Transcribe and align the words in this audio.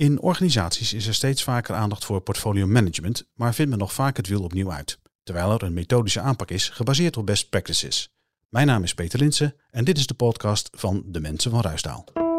In 0.00 0.20
organisaties 0.20 0.92
is 0.92 1.06
er 1.06 1.14
steeds 1.14 1.42
vaker 1.42 1.74
aandacht 1.74 2.04
voor 2.04 2.20
portfolio 2.20 2.66
management, 2.66 3.26
maar 3.34 3.54
vindt 3.54 3.70
men 3.70 3.80
nog 3.80 3.92
vaak 3.92 4.16
het 4.16 4.28
wiel 4.28 4.42
opnieuw 4.42 4.72
uit. 4.72 4.98
Terwijl 5.22 5.52
er 5.52 5.62
een 5.62 5.72
methodische 5.72 6.20
aanpak 6.20 6.50
is 6.50 6.68
gebaseerd 6.68 7.16
op 7.16 7.26
best 7.26 7.48
practices. 7.48 8.14
Mijn 8.48 8.66
naam 8.66 8.82
is 8.82 8.94
Peter 8.94 9.18
Linsen 9.18 9.54
en 9.70 9.84
dit 9.84 9.98
is 9.98 10.06
de 10.06 10.14
podcast 10.14 10.68
van 10.72 11.02
de 11.06 11.20
mensen 11.20 11.50
van 11.50 11.60
Ruistaal. 11.60 12.29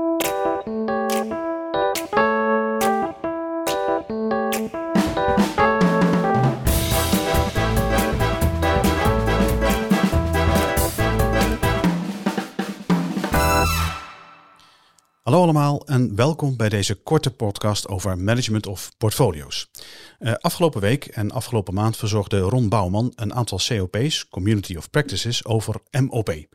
Hallo 15.32 15.46
allemaal 15.46 15.86
en 15.86 16.16
welkom 16.16 16.58
bij 16.58 16.70
deze 16.70 16.96
korte 16.96 17.32
podcast 17.32 17.88
over 17.88 18.18
management 18.18 18.68
of 18.68 18.92
portfolio's. 18.98 19.70
Uh, 20.20 20.34
afgelopen 20.34 20.82
week 20.82 21.06
en 21.06 21.32
afgelopen 21.32 21.74
maand 21.74 21.98
verzorgde 21.98 22.40
Ron 22.40 22.70
Bouwman 22.70 23.14
een 23.16 23.34
aantal 23.34 23.60
COP's, 23.68 24.30
Community 24.30 24.76
of 24.76 24.90
Practices, 24.90 25.46
over 25.46 25.76
MOP. 25.92 26.46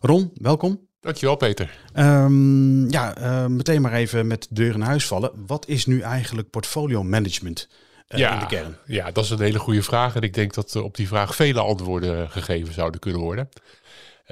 Ron, 0.00 0.30
welkom. 0.34 0.88
Dankjewel 1.00 1.36
Peter. 1.36 1.78
Um, 1.94 2.90
ja, 2.90 3.18
uh, 3.18 3.46
meteen 3.46 3.82
maar 3.82 3.92
even 3.92 4.26
met 4.26 4.46
de 4.48 4.54
deur 4.54 4.74
in 4.74 4.80
huis 4.80 5.06
vallen. 5.06 5.30
Wat 5.46 5.68
is 5.68 5.86
nu 5.86 6.00
eigenlijk 6.00 6.50
portfolio 6.50 7.02
management 7.02 7.68
uh, 8.08 8.18
ja, 8.18 8.32
in 8.32 8.38
de 8.38 8.46
kern? 8.46 8.76
Ja, 8.86 9.10
dat 9.10 9.24
is 9.24 9.30
een 9.30 9.40
hele 9.40 9.58
goede 9.58 9.82
vraag 9.82 10.14
en 10.14 10.22
ik 10.22 10.34
denk 10.34 10.54
dat 10.54 10.76
op 10.76 10.96
die 10.96 11.08
vraag 11.08 11.34
vele 11.34 11.60
antwoorden 11.60 12.30
gegeven 12.30 12.74
zouden 12.74 13.00
kunnen 13.00 13.20
worden. 13.20 13.48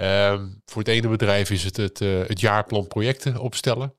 Um, 0.01 0.63
voor 0.67 0.83
het 0.83 0.91
ene 0.91 1.09
bedrijf 1.09 1.51
is 1.51 1.65
het 1.65 1.77
het, 1.77 2.01
uh, 2.01 2.27
het 2.27 2.41
jaarplan 2.41 2.87
projecten 2.87 3.39
opstellen. 3.39 3.95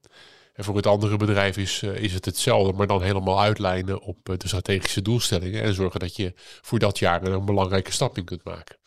En 0.55 0.63
voor 0.63 0.75
het 0.75 0.87
andere 0.87 1.17
bedrijf 1.17 1.57
is, 1.57 1.81
uh, 1.81 1.95
is 1.95 2.13
het 2.13 2.25
hetzelfde, 2.25 2.73
maar 2.73 2.87
dan 2.87 3.01
helemaal 3.01 3.41
uitlijnen 3.41 4.01
op 4.01 4.29
uh, 4.29 4.37
de 4.37 4.47
strategische 4.47 5.01
doelstellingen. 5.01 5.61
En 5.61 5.73
zorgen 5.73 5.99
dat 5.99 6.15
je 6.15 6.33
voor 6.61 6.79
dat 6.79 6.99
jaar 6.99 7.23
een 7.23 7.45
belangrijke 7.45 7.91
stap 7.91 8.17
in 8.17 8.25
kunt 8.25 8.43
maken. 8.43 8.77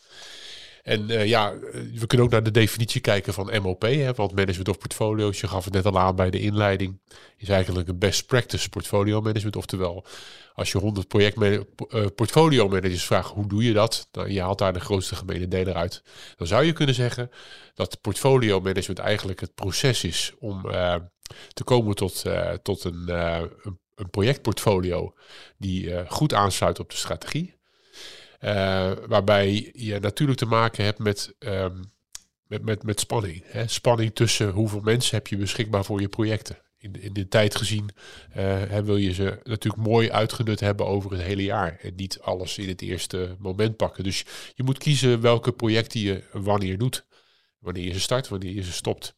En 0.82 1.06
ja, 1.28 1.54
we 1.94 2.06
kunnen 2.06 2.26
ook 2.26 2.32
naar 2.32 2.42
de 2.42 2.50
definitie 2.50 3.00
kijken 3.00 3.32
van 3.32 3.62
MOP, 3.62 3.82
hè, 3.82 4.12
want 4.12 4.34
management 4.34 4.68
of 4.68 4.78
portfolio's, 4.78 5.40
je 5.40 5.48
gaf 5.48 5.64
het 5.64 5.74
net 5.74 5.86
al 5.86 5.98
aan 5.98 6.16
bij 6.16 6.30
de 6.30 6.40
inleiding, 6.40 7.00
is 7.36 7.48
eigenlijk 7.48 7.88
een 7.88 7.98
best 7.98 8.26
practice 8.26 8.68
portfolio 8.68 9.20
management. 9.20 9.56
Oftewel, 9.56 10.06
als 10.54 10.72
je 10.72 10.78
100 10.78 11.08
project 11.08 11.36
portfolio 12.14 12.68
managers 12.68 13.04
vraagt 13.04 13.30
hoe 13.30 13.48
doe 13.48 13.64
je 13.64 13.72
dat, 13.72 14.08
dan 14.10 14.32
je 14.32 14.40
haalt 14.40 14.58
daar 14.58 14.72
de 14.72 14.80
grootste 14.80 15.14
gemene 15.14 15.48
deler 15.48 15.74
uit. 15.74 16.02
Dan 16.36 16.46
zou 16.46 16.64
je 16.64 16.72
kunnen 16.72 16.94
zeggen 16.94 17.30
dat 17.74 18.00
portfolio 18.00 18.60
management 18.60 18.98
eigenlijk 18.98 19.40
het 19.40 19.54
proces 19.54 20.04
is 20.04 20.32
om 20.38 20.66
te 21.52 21.64
komen 21.64 21.94
tot, 21.94 22.22
uh, 22.26 22.50
tot 22.50 22.84
een, 22.84 23.08
een, 23.08 23.78
een, 23.94 24.10
projectportfolio 24.10 25.14
die 25.58 26.06
goed 26.06 26.34
aansluit 26.34 26.80
op 26.80 26.90
de 26.90 26.96
strategie. 26.96 27.56
waarbij 29.06 29.70
je 29.72 29.98
natuurlijk 30.00 30.38
te 30.38 30.46
maken 30.46 30.84
hebt 30.84 30.98
met, 30.98 31.34
um, 31.38 31.92
met, 32.46 32.64
met, 32.64 32.82
met 32.82 33.00
spanning. 33.00 33.42
Hè? 33.46 33.66
Spanning 33.66 34.14
tussen 34.14 34.50
hoeveel 34.50 34.80
mensen 34.80 35.16
heb 35.16 35.26
je 35.26 35.36
beschikbaar 35.36 35.84
voor 35.84 36.00
je 36.00 36.08
projecten 36.08 36.58
in 36.78 37.02
in 37.02 37.12
de 37.12 37.28
tijd 37.28 37.56
gezien 37.56 37.90
uh, 38.36 38.78
wil 38.78 38.96
je 38.96 39.12
ze 39.12 39.40
natuurlijk 39.44 39.86
mooi 39.86 40.10
uitgenut 40.10 40.60
hebben 40.60 40.86
over 40.86 41.10
het 41.10 41.20
hele 41.20 41.42
jaar. 41.42 41.78
En 41.82 41.94
niet 41.94 42.20
alles 42.20 42.58
in 42.58 42.68
het 42.68 42.82
eerste 42.82 43.36
moment 43.38 43.76
pakken. 43.76 44.04
Dus 44.04 44.24
je 44.54 44.62
moet 44.62 44.78
kiezen 44.78 45.20
welke 45.20 45.52
projecten 45.52 46.00
je 46.00 46.24
wanneer 46.32 46.78
doet. 46.78 47.06
Wanneer 47.58 47.84
je 47.84 47.92
ze 47.92 48.00
start, 48.00 48.28
wanneer 48.28 48.52
je 48.52 48.62
ze 48.62 48.72
stopt. 48.72 49.16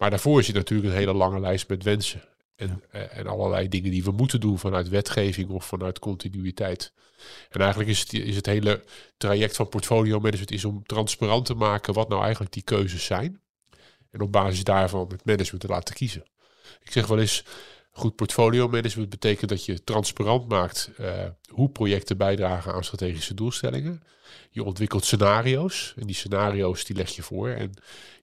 Maar 0.00 0.10
daarvoor 0.10 0.42
zit 0.42 0.54
natuurlijk 0.54 0.88
een 0.88 0.98
hele 0.98 1.14
lange 1.14 1.40
lijst 1.40 1.68
met 1.68 1.82
wensen. 1.82 2.22
En, 2.56 2.82
ja. 2.92 2.98
uh, 2.98 3.18
en 3.18 3.26
allerlei 3.26 3.68
dingen 3.68 3.90
die 3.90 4.04
we 4.04 4.10
moeten 4.10 4.40
doen 4.40 4.58
vanuit 4.58 4.88
wetgeving 4.88 5.48
of 5.48 5.64
vanuit 5.64 5.98
continuïteit. 5.98 6.92
En 7.50 7.60
eigenlijk 7.60 7.90
is 7.90 8.00
het, 8.00 8.12
is 8.12 8.36
het 8.36 8.46
hele 8.46 8.84
traject 9.16 9.56
van 9.56 9.68
portfolio 9.68 10.18
management 10.18 10.50
is 10.50 10.64
om 10.64 10.86
transparant 10.86 11.44
te 11.44 11.54
maken 11.54 11.94
wat 11.94 12.08
nou 12.08 12.22
eigenlijk 12.22 12.52
die 12.52 12.62
keuzes 12.62 13.04
zijn. 13.04 13.40
En 14.10 14.20
op 14.20 14.32
basis 14.32 14.64
daarvan 14.64 15.08
het 15.08 15.24
management 15.24 15.60
te 15.60 15.68
laten 15.68 15.94
kiezen. 15.94 16.24
Ik 16.82 16.92
zeg 16.92 17.06
wel 17.06 17.18
eens, 17.18 17.44
goed 17.90 18.16
portfolio 18.16 18.68
management 18.68 19.10
betekent 19.10 19.50
dat 19.50 19.64
je 19.64 19.84
transparant 19.84 20.48
maakt 20.48 20.90
uh, 21.00 21.24
hoe 21.52 21.70
projecten 21.70 22.16
bijdragen 22.16 22.74
aan 22.74 22.84
strategische 22.84 23.34
doelstellingen. 23.34 24.02
Je 24.50 24.64
ontwikkelt 24.64 25.04
scenario's 25.04 25.94
en 25.96 26.06
die 26.06 26.16
scenario's 26.16 26.84
die 26.84 26.96
leg 26.96 27.10
je 27.10 27.22
voor. 27.22 27.48
En 27.48 27.72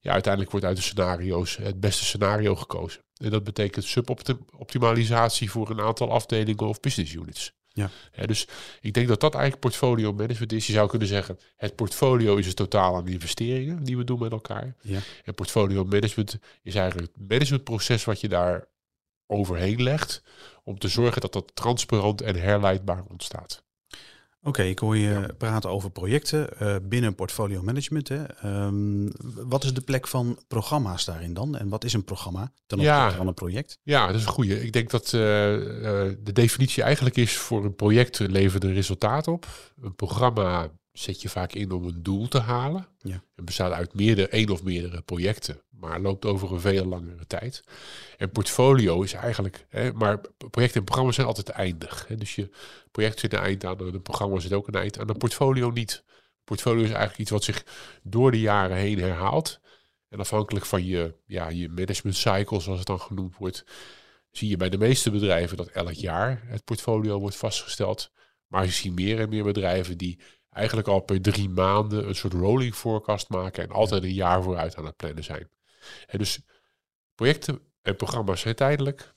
ja, 0.01 0.11
uiteindelijk 0.11 0.51
wordt 0.51 0.65
uit 0.65 0.75
de 0.75 0.83
scenario's 0.83 1.57
het 1.57 1.79
beste 1.79 2.05
scenario 2.05 2.55
gekozen. 2.55 3.01
En 3.17 3.29
dat 3.29 3.43
betekent 3.43 3.85
suboptimalisatie 3.85 5.51
voor 5.51 5.69
een 5.69 5.81
aantal 5.81 6.11
afdelingen 6.11 6.67
of 6.67 6.79
business 6.79 7.13
units. 7.13 7.55
Ja. 7.77 7.89
ja. 8.13 8.25
dus 8.25 8.47
ik 8.81 8.93
denk 8.93 9.07
dat 9.07 9.19
dat 9.19 9.33
eigenlijk 9.33 9.63
portfolio 9.63 10.13
management 10.13 10.51
is. 10.51 10.67
Je 10.67 10.73
zou 10.73 10.89
kunnen 10.89 11.07
zeggen, 11.07 11.39
het 11.55 11.75
portfolio 11.75 12.35
is 12.35 12.47
het 12.47 12.55
totaal 12.55 12.95
aan 12.95 13.07
investeringen 13.07 13.83
die 13.83 13.97
we 13.97 14.03
doen 14.03 14.19
met 14.19 14.31
elkaar. 14.31 14.75
Ja. 14.81 14.99
En 15.23 15.33
portfolio 15.33 15.83
management 15.83 16.39
is 16.63 16.75
eigenlijk 16.75 17.11
het 17.13 17.29
managementproces 17.29 18.03
wat 18.03 18.21
je 18.21 18.27
daar 18.27 18.67
overheen 19.27 19.83
legt 19.83 20.23
om 20.63 20.79
te 20.79 20.87
zorgen 20.87 21.21
dat 21.21 21.33
dat 21.33 21.51
transparant 21.55 22.21
en 22.21 22.35
herleidbaar 22.35 23.03
ontstaat. 23.09 23.65
Oké, 24.39 24.59
okay, 24.59 24.69
ik 24.69 24.79
hoor 24.79 24.97
je 24.97 25.09
ja. 25.09 25.33
praten 25.37 25.69
over 25.69 25.91
projecten 25.91 26.49
uh, 26.61 26.75
binnen 26.83 27.15
portfolio 27.15 27.61
management. 27.61 28.07
Hè. 28.07 28.23
Um, 28.65 29.11
wat 29.35 29.63
is 29.63 29.73
de 29.73 29.81
plek 29.81 30.07
van 30.07 30.39
programma's 30.47 31.05
daarin 31.05 31.33
dan? 31.33 31.57
En 31.57 31.69
wat 31.69 31.83
is 31.83 31.93
een 31.93 32.03
programma 32.03 32.51
ten 32.65 32.77
opzichte 32.77 32.99
ja. 32.99 33.11
van 33.11 33.27
een 33.27 33.33
project? 33.33 33.79
Ja, 33.83 34.07
dat 34.07 34.15
is 34.15 34.25
een 34.25 34.31
goede. 34.31 34.63
Ik 34.63 34.73
denk 34.73 34.89
dat 34.89 35.13
uh, 35.13 35.21
uh, 35.21 35.61
de 36.19 36.31
definitie 36.33 36.83
eigenlijk 36.83 37.15
is 37.15 37.37
voor 37.37 37.65
een 37.65 37.75
project 37.75 38.19
levert 38.19 38.63
een 38.63 38.73
resultaat 38.73 39.27
op. 39.27 39.47
Een 39.81 39.95
programma 39.95 40.69
zet 40.99 41.21
je 41.21 41.29
vaak 41.29 41.53
in 41.53 41.71
om 41.71 41.85
een 41.85 42.03
doel 42.03 42.27
te 42.27 42.39
halen. 42.39 42.87
Ja. 42.97 43.23
Het 43.35 43.45
bestaat 43.45 43.71
uit 43.71 43.93
meerdere, 43.93 44.27
één 44.27 44.49
of 44.49 44.63
meerdere 44.63 45.01
projecten, 45.01 45.61
maar 45.69 45.99
loopt 45.99 46.25
over 46.25 46.51
een 46.51 46.59
veel 46.59 46.85
langere 46.85 47.27
tijd. 47.27 47.63
En 48.17 48.31
portfolio 48.31 49.01
is 49.01 49.13
eigenlijk, 49.13 49.65
hè, 49.69 49.93
maar 49.93 50.21
projecten 50.51 50.79
en 50.79 50.85
programma's 50.85 51.15
zijn 51.15 51.27
altijd 51.27 51.49
eindig. 51.49 52.07
Hè. 52.07 52.15
Dus 52.15 52.35
je 52.35 52.49
project 52.91 53.19
zit 53.19 53.33
een 53.33 53.39
eind 53.39 53.65
aan, 53.65 53.77
de 53.77 53.99
programma 53.99 54.39
zit 54.39 54.53
ook 54.53 54.67
een 54.67 54.73
eind 54.73 54.99
aan, 54.99 55.09
een 55.09 55.17
portfolio 55.17 55.69
niet. 55.69 56.03
Portfolio 56.43 56.83
is 56.83 56.89
eigenlijk 56.89 57.19
iets 57.19 57.31
wat 57.31 57.43
zich 57.43 57.65
door 58.03 58.31
de 58.31 58.39
jaren 58.39 58.77
heen 58.77 58.99
herhaalt. 58.99 59.59
En 60.09 60.19
afhankelijk 60.19 60.65
van 60.65 60.85
je, 60.85 61.15
ja, 61.25 61.49
je 61.49 61.69
management 61.69 62.17
cycle, 62.17 62.59
zoals 62.59 62.77
het 62.77 62.87
dan 62.87 62.99
genoemd 62.99 63.37
wordt, 63.37 63.65
zie 64.31 64.49
je 64.49 64.57
bij 64.57 64.69
de 64.69 64.77
meeste 64.77 65.11
bedrijven 65.11 65.57
dat 65.57 65.67
elk 65.67 65.93
jaar 65.93 66.41
het 66.45 66.63
portfolio 66.63 67.19
wordt 67.19 67.35
vastgesteld. 67.35 68.11
Maar 68.47 68.65
je 68.65 68.71
ziet 68.71 68.95
meer 68.95 69.19
en 69.19 69.29
meer 69.29 69.43
bedrijven 69.43 69.97
die 69.97 70.19
eigenlijk 70.57 70.87
al 70.87 70.99
per 70.99 71.21
drie 71.21 71.49
maanden 71.49 72.07
een 72.07 72.15
soort 72.15 72.33
rolling 72.33 72.75
forecast 72.75 73.29
maken 73.29 73.63
en 73.63 73.71
altijd 73.71 74.03
een 74.03 74.13
jaar 74.13 74.43
vooruit 74.43 74.75
aan 74.75 74.85
het 74.85 74.95
plannen 74.95 75.23
zijn. 75.23 75.49
En 76.07 76.17
dus 76.17 76.39
projecten 77.15 77.59
en 77.81 77.95
programma's 77.95 78.41
zijn 78.41 78.55
tijdelijk, 78.55 79.13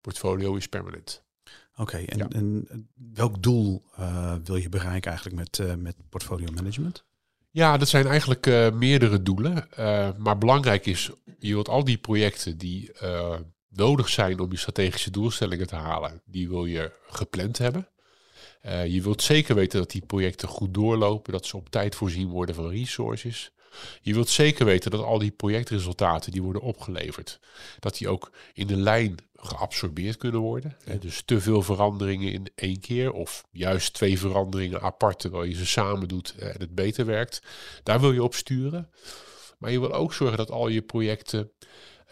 portfolio 0.00 0.54
is 0.54 0.68
permanent. 0.68 1.24
Oké, 1.72 1.80
okay, 1.80 2.04
en, 2.04 2.18
ja. 2.18 2.28
en, 2.28 2.88
welk 2.94 3.42
doel 3.42 3.82
uh, 3.98 4.34
wil 4.44 4.56
je 4.56 4.68
bereiken 4.68 5.10
eigenlijk 5.10 5.38
met, 5.38 5.58
uh, 5.58 5.74
met 5.74 5.96
portfolio 6.08 6.52
management? 6.54 7.04
Ja, 7.50 7.76
dat 7.76 7.88
zijn 7.88 8.06
eigenlijk 8.06 8.46
uh, 8.46 8.70
meerdere 8.70 9.22
doelen. 9.22 9.68
maar 10.18 10.38
belangrijk 10.38 10.86
is, 10.86 11.10
je 11.38 11.52
wilt 11.52 11.68
al 11.68 11.84
die 11.84 11.98
projecten 11.98 12.58
die 12.58 12.92
nodig 13.68 14.08
zijn 14.08 14.40
om 14.40 14.50
je 14.50 14.56
strategische 14.56 15.10
doelstellingen 15.10 15.66
te 15.66 15.76
halen, 15.76 16.22
die 16.24 16.48
wil 16.48 16.64
je 16.64 16.92
gepland 17.08 17.58
hebben. 17.58 17.88
Uh, 18.66 18.86
je 18.86 19.02
wilt 19.02 19.22
zeker 19.22 19.54
weten 19.54 19.78
dat 19.78 19.90
die 19.90 20.06
projecten 20.06 20.48
goed 20.48 20.74
doorlopen, 20.74 21.32
dat 21.32 21.46
ze 21.46 21.56
op 21.56 21.70
tijd 21.70 21.94
voorzien 21.94 22.28
worden 22.28 22.54
van 22.54 22.68
resources. 22.68 23.52
Je 24.00 24.14
wilt 24.14 24.28
zeker 24.28 24.64
weten 24.64 24.90
dat 24.90 25.02
al 25.02 25.18
die 25.18 25.30
projectresultaten 25.30 26.32
die 26.32 26.42
worden 26.42 26.62
opgeleverd, 26.62 27.40
dat 27.78 27.96
die 27.96 28.08
ook 28.08 28.30
in 28.54 28.66
de 28.66 28.76
lijn 28.76 29.16
geabsorbeerd 29.34 30.16
kunnen 30.16 30.40
worden. 30.40 30.76
Ja. 30.84 30.94
Dus 30.94 31.22
te 31.24 31.40
veel 31.40 31.62
veranderingen 31.62 32.32
in 32.32 32.46
één 32.54 32.80
keer 32.80 33.12
of 33.12 33.44
juist 33.50 33.94
twee 33.94 34.18
veranderingen 34.18 34.80
apart 34.80 35.18
terwijl 35.18 35.44
je 35.44 35.54
ze 35.54 35.66
samen 35.66 36.08
doet 36.08 36.34
en 36.38 36.54
het 36.58 36.74
beter 36.74 37.06
werkt. 37.06 37.42
Daar 37.82 38.00
wil 38.00 38.12
je 38.12 38.22
op 38.22 38.34
sturen. 38.34 38.90
Maar 39.58 39.70
je 39.70 39.80
wil 39.80 39.92
ook 39.92 40.12
zorgen 40.12 40.36
dat 40.36 40.50
al 40.50 40.68
je 40.68 40.82
projecten 40.82 41.52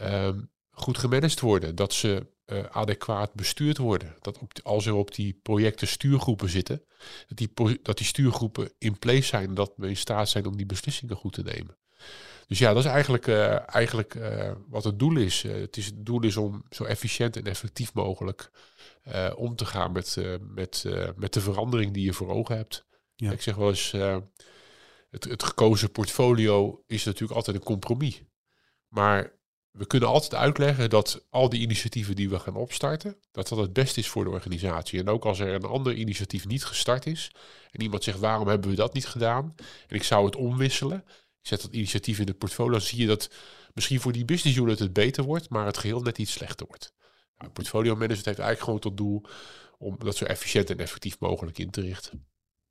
um, 0.02 0.50
goed 0.70 0.98
gemanaged 0.98 1.40
worden. 1.40 1.74
Dat 1.74 1.92
ze 1.92 2.26
uh, 2.52 2.64
adequaat 2.70 3.34
bestuurd 3.34 3.78
worden. 3.78 4.16
Dat 4.20 4.38
op, 4.38 4.52
als 4.62 4.86
er 4.86 4.94
op 4.94 5.14
die 5.14 5.40
projecten 5.42 5.88
stuurgroepen 5.88 6.48
zitten, 6.48 6.84
dat 7.28 7.38
die, 7.38 7.80
dat 7.82 7.96
die 7.96 8.06
stuurgroepen 8.06 8.72
in 8.78 8.98
place 8.98 9.22
zijn, 9.22 9.54
dat 9.54 9.72
we 9.76 9.88
in 9.88 9.96
staat 9.96 10.28
zijn 10.28 10.46
om 10.46 10.56
die 10.56 10.66
beslissingen 10.66 11.16
goed 11.16 11.32
te 11.32 11.42
nemen. 11.42 11.76
Dus 12.46 12.58
ja, 12.58 12.72
dat 12.72 12.84
is 12.84 12.90
eigenlijk, 12.90 13.26
uh, 13.26 13.74
eigenlijk 13.74 14.14
uh, 14.14 14.52
wat 14.68 14.84
het 14.84 14.98
doel 14.98 15.16
is. 15.16 15.42
het, 15.42 15.76
is. 15.76 15.86
Het 15.86 16.06
doel 16.06 16.22
is 16.22 16.36
om 16.36 16.64
zo 16.70 16.84
efficiënt 16.84 17.36
en 17.36 17.44
effectief 17.44 17.94
mogelijk 17.94 18.50
om 19.36 19.56
te 19.56 19.64
gaan 19.64 19.92
met, 19.92 20.16
met, 20.40 20.84
met 21.16 21.32
de 21.32 21.40
verandering 21.40 21.92
die 21.92 22.04
je 22.04 22.12
voor 22.12 22.28
ogen 22.28 22.56
hebt. 22.56 22.86
Ja. 23.14 23.32
Ik 23.32 23.42
zeg 23.42 23.54
wel 23.54 23.68
eens, 23.68 23.90
het, 25.10 25.24
het 25.24 25.42
gekozen 25.42 25.90
portfolio 25.90 26.82
is 26.86 27.04
natuurlijk 27.04 27.36
altijd 27.36 27.56
een 27.56 27.62
compromis. 27.62 28.22
Maar 28.88 29.37
we 29.70 29.86
kunnen 29.86 30.08
altijd 30.08 30.34
uitleggen 30.34 30.90
dat 30.90 31.26
al 31.30 31.48
die 31.48 31.60
initiatieven 31.60 32.16
die 32.16 32.28
we 32.28 32.38
gaan 32.38 32.56
opstarten, 32.56 33.16
dat 33.32 33.48
dat 33.48 33.58
het 33.58 33.72
beste 33.72 34.00
is 34.00 34.08
voor 34.08 34.24
de 34.24 34.30
organisatie. 34.30 35.00
En 35.00 35.08
ook 35.08 35.24
als 35.24 35.38
er 35.38 35.54
een 35.54 35.64
ander 35.64 35.94
initiatief 35.94 36.46
niet 36.46 36.64
gestart 36.64 37.06
is 37.06 37.30
en 37.70 37.82
iemand 37.82 38.04
zegt 38.04 38.18
waarom 38.18 38.48
hebben 38.48 38.70
we 38.70 38.76
dat 38.76 38.94
niet 38.94 39.06
gedaan 39.06 39.54
en 39.86 39.96
ik 39.96 40.02
zou 40.02 40.24
het 40.24 40.36
omwisselen, 40.36 41.04
ik 41.40 41.46
zet 41.46 41.62
dat 41.62 41.72
initiatief 41.72 42.18
in 42.18 42.26
het 42.26 42.38
portfolio, 42.38 42.72
dan 42.72 42.80
zie 42.80 43.00
je 43.00 43.06
dat 43.06 43.30
misschien 43.74 44.00
voor 44.00 44.12
die 44.12 44.24
business 44.24 44.58
unit 44.58 44.78
het 44.78 44.92
beter 44.92 45.24
wordt, 45.24 45.48
maar 45.48 45.66
het 45.66 45.78
geheel 45.78 46.00
net 46.00 46.18
iets 46.18 46.32
slechter 46.32 46.66
wordt. 46.66 46.92
Nou, 47.38 47.50
portfolio 47.50 47.92
management 47.92 48.24
heeft 48.24 48.38
eigenlijk 48.38 48.64
gewoon 48.64 48.80
tot 48.80 48.96
doel 48.96 49.22
om 49.78 49.96
dat 49.98 50.16
zo 50.16 50.24
efficiënt 50.24 50.70
en 50.70 50.78
effectief 50.78 51.18
mogelijk 51.18 51.58
in 51.58 51.70
te 51.70 51.80
richten. 51.80 52.26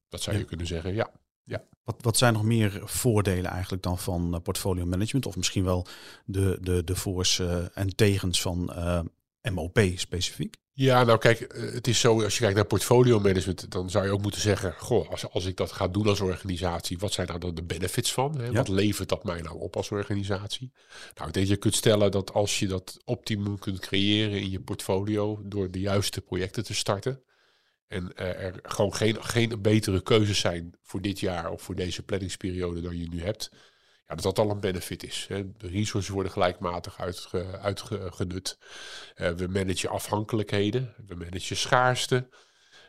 Dat 0.10 0.22
zou 0.22 0.38
je 0.38 0.44
kunnen 0.44 0.68
zeggen, 0.68 0.94
ja. 0.94 1.12
Ja. 1.48 1.64
Wat, 1.84 1.96
wat 2.02 2.18
zijn 2.18 2.34
nog 2.34 2.44
meer 2.44 2.82
voordelen 2.84 3.52
eigenlijk 3.52 3.84
dan 3.84 4.00
van 4.00 4.34
uh, 4.34 4.40
portfolio 4.42 4.86
management? 4.86 5.26
Of 5.26 5.36
misschien 5.36 5.64
wel 5.64 5.88
de, 6.26 6.58
de, 6.62 6.84
de 6.84 6.96
voor's 6.96 7.40
uh, 7.40 7.66
en 7.74 7.96
tegens 7.96 8.42
van 8.42 8.72
uh, 8.76 9.00
MOP 9.52 9.80
specifiek? 9.96 10.56
Ja, 10.80 11.04
nou 11.04 11.18
kijk, 11.18 11.54
het 11.74 11.88
is 11.88 12.00
zo, 12.00 12.24
als 12.24 12.34
je 12.34 12.40
kijkt 12.40 12.56
naar 12.56 12.66
portfolio 12.66 13.20
management, 13.20 13.72
dan 13.72 13.90
zou 13.90 14.06
je 14.06 14.12
ook 14.12 14.22
moeten 14.22 14.42
zeggen, 14.42 14.74
goh, 14.78 15.10
als, 15.10 15.30
als 15.30 15.46
ik 15.46 15.58
dat 15.58 15.72
ga 15.72 15.88
doen 15.88 16.08
als 16.08 16.20
organisatie, 16.20 16.98
wat 16.98 17.12
zijn 17.12 17.28
nou 17.28 17.54
de 17.54 17.64
benefits 17.64 18.14
van? 18.14 18.38
Hè? 18.38 18.46
Ja. 18.46 18.52
Wat 18.52 18.68
levert 18.68 19.10
dat 19.10 19.24
mij 19.24 19.42
nou 19.42 19.60
op 19.60 19.76
als 19.76 19.92
organisatie? 19.92 20.72
Nou, 21.16 21.28
ik 21.28 21.34
denk 21.34 21.48
je 21.48 21.56
kunt 21.56 21.76
stellen 21.76 22.12
dat 22.12 22.34
als 22.34 22.60
je 22.60 22.68
dat 22.68 22.98
optimum 23.06 23.60
kunt 23.60 23.80
creëren 23.80 24.40
in 24.40 24.50
je 24.50 24.60
portfolio 24.60 25.42
door 25.44 25.72
de 25.72 25.80
juiste 25.80 26.22
projecten 26.22 26.64
te 26.64 26.74
starten, 26.74 27.22
en 27.88 28.12
uh, 28.16 28.44
er 28.44 28.60
gewoon 28.64 28.94
geen, 28.94 29.24
geen 29.24 29.62
betere 29.62 30.02
keuzes 30.02 30.40
zijn 30.40 30.76
voor 30.82 31.02
dit 31.02 31.20
jaar 31.20 31.52
of 31.52 31.62
voor 31.62 31.76
deze 31.76 32.04
planningsperiode 32.04 32.82
dan 32.82 32.98
je 32.98 33.10
nu 33.10 33.22
hebt. 33.22 33.50
Ja, 34.08 34.16
dat 34.16 34.24
dat 34.24 34.40
al 34.40 34.50
een 34.50 34.60
benefit 34.60 35.04
is. 35.04 35.26
Hè. 35.30 35.58
De 35.58 35.68
resources 35.68 36.14
worden 36.14 36.32
gelijkmatig 36.32 37.00
uitge, 37.00 37.60
uitgenut. 37.60 38.58
Uh, 39.16 39.30
we 39.32 39.48
managen 39.48 39.90
afhankelijkheden, 39.90 40.94
we 41.08 41.16
managen 41.16 41.58
schaarste. 41.58 42.30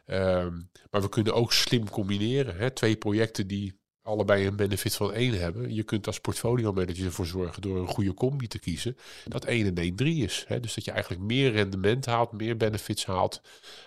Um, 0.06 0.71
maar 0.91 1.03
we 1.03 1.09
kunnen 1.09 1.35
ook 1.35 1.53
slim 1.53 1.91
combineren. 1.91 2.56
Hè. 2.56 2.71
Twee 2.71 2.97
projecten 2.97 3.47
die 3.47 3.77
allebei 4.08 4.46
een 4.46 4.56
benefit 4.56 4.94
van 4.94 5.12
één 5.12 5.40
hebben. 5.40 5.75
Je 5.75 5.82
kunt 5.82 6.06
als 6.06 6.20
portfolio 6.20 6.72
manager 6.72 7.05
ervoor 7.05 7.26
zorgen 7.26 7.62
door 7.62 7.78
een 7.78 7.87
goede 7.87 8.14
combi 8.14 8.46
te 8.46 8.58
kiezen. 8.58 8.96
Dat 9.25 9.44
1 9.44 9.66
en 9.66 9.75
1 9.75 9.96
3 9.96 10.25
is. 10.25 10.44
Hè? 10.46 10.60
Dus 10.60 10.75
dat 10.75 10.84
je 10.84 10.90
eigenlijk 10.90 11.22
meer 11.22 11.52
rendement 11.52 12.06
haalt, 12.06 12.32
meer 12.32 12.56
benefits 12.56 13.06
haalt 13.06 13.40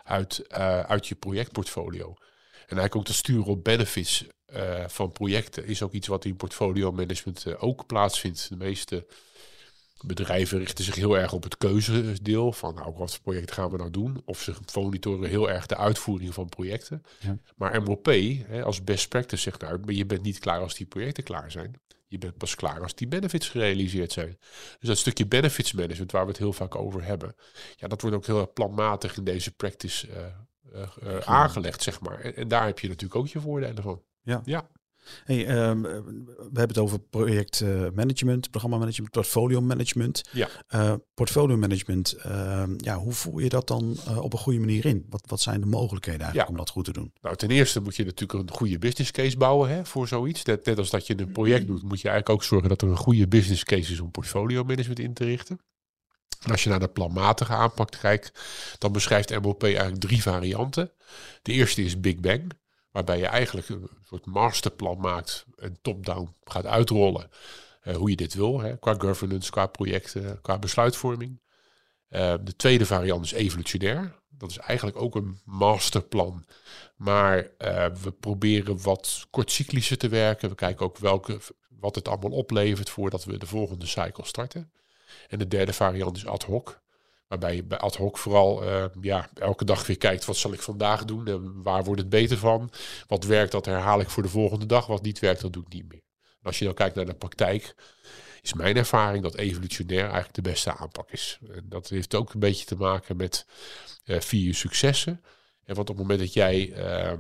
uit, 0.03 0.43
uh, 0.51 0.79
uit 0.79 1.07
je 1.07 1.15
projectportfolio. 1.15 2.07
En 2.07 2.77
eigenlijk 2.77 2.95
ook 2.95 3.05
te 3.05 3.13
sturen 3.13 3.45
op 3.45 3.63
benefits 3.63 4.25
uh, 4.55 4.87
van 4.87 5.11
projecten 5.11 5.65
is 5.65 5.81
ook 5.81 5.91
iets 5.91 6.07
wat 6.07 6.25
in 6.25 6.35
portfolio 6.35 6.91
management 6.91 7.45
uh, 7.45 7.63
ook 7.63 7.85
plaatsvindt. 7.85 8.49
De 8.49 8.55
meeste 8.55 9.05
bedrijven 10.05 10.57
richten 10.57 10.83
zich 10.83 10.95
heel 10.95 11.17
erg 11.17 11.33
op 11.33 11.43
het 11.43 11.57
keuzedeel 11.57 12.51
van 12.53 12.75
nou, 12.75 12.93
wat 12.95 13.11
voor 13.11 13.21
project 13.21 13.51
gaan 13.51 13.69
we 13.69 13.77
nou 13.77 13.91
doen. 13.91 14.21
Of 14.25 14.41
ze 14.41 14.53
monitoren 14.73 15.29
heel 15.29 15.49
erg 15.49 15.65
de 15.65 15.77
uitvoering 15.77 16.33
van 16.33 16.49
projecten. 16.49 17.03
Ja. 17.19 17.37
Maar 17.55 17.81
MOP 17.81 18.05
hè, 18.05 18.63
als 18.63 18.83
best 18.83 19.09
practice 19.09 19.41
zegt 19.41 19.61
nou, 19.61 19.93
je 19.93 20.05
bent 20.05 20.21
niet 20.21 20.39
klaar 20.39 20.59
als 20.59 20.75
die 20.75 20.85
projecten 20.85 21.23
klaar 21.23 21.51
zijn. 21.51 21.75
Je 22.07 22.17
bent 22.17 22.37
pas 22.37 22.55
klaar 22.55 22.81
als 22.81 22.95
die 22.95 23.07
benefits 23.07 23.49
gerealiseerd 23.49 24.11
zijn. 24.11 24.37
Dus 24.79 24.87
dat 24.87 24.97
stukje 24.97 25.27
benefits 25.27 25.73
management 25.73 26.11
waar 26.11 26.23
we 26.23 26.29
het 26.29 26.37
heel 26.37 26.53
vaak 26.53 26.75
over 26.75 27.03
hebben. 27.03 27.35
Ja, 27.75 27.87
dat 27.87 28.01
wordt 28.01 28.15
ook 28.15 28.25
heel 28.25 28.51
planmatig 28.53 29.17
in 29.17 29.23
deze 29.23 29.55
practice 29.55 30.07
uh, 30.07 30.15
uh, 30.73 30.87
uh, 31.03 31.17
aangelegd, 31.17 31.83
zeg 31.83 32.01
maar. 32.01 32.19
En, 32.19 32.35
en, 32.35 32.47
daar 32.47 32.65
heb 32.65 32.79
je 32.79 32.87
natuurlijk 32.87 33.19
ook 33.19 33.27
je 33.27 33.39
voordelen 33.39 33.83
van. 33.83 34.01
Ja. 34.21 34.41
ja. 34.45 34.69
Hey, 35.23 35.67
um, 35.69 35.81
we 35.81 35.89
hebben 36.37 36.67
het 36.67 36.77
over 36.77 36.99
projectmanagement, 36.99 38.49
programmamanagement, 38.49 39.11
portfolio 39.11 39.61
management. 39.61 40.21
Ja. 40.31 40.49
Uh, 40.75 40.93
portfolio 41.13 41.57
management, 41.57 42.15
uh, 42.25 42.63
ja, 42.77 42.97
hoe 42.97 43.13
voer 43.13 43.43
je 43.43 43.49
dat 43.49 43.67
dan 43.67 43.97
uh, 44.07 44.17
op 44.17 44.33
een 44.33 44.39
goede 44.39 44.59
manier 44.59 44.85
in? 44.85 45.05
Wat, 45.09 45.23
wat 45.25 45.41
zijn 45.41 45.59
de 45.59 45.65
mogelijkheden 45.65 46.21
eigenlijk 46.21 46.49
ja. 46.49 46.53
om 46.53 46.65
dat 46.65 46.73
goed 46.73 46.85
te 46.85 46.91
doen? 46.91 47.13
Nou, 47.21 47.35
ten 47.35 47.49
eerste 47.49 47.79
moet 47.79 47.95
je 47.95 48.03
natuurlijk 48.03 48.49
een 48.49 48.55
goede 48.55 48.77
business 48.77 49.11
case 49.11 49.37
bouwen 49.37 49.69
hè, 49.69 49.85
voor 49.85 50.07
zoiets. 50.07 50.43
Net, 50.43 50.65
net 50.65 50.77
als 50.77 50.89
dat 50.89 51.07
je 51.07 51.19
een 51.19 51.31
project 51.31 51.67
doet, 51.67 51.83
moet 51.83 52.01
je 52.01 52.09
eigenlijk 52.09 52.39
ook 52.39 52.47
zorgen 52.47 52.69
dat 52.69 52.81
er 52.81 52.87
een 52.87 52.97
goede 52.97 53.27
business 53.27 53.63
case 53.63 53.91
is 53.91 53.99
om 53.99 54.11
portfolio 54.11 54.63
management 54.63 54.99
in 54.99 55.13
te 55.13 55.23
richten. 55.23 55.59
En 56.41 56.51
als 56.51 56.63
je 56.63 56.69
naar 56.69 56.79
de 56.79 56.87
planmatige 56.87 57.53
aanpak 57.53 57.91
kijkt, 58.01 58.39
dan 58.77 58.91
beschrijft 58.91 59.41
MOP 59.41 59.63
eigenlijk 59.63 59.99
drie 59.99 60.21
varianten. 60.21 60.91
De 61.41 61.51
eerste 61.51 61.83
is 61.83 61.99
Big 61.99 62.19
Bang. 62.19 62.51
Waarbij 62.91 63.17
je 63.17 63.27
eigenlijk 63.27 63.69
een 63.69 63.89
soort 64.03 64.25
masterplan 64.25 64.99
maakt 64.99 65.45
en 65.57 65.77
top-down 65.81 66.35
gaat 66.43 66.65
uitrollen. 66.65 67.29
Uh, 67.83 67.95
hoe 67.95 68.09
je 68.09 68.15
dit 68.15 68.33
wil, 68.33 68.59
hè, 68.59 68.77
qua 68.77 68.95
governance, 68.97 69.51
qua 69.51 69.65
projecten, 69.65 70.41
qua 70.41 70.59
besluitvorming. 70.59 71.41
Uh, 72.09 72.33
de 72.41 72.55
tweede 72.55 72.85
variant 72.85 73.25
is 73.25 73.31
evolutionair. 73.31 74.19
Dat 74.29 74.49
is 74.49 74.57
eigenlijk 74.57 74.97
ook 74.97 75.15
een 75.15 75.39
masterplan. 75.45 76.45
Maar 76.95 77.37
uh, 77.37 77.85
we 78.01 78.11
proberen 78.11 78.81
wat 78.81 79.27
kortcyclischer 79.29 79.97
te 79.97 80.07
werken. 80.07 80.49
We 80.49 80.55
kijken 80.55 80.85
ook 80.85 80.97
welke, 80.97 81.39
wat 81.79 81.95
het 81.95 82.07
allemaal 82.07 82.31
oplevert 82.31 82.89
voordat 82.89 83.23
we 83.23 83.37
de 83.37 83.45
volgende 83.45 83.85
cycle 83.85 84.25
starten. 84.25 84.71
En 85.27 85.39
de 85.39 85.47
derde 85.47 85.73
variant 85.73 86.17
is 86.17 86.25
ad 86.25 86.43
hoc. 86.43 86.80
Waarbij 87.31 87.55
je 87.55 87.63
bij 87.63 87.77
ad 87.77 87.95
hoc 87.95 88.17
vooral 88.17 88.63
uh, 88.63 88.85
ja, 89.01 89.29
elke 89.33 89.65
dag 89.65 89.87
weer 89.87 89.97
kijkt, 89.97 90.25
wat 90.25 90.37
zal 90.37 90.53
ik 90.53 90.61
vandaag 90.61 91.05
doen? 91.05 91.27
En 91.27 91.63
waar 91.63 91.83
wordt 91.83 92.01
het 92.01 92.09
beter 92.09 92.37
van? 92.37 92.71
Wat 93.07 93.23
werkt, 93.23 93.51
dat 93.51 93.65
herhaal 93.65 93.99
ik 93.99 94.09
voor 94.09 94.23
de 94.23 94.29
volgende 94.29 94.65
dag. 94.65 94.85
Wat 94.85 95.01
niet 95.01 95.19
werkt, 95.19 95.41
dat 95.41 95.53
doe 95.53 95.63
ik 95.63 95.73
niet 95.73 95.87
meer. 95.89 96.01
En 96.21 96.43
als 96.43 96.59
je 96.59 96.65
dan 96.65 96.73
kijkt 96.73 96.95
naar 96.95 97.05
de 97.05 97.13
praktijk, 97.13 97.75
is 98.41 98.53
mijn 98.53 98.77
ervaring 98.77 99.23
dat 99.23 99.35
evolutionair 99.35 100.03
eigenlijk 100.03 100.33
de 100.33 100.41
beste 100.41 100.75
aanpak 100.75 101.11
is. 101.11 101.39
En 101.51 101.65
dat 101.69 101.89
heeft 101.89 102.15
ook 102.15 102.33
een 102.33 102.39
beetje 102.39 102.65
te 102.65 102.75
maken 102.75 103.17
met 103.17 103.45
uh, 104.05 104.19
vier 104.19 104.45
je 104.45 104.53
successen. 104.53 105.21
En 105.63 105.75
want 105.75 105.89
op 105.89 105.97
het 105.97 106.07
moment 106.07 106.19
dat 106.19 106.33
jij 106.33 106.67
uh, 106.67 107.13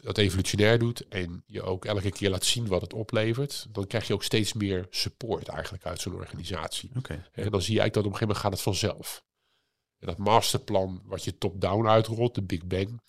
dat 0.00 0.18
evolutionair 0.18 0.78
doet 0.78 1.08
en 1.08 1.42
je 1.46 1.62
ook 1.62 1.84
elke 1.84 2.10
keer 2.10 2.30
laat 2.30 2.44
zien 2.44 2.66
wat 2.66 2.80
het 2.80 2.92
oplevert, 2.92 3.66
dan 3.70 3.86
krijg 3.86 4.06
je 4.06 4.14
ook 4.14 4.24
steeds 4.24 4.52
meer 4.52 4.86
support 4.90 5.48
eigenlijk 5.48 5.86
uit 5.86 6.00
zo'n 6.00 6.14
organisatie. 6.14 6.90
Okay. 6.96 7.24
En 7.32 7.50
dan 7.50 7.62
zie 7.62 7.74
je 7.74 7.80
eigenlijk 7.80 7.94
dat 7.94 8.04
op 8.04 8.12
een 8.12 8.18
gegeven 8.18 8.26
moment 8.26 8.38
gaat 8.38 8.52
het 8.52 8.60
vanzelf. 8.60 9.26
En 9.98 10.06
dat 10.06 10.18
masterplan 10.18 11.02
wat 11.04 11.24
je 11.24 11.38
top-down 11.38 11.86
uitrolt, 11.86 12.34
de 12.34 12.42
Big 12.42 12.66
Bang, 12.66 13.00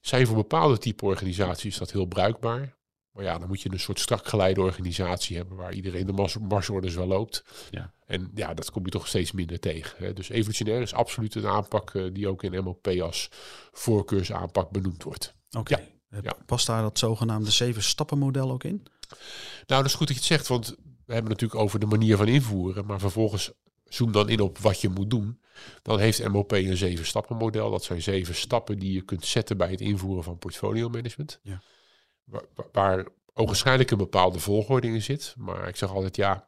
zijn 0.00 0.26
voor 0.26 0.36
bepaalde 0.36 0.78
type 0.78 1.04
organisaties 1.04 1.78
dat 1.78 1.92
heel 1.92 2.06
bruikbaar. 2.06 2.74
Maar 3.12 3.24
ja, 3.24 3.38
dan 3.38 3.48
moet 3.48 3.62
je 3.62 3.72
een 3.72 3.80
soort 3.80 4.00
strak 4.00 4.28
geleide 4.28 4.60
organisatie 4.60 5.36
hebben 5.36 5.56
waar 5.56 5.74
iedereen 5.74 6.06
de 6.06 6.12
mars 6.12 6.38
marsorders 6.38 6.94
wel 6.94 7.06
loopt. 7.06 7.44
Ja. 7.70 7.92
En 8.06 8.30
ja, 8.34 8.54
dat 8.54 8.70
kom 8.70 8.84
je 8.84 8.90
toch 8.90 9.08
steeds 9.08 9.32
minder 9.32 9.60
tegen. 9.60 10.04
Hè. 10.04 10.12
Dus 10.12 10.28
evolutionair 10.28 10.80
is 10.80 10.94
absoluut 10.94 11.34
een 11.34 11.46
aanpak 11.46 11.94
uh, 11.94 12.14
die 12.14 12.28
ook 12.28 12.42
in 12.42 12.64
MOP 12.64 12.86
als 12.86 13.28
voorkeursaanpak 13.72 14.70
benoemd 14.70 15.02
wordt. 15.02 15.34
Oké. 15.50 15.72
Okay. 15.72 15.92
Ja. 16.10 16.18
ja. 16.22 16.36
Past 16.46 16.66
daar 16.66 16.82
dat 16.82 16.98
zogenaamde 16.98 17.50
zeven 17.50 17.82
stappen 17.82 18.18
model 18.18 18.50
ook 18.50 18.64
in? 18.64 18.82
Nou, 19.66 19.82
dat 19.82 19.84
is 19.84 19.94
goed 19.94 20.06
dat 20.06 20.16
je 20.16 20.22
het 20.22 20.32
zegt, 20.32 20.48
want 20.48 20.76
we 21.06 21.12
hebben 21.12 21.30
natuurlijk 21.30 21.60
over 21.60 21.78
de 21.78 21.86
manier 21.86 22.16
van 22.16 22.28
invoeren, 22.28 22.86
maar 22.86 23.00
vervolgens 23.00 23.52
zoom 23.88 24.12
dan 24.12 24.28
in 24.28 24.40
op 24.40 24.58
wat 24.58 24.80
je 24.80 24.88
moet 24.88 25.10
doen. 25.10 25.40
Dan 25.82 25.98
heeft 25.98 26.28
MOP 26.28 26.52
een 26.52 26.76
zeven 26.76 27.06
stappen 27.06 27.36
model. 27.36 27.70
Dat 27.70 27.84
zijn 27.84 28.02
zeven 28.02 28.34
stappen 28.34 28.78
die 28.78 28.92
je 28.92 29.02
kunt 29.02 29.26
zetten 29.26 29.56
bij 29.56 29.70
het 29.70 29.80
invoeren 29.80 30.24
van 30.24 30.38
portfolio 30.38 30.88
management. 30.88 31.40
Ja. 31.42 31.62
Waar, 32.24 32.44
waar 32.72 33.06
ogenschijnlijk 33.34 33.90
een 33.90 33.98
bepaalde 33.98 34.38
volgorde 34.38 34.86
in 34.86 35.02
zit. 35.02 35.34
Maar 35.36 35.68
ik 35.68 35.76
zeg 35.76 35.90
altijd 35.90 36.16
ja, 36.16 36.44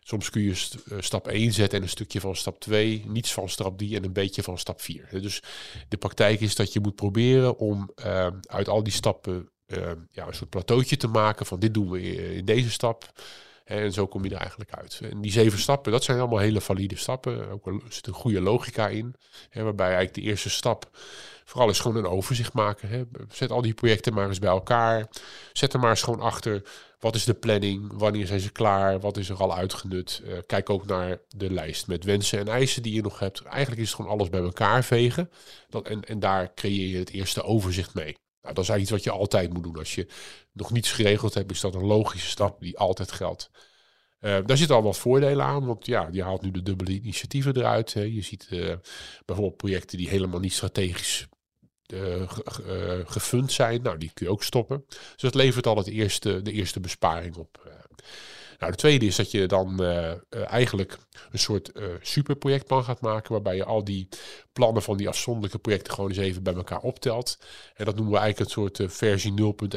soms 0.00 0.30
kun 0.30 0.42
je 0.42 0.54
st 0.54 0.76
stap 0.98 1.28
1 1.28 1.52
zetten 1.52 1.78
en 1.78 1.84
een 1.84 1.90
stukje 1.90 2.20
van 2.20 2.36
stap 2.36 2.60
2, 2.60 3.04
niets 3.06 3.32
van 3.32 3.48
stap 3.48 3.78
3 3.78 3.96
en 3.96 4.04
een 4.04 4.12
beetje 4.12 4.42
van 4.42 4.58
stap 4.58 4.80
4. 4.80 5.08
Dus 5.10 5.42
de 5.88 5.96
praktijk 5.96 6.40
is 6.40 6.54
dat 6.54 6.72
je 6.72 6.80
moet 6.80 6.94
proberen 6.94 7.58
om 7.58 7.90
uh, 8.04 8.26
uit 8.40 8.68
al 8.68 8.82
die 8.82 8.92
stappen 8.92 9.50
uh, 9.66 9.90
ja, 10.10 10.26
een 10.26 10.34
soort 10.34 10.50
plateautje 10.50 10.96
te 10.96 11.08
maken 11.08 11.46
van 11.46 11.58
dit 11.58 11.74
doen 11.74 11.90
we 11.90 12.34
in 12.34 12.44
deze 12.44 12.70
stap. 12.70 13.12
En 13.68 13.92
zo 13.92 14.06
kom 14.06 14.24
je 14.24 14.30
er 14.30 14.40
eigenlijk 14.40 14.74
uit. 14.74 15.00
En 15.10 15.20
die 15.20 15.32
zeven 15.32 15.58
stappen, 15.58 15.92
dat 15.92 16.04
zijn 16.04 16.18
allemaal 16.18 16.38
hele 16.38 16.60
valide 16.60 16.96
stappen. 16.96 17.50
Ook 17.50 17.66
er 17.66 17.80
zit 17.88 18.06
een 18.06 18.12
goede 18.12 18.40
logica 18.40 18.88
in. 18.88 19.14
Hè, 19.50 19.62
waarbij 19.62 19.86
eigenlijk 19.86 20.14
de 20.14 20.22
eerste 20.22 20.50
stap 20.50 20.90
vooral 21.48 21.68
is 21.68 21.80
gewoon 21.80 21.96
een 21.96 22.10
overzicht 22.10 22.52
maken. 22.52 22.88
Hè. 22.88 23.02
Zet 23.30 23.50
al 23.50 23.62
die 23.62 23.74
projecten 23.74 24.14
maar 24.14 24.28
eens 24.28 24.38
bij 24.38 24.50
elkaar. 24.50 25.08
Zet 25.52 25.72
er 25.72 25.80
maar 25.80 25.90
eens 25.90 26.02
gewoon 26.02 26.20
achter. 26.20 26.62
Wat 26.98 27.14
is 27.14 27.24
de 27.24 27.34
planning? 27.34 27.92
Wanneer 27.92 28.26
zijn 28.26 28.40
ze 28.40 28.52
klaar? 28.52 29.00
Wat 29.00 29.16
is 29.16 29.28
er 29.28 29.36
al 29.36 29.56
uitgenut? 29.56 30.22
Uh, 30.24 30.38
kijk 30.46 30.70
ook 30.70 30.86
naar 30.86 31.20
de 31.28 31.52
lijst 31.52 31.86
met 31.86 32.04
wensen 32.04 32.38
en 32.38 32.48
eisen 32.48 32.82
die 32.82 32.94
je 32.94 33.02
nog 33.02 33.18
hebt. 33.18 33.42
Eigenlijk 33.42 33.80
is 33.80 33.86
het 33.86 33.96
gewoon 33.96 34.10
alles 34.10 34.28
bij 34.28 34.40
elkaar 34.40 34.84
vegen. 34.84 35.30
Dat, 35.68 35.86
en, 35.88 36.04
en 36.04 36.18
daar 36.18 36.54
creëer 36.54 36.88
je 36.88 36.98
het 36.98 37.10
eerste 37.10 37.42
overzicht 37.42 37.94
mee. 37.94 38.16
Nou, 38.48 38.60
dat 38.60 38.68
is 38.68 38.70
eigenlijk 38.70 38.80
iets 38.80 38.90
wat 38.90 39.14
je 39.14 39.20
altijd 39.20 39.52
moet 39.52 39.62
doen. 39.62 39.78
Als 39.78 39.94
je 39.94 40.06
nog 40.52 40.70
niets 40.70 40.92
geregeld 40.92 41.34
hebt, 41.34 41.50
is 41.50 41.60
dat 41.60 41.74
een 41.74 41.84
logische 41.84 42.28
stap 42.28 42.60
die 42.60 42.78
altijd 42.78 43.12
geldt. 43.12 43.50
Uh, 44.20 44.38
daar 44.46 44.56
zitten 44.56 44.76
al 44.76 44.82
wat 44.82 44.98
voordelen 44.98 45.44
aan, 45.44 45.66
want 45.66 45.86
ja, 45.86 46.08
je 46.12 46.22
haalt 46.22 46.42
nu 46.42 46.50
de 46.50 46.62
dubbele 46.62 46.90
initiatieven 46.90 47.56
eruit. 47.56 47.92
Hè. 47.92 48.02
Je 48.02 48.22
ziet 48.22 48.46
uh, 48.50 48.74
bijvoorbeeld 49.24 49.56
projecten 49.56 49.98
die 49.98 50.08
helemaal 50.08 50.40
niet 50.40 50.52
strategisch 50.52 51.26
uh, 51.94 52.22
gefund 53.04 53.52
zijn. 53.52 53.82
Nou, 53.82 53.98
die 53.98 54.10
kun 54.14 54.26
je 54.26 54.32
ook 54.32 54.42
stoppen. 54.42 54.84
Dus 54.88 55.16
dat 55.16 55.34
levert 55.34 55.66
al 55.66 55.76
het 55.76 55.88
eerste, 55.88 56.42
de 56.42 56.52
eerste 56.52 56.80
besparing 56.80 57.36
op. 57.36 57.76
Nou, 58.58 58.72
de 58.72 58.78
tweede 58.78 59.06
is 59.06 59.16
dat 59.16 59.30
je 59.30 59.46
dan 59.46 59.82
uh, 59.82 60.12
eigenlijk 60.30 60.98
een 61.30 61.38
soort 61.38 61.70
uh, 61.74 61.84
superprojectplan 62.00 62.84
gaat 62.84 63.00
maken, 63.00 63.32
waarbij 63.32 63.56
je 63.56 63.64
al 63.64 63.84
die 63.84 64.08
plannen 64.52 64.82
van 64.82 64.96
die 64.96 65.08
afzonderlijke 65.08 65.58
projecten 65.58 65.92
gewoon 65.92 66.10
eens 66.10 66.18
even 66.18 66.42
bij 66.42 66.54
elkaar 66.54 66.80
optelt. 66.80 67.38
En 67.74 67.84
dat 67.84 67.94
noemen 67.94 68.12
we 68.12 68.18
eigenlijk 68.18 68.50
een 68.50 68.62
soort 68.62 68.92
versie 68.92 69.32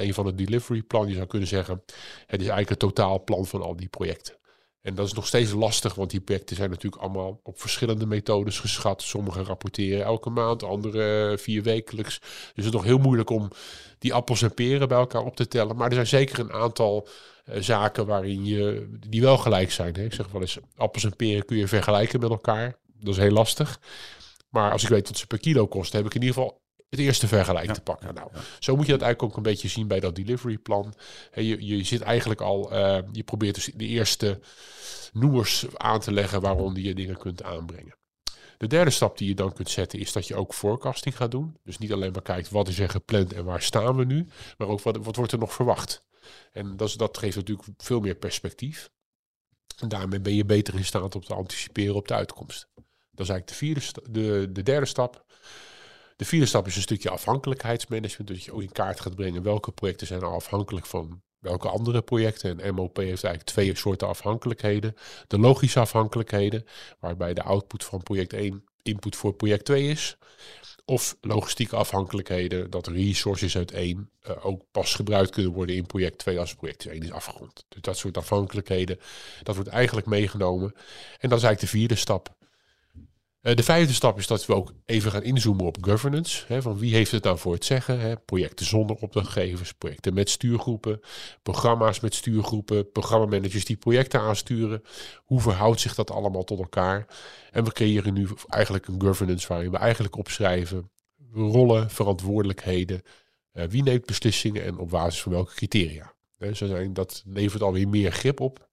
0.1 0.08 0.10
van 0.10 0.26
het 0.26 0.38
delivery 0.38 0.82
plan. 0.82 1.08
Je 1.08 1.16
zou 1.16 1.28
kunnen 1.28 1.48
zeggen, 1.48 1.84
het 2.26 2.42
is 2.42 2.48
eigenlijk 2.48 2.70
het 2.70 2.80
totaalplan 2.80 3.46
van 3.46 3.62
al 3.62 3.76
die 3.76 3.88
projecten. 3.88 4.40
En 4.82 4.96
dat 4.96 5.06
is 5.06 5.14
nog 5.14 5.28
steeds 5.28 5.52
lastig, 5.52 5.96
want 5.96 6.10
die 6.10 6.20
projecten 6.20 6.56
zijn 6.56 6.70
natuurlijk 6.70 7.02
allemaal 7.02 7.40
op 7.44 7.60
verschillende 7.60 8.06
methodes 8.06 8.60
geschat. 8.60 9.02
Sommige 9.02 9.44
rapporteren 9.44 10.06
elke 10.06 10.30
maand, 10.30 10.64
andere 10.64 11.38
vier 11.38 11.64
wekelijks. 11.64 12.20
Dus 12.20 12.52
het 12.56 12.66
is 12.66 12.72
nog 12.72 12.84
heel 12.84 12.98
moeilijk 12.98 13.30
om 13.30 13.50
die 14.00 14.14
appels 14.14 14.42
en 14.42 14.54
peren 14.54 14.88
bij 14.88 14.98
elkaar 14.98 15.24
op 15.24 15.36
te 15.36 15.48
tellen. 15.48 15.76
Maar 15.76 15.88
er 15.88 15.94
zijn 15.94 16.08
zeker 16.08 16.40
een 16.40 16.54
aantal 16.54 17.08
uh, 17.46 17.62
zaken 17.62 18.06
waarin 18.06 18.46
je, 18.46 18.90
die 19.08 19.22
wel 19.22 19.38
gelijk 19.38 19.72
zijn. 19.72 19.96
Hè. 19.96 20.04
Ik 20.04 20.14
zeg 20.14 20.32
wel 20.32 20.42
eens, 20.42 20.58
appels 20.76 21.04
en 21.04 21.16
peren 21.16 21.46
kun 21.46 21.58
je 21.58 21.68
vergelijken 21.68 22.20
met 22.20 22.30
elkaar. 22.30 22.78
Dat 23.00 23.14
is 23.14 23.20
heel 23.22 23.32
lastig. 23.32 23.80
Maar 24.50 24.72
als 24.72 24.84
ik 24.84 24.90
weet 24.90 25.08
wat 25.08 25.18
ze 25.18 25.28
per 25.28 25.40
kilo 25.40 25.68
kosten, 25.68 25.98
heb 25.98 26.06
ik 26.06 26.16
in 26.16 26.22
ieder 26.22 26.36
geval 26.36 26.61
het 26.92 27.00
eerste 27.00 27.28
vergelijk 27.28 27.74
te 27.74 27.82
pakken. 27.82 28.14
Nou, 28.14 28.32
zo 28.60 28.76
moet 28.76 28.86
je 28.86 28.92
dat 28.92 29.02
eigenlijk 29.02 29.32
ook 29.32 29.38
een 29.38 29.52
beetje 29.52 29.68
zien 29.68 29.88
bij 29.88 30.00
dat 30.00 30.16
delivery 30.16 30.58
plan. 30.58 30.94
Je, 31.34 31.66
je 31.66 31.84
zit 31.84 32.02
eigenlijk 32.02 32.42
al, 32.42 32.74
uh, 32.74 32.98
je 33.12 33.24
probeert 33.24 33.56
dus 33.56 33.72
de 33.76 33.86
eerste 33.86 34.40
noemers 35.14 35.66
aan 35.78 36.00
te 36.00 36.12
leggen 36.12 36.42
waaronder 36.42 36.84
je 36.84 36.96
dingen 36.96 37.18
kunt 37.18 37.44
aanbrengen. 37.44 37.96
De 38.58 38.68
derde 38.68 38.92
stap 38.92 39.18
die 39.18 39.28
je 39.28 39.36
dan 39.36 39.54
kunt 39.54 39.70
zetten 39.70 40.00
is 40.00 40.12
dat 40.12 40.28
je 40.28 40.36
ook 40.36 40.54
forecasting 40.54 41.18
gaat 41.18 41.32
doen. 41.32 41.58
Dus 41.64 41.78
niet 41.78 41.92
alleen 41.92 42.12
maar 42.12 42.22
kijkt 42.22 42.50
wat 42.50 42.68
is 42.68 42.80
er 42.80 42.90
gepland 42.90 43.34
en 43.34 43.46
waar 43.46 43.62
staan 43.62 43.96
we 43.96 44.06
nu, 44.06 44.28
maar 44.58 44.68
ook 44.68 44.82
wat, 44.82 44.98
wat 44.98 45.16
wordt 45.16 45.32
er 45.32 45.40
nog 45.40 45.54
verwacht. 45.54 46.04
En 46.52 46.78
dat, 46.78 46.94
dat 46.98 47.18
geeft 47.18 47.36
natuurlijk 47.36 47.68
veel 47.78 48.00
meer 48.00 48.16
perspectief. 48.16 48.90
En 49.80 49.90
daarmee 49.90 50.20
ben 50.20 50.36
je 50.36 50.46
beter 50.46 50.76
in 50.76 50.86
staat 50.86 51.16
om 51.16 51.24
te 51.24 51.34
anticiperen 51.34 51.96
op 51.96 52.08
de 52.08 52.14
uitkomst. 52.14 52.68
Dat 53.12 53.28
is 53.28 53.30
eigenlijk 53.30 53.48
de, 53.48 53.54
vierde, 53.54 54.12
de, 54.12 54.52
de 54.52 54.64
derde 54.64 54.86
stap. 54.86 55.26
De 56.16 56.26
vierde 56.26 56.46
stap 56.46 56.68
is 56.68 56.76
een 56.76 56.82
stukje 56.82 57.10
afhankelijkheidsmanagement. 57.10 58.28
Dus 58.28 58.46
je 58.46 58.54
ook 58.54 58.62
in 58.62 58.72
kaart 58.72 59.00
gaat 59.00 59.16
brengen 59.16 59.44
welke 59.44 59.72
projecten 59.72 60.08
zijn 60.08 60.24
afhankelijk 60.24 60.86
van 60.86 61.22
welke 61.40 61.70
andere 61.70 62.02
projecten. 62.02 62.60
En 62.60 62.74
MOP 62.74 62.98
heeft 62.98 63.24
eigenlijk 63.24 63.44
twee 63.44 63.76
soorten 63.76 64.08
afhankelijkheden. 64.08 64.96
De 65.28 65.40
logische 65.40 65.80
afhankelijkheden, 65.80 66.66
waarbij 67.00 67.34
de 67.34 67.44
output 67.44 67.84
van 67.84 68.04
project 68.04 68.34
1 68.34 68.64
input 68.82 69.16
voor 69.16 69.34
project 69.34 69.66
2 69.66 69.88
is. 69.88 70.18
Of 70.86 71.18
logistieke 71.22 71.76
afhankelijkheden, 71.76 72.70
dat 72.70 72.88
resources 72.88 73.58
uit 73.58 73.72
1 73.72 74.10
uh, 74.28 74.46
ook 74.46 74.62
pas 74.72 74.96
gebruikt 74.96 75.30
kunnen 75.30 75.52
worden 75.52 75.76
in 75.76 75.86
project 75.86 76.18
2 76.18 76.40
als 76.40 76.56
project 76.56 76.86
1 76.86 77.02
is 77.02 77.12
afgerond. 77.12 77.66
Dus 77.70 77.82
dat 77.82 77.98
soort 77.98 78.18
afhankelijkheden, 78.18 79.00
dat 79.44 79.56
wordt 79.56 79.70
eigenlijk 79.70 80.08
meegenomen. 80.08 80.74
En 81.20 81.30
dat 81.30 81.38
is 81.38 81.44
eigenlijk 81.44 81.60
de 81.60 81.78
vierde 81.78 81.96
stap. 81.96 82.36
Uh, 83.42 83.56
de 83.56 83.64
vijfde 83.64 83.94
stap 83.94 84.18
is 84.18 84.28
dat 84.28 84.46
we 84.46 84.56
ook 84.56 84.74
even 84.86 85.12
gaan 85.12 85.24
inzoomen 85.24 85.66
op 85.66 85.78
governance. 85.82 86.46
Hè, 86.48 86.62
van 86.62 86.78
wie 86.78 86.96
heeft 86.96 87.12
het 87.12 87.24
nou 87.24 87.38
voor 87.38 87.54
het 87.54 87.66
zeggen? 87.66 88.00
Hè? 88.00 88.18
Projecten 88.18 88.66
zonder 88.66 88.96
opdrachtgevers, 88.96 89.74
projecten 89.74 90.14
met 90.14 90.30
stuurgroepen, 90.30 91.00
programma's 91.42 92.00
met 92.00 92.16
stuurgroepen, 92.16 92.92
programmamanagers 92.92 93.66
die 93.66 93.76
projecten 93.76 94.20
aansturen. 94.20 94.82
Hoe 95.18 95.42
verhoudt 95.42 95.80
zich 95.80 95.96
dat 95.96 96.12
allemaal 96.12 96.44
tot 96.44 96.60
elkaar? 96.60 97.06
En 97.52 97.64
we 97.64 97.72
creëren 97.72 98.14
nu 98.14 98.28
eigenlijk 98.48 98.88
een 98.88 99.02
governance 99.02 99.48
waarin 99.48 99.72
we 99.72 99.78
eigenlijk 99.78 100.18
opschrijven 100.18 100.92
rollen, 101.34 101.90
verantwoordelijkheden, 101.90 103.02
uh, 103.54 103.64
wie 103.64 103.84
neemt 103.84 104.06
beslissingen 104.06 104.64
en 104.64 104.78
op 104.78 104.90
basis 104.90 105.22
van 105.22 105.32
welke 105.32 105.54
criteria. 105.54 106.14
Zo 106.54 106.66
zijn, 106.66 106.94
dat 106.94 107.24
levert 107.26 107.62
alweer 107.62 107.88
meer 107.88 108.12
grip 108.12 108.40
op. 108.40 108.70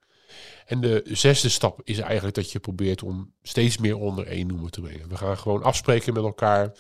En 0.66 0.80
de 0.80 1.02
zesde 1.04 1.49
stap 1.49 1.80
is 1.85 1.99
eigenlijk 1.99 2.35
dat 2.35 2.52
je 2.52 2.58
probeert 2.58 3.02
om 3.02 3.32
steeds 3.42 3.78
meer 3.78 3.97
onder 3.97 4.26
één 4.26 4.47
noemer 4.47 4.70
te 4.70 4.80
brengen. 4.80 5.08
We 5.08 5.16
gaan 5.16 5.38
gewoon 5.38 5.62
afspreken 5.62 6.14
met 6.14 6.25
elkaar 6.25 6.73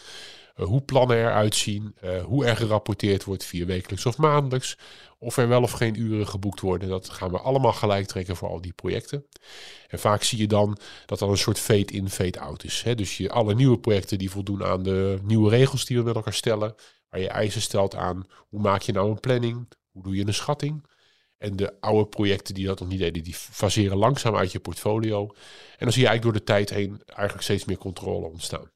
uh, 0.56 0.66
hoe 0.66 0.80
plannen 0.80 1.16
eruit 1.16 1.54
zien, 1.54 1.94
uh, 2.04 2.24
hoe 2.24 2.44
er 2.44 2.56
gerapporteerd 2.56 3.24
wordt 3.24 3.44
via 3.44 3.66
wekelijks 3.66 4.06
of 4.06 4.18
maandelijks, 4.18 4.76
of 5.18 5.36
er 5.36 5.48
wel 5.48 5.62
of 5.62 5.70
geen 5.70 6.00
uren 6.00 6.28
geboekt 6.28 6.60
worden. 6.60 6.88
Dat 6.88 7.08
gaan 7.08 7.30
we 7.30 7.38
allemaal 7.38 7.72
gelijk 7.72 8.06
trekken 8.06 8.36
voor 8.36 8.48
al 8.48 8.60
die 8.60 8.72
projecten. 8.72 9.26
En 9.88 9.98
vaak 9.98 10.22
zie 10.22 10.38
je 10.38 10.46
dan 10.46 10.78
dat 11.06 11.18
dat 11.18 11.28
een 11.28 11.38
soort 11.38 11.58
fade-in, 11.58 12.10
fade-out 12.10 12.64
is. 12.64 12.84
Dus 12.94 13.16
je, 13.16 13.30
alle 13.30 13.54
nieuwe 13.54 13.78
projecten 13.78 14.18
die 14.18 14.30
voldoen 14.30 14.64
aan 14.64 14.82
de 14.82 15.18
nieuwe 15.22 15.50
regels 15.50 15.84
die 15.84 15.96
we 15.96 16.02
met 16.02 16.14
elkaar 16.14 16.34
stellen, 16.34 16.74
waar 17.08 17.20
je 17.20 17.28
eisen 17.28 17.62
stelt 17.62 17.94
aan 17.94 18.26
hoe 18.48 18.60
maak 18.60 18.82
je 18.82 18.92
nou 18.92 19.10
een 19.10 19.20
planning, 19.20 19.68
hoe 19.90 20.02
doe 20.02 20.16
je 20.16 20.26
een 20.26 20.34
schatting. 20.34 20.86
En 21.38 21.56
de 21.56 21.80
oude 21.80 22.08
projecten 22.08 22.54
die 22.54 22.66
dat 22.66 22.80
nog 22.80 22.88
niet 22.88 22.98
deden, 22.98 23.22
die 23.22 23.34
faseren 23.34 23.96
langzaam 23.96 24.36
uit 24.36 24.52
je 24.52 24.60
portfolio. 24.60 25.20
En 25.20 25.84
dan 25.84 25.92
zie 25.92 26.02
je 26.02 26.08
eigenlijk 26.08 26.22
door 26.22 26.32
de 26.32 26.52
tijd 26.52 26.70
heen 26.70 27.02
eigenlijk 27.06 27.42
steeds 27.42 27.64
meer 27.64 27.78
controle 27.78 28.26
ontstaan. 28.26 28.70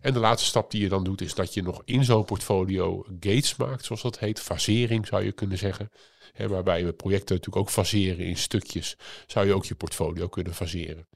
En 0.00 0.12
de 0.12 0.18
laatste 0.18 0.48
stap 0.48 0.70
die 0.70 0.82
je 0.82 0.88
dan 0.88 1.04
doet, 1.04 1.20
is 1.20 1.34
dat 1.34 1.54
je 1.54 1.62
nog 1.62 1.82
in 1.84 2.04
zo'n 2.04 2.24
portfolio 2.24 3.04
gates 3.20 3.56
maakt, 3.56 3.84
zoals 3.84 4.02
dat 4.02 4.18
heet. 4.18 4.40
Fasering 4.40 5.06
zou 5.06 5.24
je 5.24 5.32
kunnen 5.32 5.58
zeggen. 5.58 5.90
waarbij 6.36 6.84
we 6.84 6.92
projecten 6.92 7.34
natuurlijk 7.34 7.66
ook 7.66 7.70
faseren 7.70 8.26
in 8.26 8.36
stukjes, 8.36 8.96
zou 9.26 9.46
je 9.46 9.54
ook 9.54 9.64
je 9.64 9.74
portfolio 9.74 10.28
kunnen 10.28 10.54
faseren. 10.54 11.06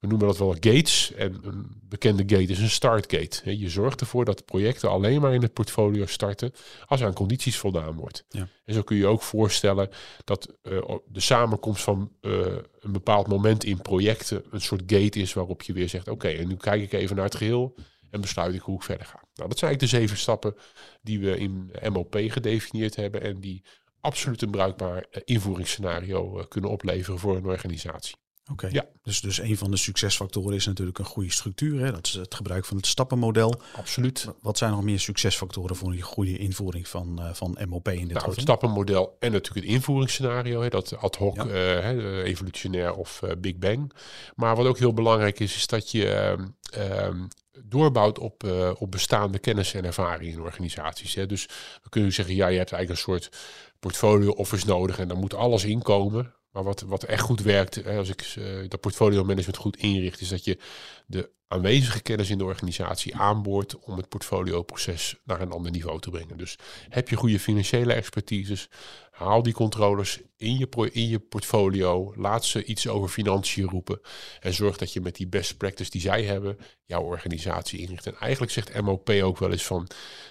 We 0.00 0.06
noemen 0.06 0.26
dat 0.26 0.38
wel 0.38 0.52
gates. 0.52 1.12
En 1.12 1.38
een 1.42 1.80
bekende 1.82 2.22
gate 2.26 2.52
is 2.52 2.58
een 2.58 2.70
start 2.70 3.12
gate. 3.12 3.58
Je 3.58 3.68
zorgt 3.68 4.00
ervoor 4.00 4.24
dat 4.24 4.44
projecten 4.44 4.90
alleen 4.90 5.20
maar 5.20 5.34
in 5.34 5.42
het 5.42 5.52
portfolio 5.52 6.06
starten 6.06 6.52
als 6.86 7.02
aan 7.02 7.12
condities 7.12 7.58
voldaan 7.58 7.94
wordt. 7.94 8.24
Ja. 8.28 8.48
En 8.64 8.74
zo 8.74 8.82
kun 8.82 8.96
je 8.96 9.06
ook 9.06 9.22
voorstellen 9.22 9.88
dat 10.24 10.56
uh, 10.62 10.94
de 11.08 11.20
samenkomst 11.20 11.82
van 11.82 12.12
uh, 12.20 12.46
een 12.80 12.92
bepaald 12.92 13.26
moment 13.26 13.64
in 13.64 13.82
projecten 13.82 14.44
een 14.50 14.60
soort 14.60 14.82
gate 14.86 15.20
is 15.20 15.32
waarop 15.32 15.62
je 15.62 15.72
weer 15.72 15.88
zegt: 15.88 16.08
Oké, 16.08 16.28
en 16.28 16.48
nu 16.48 16.56
kijk 16.56 16.82
ik 16.82 16.92
even 16.92 17.16
naar 17.16 17.24
het 17.24 17.34
geheel 17.34 17.74
en 18.10 18.20
besluit 18.20 18.54
ik 18.54 18.60
hoe 18.60 18.76
ik 18.76 18.82
verder 18.82 19.06
ga. 19.06 19.22
Nou, 19.34 19.48
dat 19.48 19.58
zijn 19.58 19.70
eigenlijk 19.70 19.80
de 19.80 19.98
zeven 19.98 20.16
stappen 20.16 20.54
die 21.02 21.20
we 21.20 21.38
in 21.38 21.70
MOP 21.92 22.16
gedefinieerd 22.18 22.96
hebben 22.96 23.22
en 23.22 23.40
die 23.40 23.62
absoluut 24.00 24.42
een 24.42 24.50
bruikbaar 24.50 24.96
uh, 24.96 25.22
invoeringsscenario 25.24 26.44
kunnen 26.48 26.70
opleveren 26.70 27.18
voor 27.18 27.36
een 27.36 27.46
organisatie. 27.46 28.16
Oké, 28.52 28.68
ja. 28.72 28.84
dus, 29.02 29.20
dus 29.20 29.38
een 29.38 29.56
van 29.56 29.70
de 29.70 29.76
succesfactoren 29.76 30.54
is 30.54 30.66
natuurlijk 30.66 30.98
een 30.98 31.04
goede 31.04 31.32
structuur. 31.32 31.80
Hè? 31.80 31.92
Dat 31.92 32.06
is 32.06 32.12
het 32.12 32.34
gebruik 32.34 32.64
van 32.64 32.76
het 32.76 32.86
stappenmodel. 32.86 33.60
Absoluut. 33.74 34.28
Wat 34.40 34.58
zijn 34.58 34.70
nog 34.70 34.82
meer 34.82 35.00
succesfactoren 35.00 35.76
voor 35.76 35.92
een 35.92 36.00
goede 36.00 36.38
invoering 36.38 36.88
van, 36.88 37.18
uh, 37.20 37.32
van 37.32 37.58
MOP 37.68 37.88
in 37.88 38.08
dit 38.08 38.16
nou, 38.16 38.30
Het 38.30 38.40
stappenmodel 38.40 39.16
en 39.18 39.32
natuurlijk 39.32 39.66
het 39.66 39.74
invoeringsscenario. 39.74 40.62
Hè? 40.62 40.68
Dat 40.68 40.96
ad 40.96 41.16
hoc, 41.16 41.36
ja. 41.36 41.46
uh, 41.92 42.24
evolutionair 42.24 42.94
of 42.94 43.20
uh, 43.24 43.30
Big 43.38 43.56
Bang. 43.56 43.92
Maar 44.34 44.56
wat 44.56 44.66
ook 44.66 44.78
heel 44.78 44.92
belangrijk 44.92 45.40
is, 45.40 45.56
is 45.56 45.66
dat 45.66 45.90
je 45.90 46.08
ehm, 46.08 46.46
ehm, 46.70 47.26
doorbouwt 47.64 48.18
op, 48.18 48.44
op 48.78 48.90
bestaande 48.90 49.38
kennis 49.38 49.74
en 49.74 49.84
ervaring 49.84 50.32
in 50.32 50.40
organisaties. 50.40 51.14
Hè? 51.14 51.26
Dus 51.26 51.46
we 51.82 51.88
kunnen 51.88 52.12
zeggen, 52.12 52.34
ja, 52.34 52.46
je 52.46 52.58
hebt 52.58 52.72
eigenlijk 52.72 53.06
een 53.06 53.12
soort 53.14 53.30
portfolio 53.78 54.30
office 54.30 54.66
nodig 54.66 54.98
en 54.98 55.08
dan 55.08 55.18
moet 55.18 55.34
alles 55.34 55.64
inkomen. 55.64 56.34
Maar 56.56 56.64
wat, 56.64 56.80
wat 56.80 57.02
echt 57.02 57.22
goed 57.22 57.42
werkt, 57.42 57.86
als 57.86 58.08
ik 58.08 58.34
uh, 58.38 58.68
dat 58.68 58.80
portfolio 58.80 59.24
management 59.24 59.56
goed 59.56 59.76
inricht, 59.76 60.20
is 60.20 60.28
dat 60.28 60.44
je 60.44 60.58
de 61.06 61.30
aanwezige 61.48 62.02
kennis 62.02 62.30
in 62.30 62.38
de 62.38 62.44
organisatie 62.44 63.16
aanboort 63.16 63.78
om 63.78 63.96
het 63.96 64.08
portfolioproces 64.08 65.16
naar 65.24 65.40
een 65.40 65.50
ander 65.50 65.70
niveau 65.70 66.00
te 66.00 66.10
brengen. 66.10 66.36
Dus 66.36 66.58
heb 66.88 67.08
je 67.08 67.16
goede 67.16 67.40
financiële 67.40 67.92
expertises, 67.92 68.68
haal 69.16 69.42
die 69.42 69.52
controllers 69.52 70.20
in 70.36 70.58
je, 70.58 70.90
in 70.92 71.08
je 71.08 71.18
portfolio, 71.18 72.12
laat 72.16 72.44
ze 72.44 72.64
iets 72.64 72.88
over 72.88 73.08
financiën 73.08 73.68
roepen 73.68 74.00
en 74.40 74.54
zorg 74.54 74.76
dat 74.76 74.92
je 74.92 75.00
met 75.00 75.16
die 75.16 75.26
best 75.26 75.56
practice 75.56 75.90
die 75.90 76.00
zij 76.00 76.24
hebben, 76.24 76.58
jouw 76.84 77.02
organisatie 77.02 77.78
inricht. 77.78 78.06
En 78.06 78.16
eigenlijk 78.16 78.52
zegt 78.52 78.80
MOP 78.80 79.10
ook 79.10 79.38
wel 79.38 79.50
eens 79.50 79.64
van, 79.66 79.86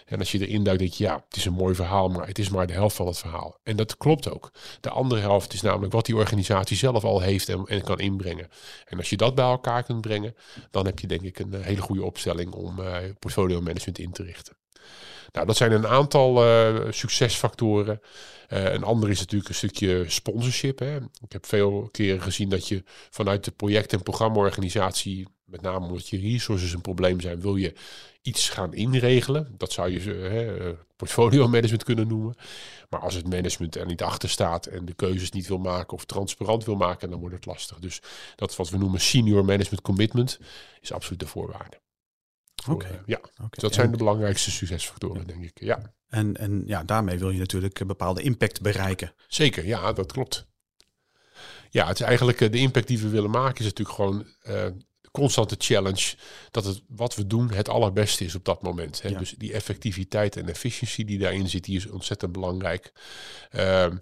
en 0.06 0.20
als 0.20 0.32
je 0.32 0.48
erin 0.48 0.64
duikt, 0.64 0.80
denk 0.80 0.94
je 0.94 1.04
ja, 1.04 1.24
het 1.28 1.38
is 1.38 1.46
een 1.46 1.54
mooi 1.54 1.76
verhaal, 1.76 2.10
maar 2.10 2.28
het 2.28 2.40
is 2.40 2.50
maar 2.50 2.68
de 2.68 2.74
helft 2.74 2.96
van 2.96 3.08
het 3.08 3.18
verhaal. 3.18 3.60
En 3.64 3.76
dat 3.76 3.98
klopt 3.98 4.30
ook. 4.30 4.52
De 4.82 4.90
andere 4.90 5.22
helft 5.22 5.54
is 5.54 5.62
namelijk 5.62 5.94
wat 5.94 6.06
die 6.06 6.16
organisatie 6.16 6.78
zelf 6.78 7.04
al 7.04 7.22
heeft 7.22 7.50
en, 7.50 7.84
kan 7.84 8.00
inbrengen. 8.00 8.50
En 8.86 8.98
als 8.98 9.10
je 9.10 9.18
dat 9.18 9.36
bij 9.36 9.46
elkaar 9.46 9.84
kunt 9.84 10.02
brengen, 10.02 10.36
dan 10.72 10.86
heb 10.86 11.00
je 11.00 11.08
denk 11.08 11.22
ik 11.22 11.40
een 11.40 11.54
eh, 11.54 11.62
hele 11.62 11.82
goede 11.82 12.04
opstelling 12.04 12.54
om 12.54 12.80
uh, 12.80 12.98
portfolio 13.20 13.62
management 13.62 14.00
in 14.00 14.12
te 14.12 14.24
richten. 14.24 14.56
Nou, 15.32 15.48
dat 15.48 15.58
zijn 15.58 15.72
een 15.72 15.88
aantal 15.88 16.46
uh, 16.46 16.92
succesfactoren. 16.92 18.02
Uh, 18.50 18.74
een 18.74 18.84
ander 18.84 19.10
is 19.10 19.20
natuurlijk 19.20 19.50
een 19.50 19.56
stukje 19.56 20.04
sponsorship. 20.08 20.80
Hè. 20.80 20.96
Ik 20.96 21.32
heb 21.32 21.46
veel 21.46 21.90
keren 21.92 22.22
gezien 22.22 22.50
dat 22.50 22.68
je 22.68 22.84
vanuit 23.10 23.44
de 23.44 23.52
project- 23.52 23.94
en 23.94 24.04
programmaorganisatie, 24.04 25.28
met 25.46 25.62
name 25.62 25.86
omdat 25.86 26.10
je 26.10 26.20
resources 26.20 26.74
een 26.74 26.82
probleem 26.82 27.20
zijn, 27.20 27.42
wil 27.42 27.56
je 27.56 27.74
iets 28.22 28.50
gaan 28.50 28.74
inregelen. 28.74 29.54
Dat 29.58 29.72
zou 29.72 29.92
je 29.92 30.00
hè, 30.12 30.74
portfolio 30.96 31.48
management 31.48 31.84
kunnen 31.84 32.08
noemen. 32.08 32.36
Maar 32.90 33.00
als 33.00 33.14
het 33.14 33.30
management 33.30 33.76
er 33.76 33.86
niet 33.86 34.02
achter 34.02 34.30
staat 34.30 34.66
en 34.66 34.86
de 34.86 34.94
keuzes 34.94 35.32
niet 35.32 35.48
wil 35.48 35.58
maken 35.58 35.94
of 35.94 36.06
transparant 36.06 36.66
wil 36.66 36.76
maken, 36.76 37.10
dan 37.10 37.20
wordt 37.20 37.36
het 37.36 37.46
lastig. 37.46 37.80
Dus 37.80 38.02
dat 38.36 38.56
wat 38.56 38.70
we 38.70 38.78
noemen 38.78 39.02
senior 39.02 39.46
management 39.46 39.82
commitment 39.82 40.40
is 40.82 40.92
absoluut 40.92 41.20
de 41.20 41.28
voorwaarde. 41.28 41.84
Oké. 42.62 42.72
Okay. 42.72 43.02
ja, 43.06 43.18
okay. 43.18 43.50
dat 43.50 43.74
zijn 43.74 43.92
de 43.92 43.98
belangrijkste 43.98 44.52
succesfactoren, 44.52 45.22
ja. 45.22 45.28
denk 45.28 45.44
ik. 45.44 45.62
Ja. 45.62 45.94
En, 46.08 46.38
en 46.38 46.64
ja, 46.66 46.84
daarmee 46.84 47.20
wil 47.20 47.30
je 47.30 47.40
natuurlijk 47.40 47.80
een 47.80 47.88
bepaalde 47.88 48.22
impact 48.22 48.62
bereiken. 48.62 49.14
Zeker, 49.28 49.66
ja, 49.66 49.94
dat 49.94 50.12
klopt. 50.12 50.48
Ja, 51.70 51.88
het 51.88 52.00
is 52.00 52.06
eigenlijk 52.06 52.38
de 52.38 52.58
impact 52.58 52.88
die 52.88 53.00
we 53.00 53.10
willen 53.10 53.30
maken 53.30 53.60
is 53.60 53.66
natuurlijk 53.66 53.96
gewoon 53.96 54.26
constante 55.16 55.56
challenge 55.58 56.16
dat 56.52 56.66
het 56.66 56.82
wat 56.88 57.16
we 57.16 57.28
doen 57.28 57.52
het 57.52 57.70
allerbeste 57.70 58.26
is 58.26 58.36
op 58.36 58.46
dat 58.46 58.62
moment. 58.62 59.02
Hè? 59.02 59.12
Dus 59.12 59.36
die 59.38 59.54
effectiviteit 59.54 60.36
en 60.36 60.50
efficiëntie 60.50 61.06
die 61.06 61.20
daarin 61.20 61.50
zit, 61.50 61.64
die 61.64 61.78
is 61.78 61.88
ontzettend 61.88 62.32
belangrijk. 62.32 62.92
Ehm, 63.50 63.98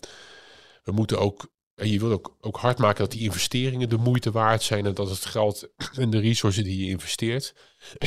we 0.83 0.91
moeten 0.91 1.19
ook 1.19 1.51
en 1.75 1.89
je 1.89 1.99
wil 1.99 2.11
ook, 2.11 2.37
ook 2.41 2.57
hard 2.57 2.77
maken 2.77 2.99
dat 2.99 3.11
die 3.11 3.21
investeringen 3.21 3.89
de 3.89 3.97
moeite 3.97 4.31
waard 4.31 4.63
zijn 4.63 4.85
en 4.85 4.93
dat 4.93 5.09
het 5.09 5.25
geld 5.25 5.69
en 5.95 6.09
de 6.09 6.19
resources 6.19 6.63
die 6.63 6.85
je 6.85 6.89
investeert, 6.89 7.55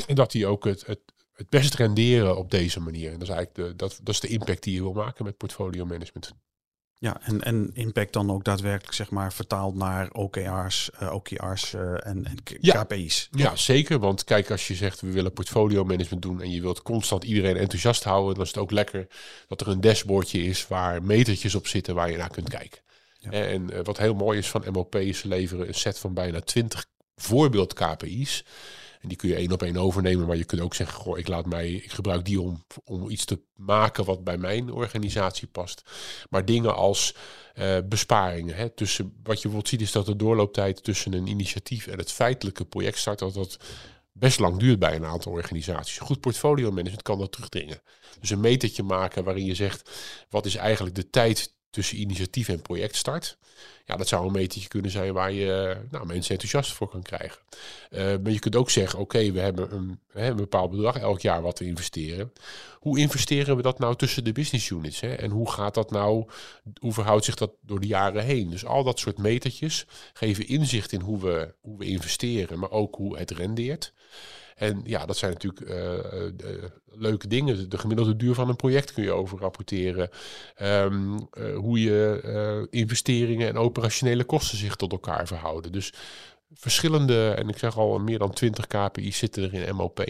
en 0.06 0.14
dat 0.22 0.30
die 0.30 0.46
ook 0.46 0.64
het, 0.64 0.86
het, 0.86 1.00
het 1.32 1.48
best 1.48 1.74
renderen 1.74 2.36
op 2.36 2.50
deze 2.50 2.80
manier. 2.80 3.12
En 3.12 3.18
dat 3.18 3.28
is 3.28 3.34
eigenlijk 3.34 3.68
de, 3.68 3.76
dat, 3.76 4.00
dat 4.02 4.14
is 4.14 4.20
de 4.20 4.28
impact 4.28 4.62
die 4.62 4.74
je 4.74 4.82
wil 4.82 4.92
maken 4.92 5.24
met 5.24 5.36
portfolio 5.36 5.84
management. 5.84 6.34
Ja, 6.98 7.20
en, 7.22 7.42
en 7.42 7.70
impact 7.74 8.12
dan 8.12 8.30
ook 8.30 8.44
daadwerkelijk 8.44 8.94
zeg 8.94 9.10
maar 9.10 9.32
vertaald 9.32 9.74
naar 9.74 10.10
OKR's, 10.12 10.90
uh, 10.94 11.02
eh, 11.02 11.14
OKR's 11.14 11.72
uh, 11.72 12.06
en, 12.06 12.24
en 12.24 12.42
KPI's. 12.42 13.28
Ja, 13.30 13.56
zeker. 13.56 13.98
Want 13.98 14.24
kijk, 14.24 14.50
als 14.50 14.68
je 14.68 14.74
zegt 14.74 15.00
we 15.00 15.10
willen 15.10 15.32
portfolio 15.32 15.84
management 15.84 16.22
doen 16.22 16.42
en 16.42 16.50
je 16.50 16.60
wilt 16.60 16.82
constant 16.82 17.24
iedereen 17.24 17.56
enthousiast 17.56 18.04
houden, 18.04 18.34
dan 18.34 18.42
is 18.42 18.48
het 18.48 18.58
ook 18.58 18.70
lekker 18.70 19.06
dat 19.48 19.60
er 19.60 19.68
een 19.68 19.80
dashboardje 19.80 20.44
is 20.44 20.68
waar 20.68 21.02
metertjes 21.02 21.54
op 21.54 21.66
zitten 21.66 21.94
waar 21.94 22.10
je 22.10 22.16
naar 22.16 22.30
kunt 22.30 22.48
kijken. 22.48 22.80
En 23.30 23.70
uh, 23.72 23.80
wat 23.82 23.98
heel 23.98 24.14
mooi 24.14 24.38
is 24.38 24.50
van 24.50 24.64
MOP 24.72 24.94
is 24.94 25.18
ze 25.18 25.28
leveren 25.28 25.68
een 25.68 25.74
set 25.74 25.98
van 25.98 26.14
bijna 26.14 26.40
20 26.40 26.86
voorbeeld 27.16 27.72
KPI's. 27.72 28.44
En 29.00 29.08
die 29.08 29.16
kun 29.16 29.28
je 29.28 29.34
één 29.34 29.52
op 29.52 29.62
één 29.62 29.76
overnemen, 29.76 30.26
maar 30.26 30.36
je 30.36 30.44
kunt 30.44 30.60
ook 30.60 30.74
zeggen, 30.74 31.00
goh, 31.00 31.18
ik 31.18 31.28
laat 31.28 31.46
mij, 31.46 31.70
ik 31.72 31.92
gebruik 31.92 32.24
die 32.24 32.40
om, 32.40 32.64
om 32.84 33.10
iets 33.10 33.24
te 33.24 33.40
maken 33.54 34.04
wat 34.04 34.24
bij 34.24 34.38
mijn 34.38 34.72
organisatie 34.72 35.48
past. 35.48 35.82
Maar 36.30 36.44
dingen 36.44 36.74
als 36.74 37.14
uh, 37.54 37.76
besparingen. 37.84 38.56
Hè, 38.56 38.70
tussen, 38.70 39.04
wat 39.04 39.36
je 39.36 39.42
bijvoorbeeld 39.42 39.68
ziet 39.68 39.80
is 39.80 39.92
dat 39.92 40.06
de 40.06 40.16
doorlooptijd 40.16 40.84
tussen 40.84 41.12
een 41.12 41.26
initiatief 41.26 41.86
en 41.86 41.98
het 41.98 42.12
feitelijke 42.12 42.64
projectstart, 42.64 43.18
dat 43.18 43.34
dat 43.34 43.58
best 44.12 44.38
lang 44.38 44.58
duurt 44.58 44.78
bij 44.78 44.96
een 44.96 45.04
aantal 45.04 45.32
organisaties. 45.32 45.98
Goed 45.98 46.20
portfolio 46.20 46.70
management 46.70 47.02
kan 47.02 47.18
dat 47.18 47.32
terugdringen. 47.32 47.80
Dus 48.20 48.30
een 48.30 48.40
metertje 48.40 48.82
maken 48.82 49.24
waarin 49.24 49.44
je 49.44 49.54
zegt, 49.54 49.90
wat 50.30 50.46
is 50.46 50.54
eigenlijk 50.54 50.94
de 50.94 51.10
tijd 51.10 51.54
tussen 51.70 52.00
initiatief 52.00 52.48
en 52.48 52.62
projectstart. 52.62 53.38
Ja, 53.84 53.96
dat 53.96 54.08
zou 54.08 54.26
een 54.26 54.32
metertje 54.32 54.68
kunnen 54.68 54.90
zijn 54.90 55.12
waar 55.12 55.32
je 55.32 55.76
nou, 55.90 56.06
mensen 56.06 56.30
enthousiast 56.30 56.72
voor 56.72 56.88
kan 56.88 57.02
krijgen. 57.02 57.38
Uh, 57.90 58.00
maar 58.22 58.32
je 58.32 58.38
kunt 58.38 58.56
ook 58.56 58.70
zeggen, 58.70 58.98
oké, 58.98 59.32
we 59.32 59.40
hebben 59.40 59.74
een, 59.74 60.00
een, 60.12 60.36
bepaald 60.36 60.70
bedrag 60.70 60.98
elk 60.98 61.20
jaar 61.20 61.42
wat 61.42 61.58
we 61.58 61.64
investeren. 61.64 62.32
Hoe 62.78 62.98
investeren 62.98 63.56
we 63.56 63.62
dat 63.62 63.78
nou 63.78 63.96
tussen 63.96 64.24
de 64.24 64.32
business 64.32 64.70
units? 64.70 65.00
Hè? 65.00 65.14
En 65.14 65.30
hoe 65.30 65.50
gaat 65.50 65.74
dat 65.74 65.90
nou, 65.90 66.26
hoe 66.80 66.92
verhoudt 66.92 67.24
zich 67.24 67.34
dat 67.34 67.50
door 67.60 67.80
de 67.80 67.86
jaren 67.86 68.24
heen? 68.24 68.50
Dus 68.50 68.64
al 68.64 68.84
dat 68.84 68.98
soort 68.98 69.18
metertjes 69.18 69.86
geven 70.12 70.48
inzicht 70.48 70.92
in 70.92 71.00
hoe 71.00 71.20
we, 71.20 71.54
hoe 71.60 71.78
we 71.78 71.84
investeren, 71.84 72.58
maar 72.58 72.70
ook 72.70 72.94
hoe 72.94 73.18
het 73.18 73.30
rendeert. 73.30 73.92
En 74.54 74.80
ja, 74.84 75.06
dat 75.06 75.16
zijn 75.16 75.32
natuurlijk 75.32 75.70
uh, 75.70 76.68
leuke 76.86 77.28
dingen. 77.28 77.68
De 77.68 77.78
gemiddelde 77.78 78.16
duur 78.16 78.34
van 78.34 78.48
een 78.48 78.56
project 78.56 78.92
kun 78.92 79.02
je 79.02 79.12
over 79.12 79.38
rapporteren. 79.38 80.08
Ehm, 80.54 81.18
hoe 81.54 81.80
je 81.80 82.66
investeringen 82.70 83.48
en 83.48 83.56
operationele 83.56 84.24
kosten 84.24 84.58
zich 84.58 84.76
tot 84.76 84.92
elkaar 84.92 85.26
verhouden. 85.26 85.72
Dus 85.72 85.92
verschillende, 86.52 87.30
en 87.30 87.48
ik 87.48 87.58
zeg 87.58 87.78
al, 87.78 87.98
meer 87.98 88.18
dan 88.18 88.32
20 88.32 88.66
KPI's 88.66 89.18
zitten 89.18 89.42
er 89.42 89.54
in 89.54 89.74
MOP. 89.74 90.04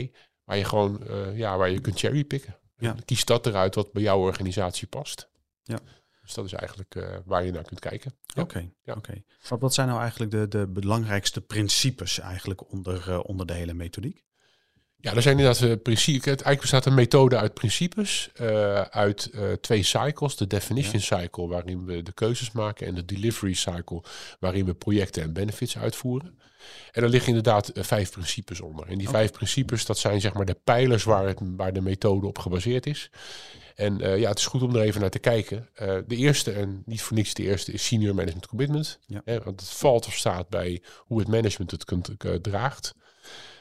Waar 0.44 0.56
je 0.56 0.64
gewoon, 0.64 1.02
ja, 1.34 1.56
waar 1.56 1.70
je 1.70 1.80
kunt 1.80 1.98
cherrypicken. 1.98 2.56
Ja. 2.78 2.96
Kies 3.04 3.24
dat 3.24 3.46
eruit 3.46 3.74
wat 3.74 3.92
bij 3.92 4.02
jouw 4.02 4.18
organisatie 4.18 4.86
past. 4.86 5.28
Ja. 5.62 5.78
Dus 6.26 6.34
dat 6.34 6.44
is 6.44 6.52
eigenlijk 6.52 6.94
waar 7.24 7.44
je 7.44 7.52
naar 7.52 7.62
kunt 7.62 7.80
kijken. 7.80 8.12
Oké, 8.36 8.68
ja. 8.82 8.94
oké. 8.94 9.22
Wat 9.58 9.74
zijn 9.74 9.88
nou 9.88 10.00
eigenlijk 10.00 10.30
de, 10.30 10.48
de 10.48 10.66
belangrijkste 10.66 11.40
principes 11.40 12.18
eigenlijk 12.18 12.70
onder, 12.72 13.22
onder 13.22 13.46
de 13.46 13.52
hele 13.52 13.74
methodiek? 13.74 14.24
Ja, 14.96 15.14
er 15.14 15.22
zijn 15.22 15.38
inderdaad 15.38 15.62
uh, 15.62 15.74
principes. 15.82 16.26
Eigenlijk 16.26 16.60
bestaat 16.60 16.86
een 16.86 16.94
methode 16.94 17.36
uit 17.36 17.54
principes, 17.54 18.30
uit 18.90 19.30
twee 19.60 19.82
cycles. 19.82 20.36
De 20.36 20.46
definition 20.46 21.00
cycle, 21.00 21.46
waarin 21.46 21.84
we 21.84 22.02
de 22.02 22.12
keuzes 22.12 22.52
maken, 22.52 22.86
en 22.86 22.94
de 22.94 23.04
delivery 23.04 23.54
cycle, 23.54 24.02
waarin 24.40 24.64
we 24.64 24.74
projecten 24.74 25.22
en 25.22 25.32
benefits 25.32 25.78
uitvoeren. 25.78 26.38
En 26.92 27.02
er 27.02 27.08
liggen 27.08 27.28
inderdaad 27.28 27.70
vijf 27.74 28.10
principes 28.10 28.60
onder. 28.60 28.86
En 28.86 28.98
die 28.98 29.08
vijf 29.08 29.32
principes, 29.32 29.86
dat 29.86 29.98
zijn 29.98 30.20
zeg 30.20 30.32
maar 30.34 30.44
de 30.44 30.60
pijlers 30.64 31.04
waar, 31.04 31.26
het, 31.26 31.38
waar 31.42 31.72
de 31.72 31.80
methode 31.80 32.26
op 32.26 32.38
gebaseerd 32.38 32.86
is. 32.86 33.10
En 33.76 33.98
ja, 33.98 34.28
het 34.28 34.38
is 34.38 34.46
goed 34.46 34.62
om 34.62 34.76
er 34.76 34.82
even 34.82 35.00
naar 35.00 35.10
te 35.10 35.18
kijken. 35.18 35.68
de 36.06 36.16
eerste, 36.16 36.52
en 36.52 36.82
niet 36.86 37.02
voor 37.02 37.16
niks 37.16 37.34
de 37.34 37.42
eerste, 37.42 37.72
is 37.72 37.86
senior 37.86 38.14
management 38.14 38.46
commitment. 38.46 38.98
Ja. 39.06 39.22
want 39.24 39.60
het 39.60 39.70
valt 39.70 40.06
of 40.06 40.14
staat 40.14 40.48
bij 40.48 40.82
hoe 40.96 41.18
het 41.18 41.28
management 41.28 41.70
het 41.70 41.84
kunt, 41.84 42.10
draagt. 42.42 42.94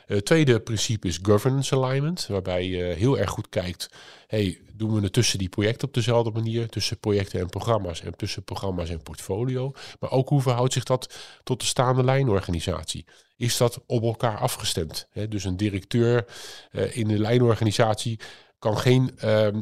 Het 0.06 0.18
eh, 0.18 0.24
tweede 0.24 0.60
principe 0.60 1.08
is 1.08 1.20
governance 1.22 1.76
alignment, 1.76 2.28
waarbij 2.28 2.68
je 2.68 2.84
heel 2.84 3.18
erg 3.18 3.30
goed 3.30 3.50
kijkt, 3.50 3.90
hey, 4.28 4.60
doen 4.74 4.94
we 4.94 5.02
het 5.02 5.14
tussen 5.14 5.40
die 5.40 5.50
projecten 5.50 5.88
op 5.88 5.94
dezelfde 5.94 6.32
manier, 6.32 6.70
tussen 6.70 7.00
projecten 7.00 7.40
en 7.40 7.50
programma's 7.50 8.02
en 8.02 8.16
tussen 8.16 8.44
programma's 8.44 8.90
en 8.90 9.02
portfolio, 9.02 9.74
maar 10.00 10.12
ook 10.12 10.30
hoe 10.30 10.42
verhoudt 10.42 10.74
zich 10.74 10.84
dat 10.84 11.14
tot 11.44 11.60
de 11.60 11.66
staande 11.66 12.04
lijnorganisatie? 12.04 13.06
Is 13.38 13.58
dat 13.58 13.80
op 13.86 14.04
elkaar 14.04 14.38
afgestemd? 14.38 15.08
dus 15.30 15.44
een 15.44 15.58
directeur 15.58 16.26
uh, 16.72 16.98
in 16.98 17.08
de 17.08 17.20
lijnorganisatie 17.20 18.20
kan 18.66 18.78
geen 18.78 19.18
uh, 19.24 19.46
uh, 19.46 19.54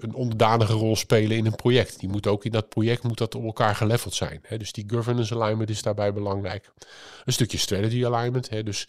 een 0.00 0.14
onderdanige 0.14 0.72
rol 0.72 0.96
spelen 0.96 1.36
in 1.36 1.46
een 1.46 1.56
project. 1.56 2.00
Die 2.00 2.08
moet 2.08 2.26
ook 2.26 2.44
in 2.44 2.50
dat 2.50 2.68
project 2.68 3.02
moet 3.02 3.18
dat 3.18 3.34
op 3.34 3.44
elkaar 3.44 3.74
geleveld 3.74 4.14
zijn. 4.14 4.40
Hè? 4.42 4.58
Dus 4.58 4.72
die 4.72 4.84
governance 4.86 5.34
alignment 5.34 5.70
is 5.70 5.82
daarbij 5.82 6.12
belangrijk. 6.12 6.72
Een 7.24 7.32
stukje 7.32 7.58
strategy 7.58 8.06
alignment. 8.06 8.50
Hè? 8.50 8.62
Dus 8.62 8.88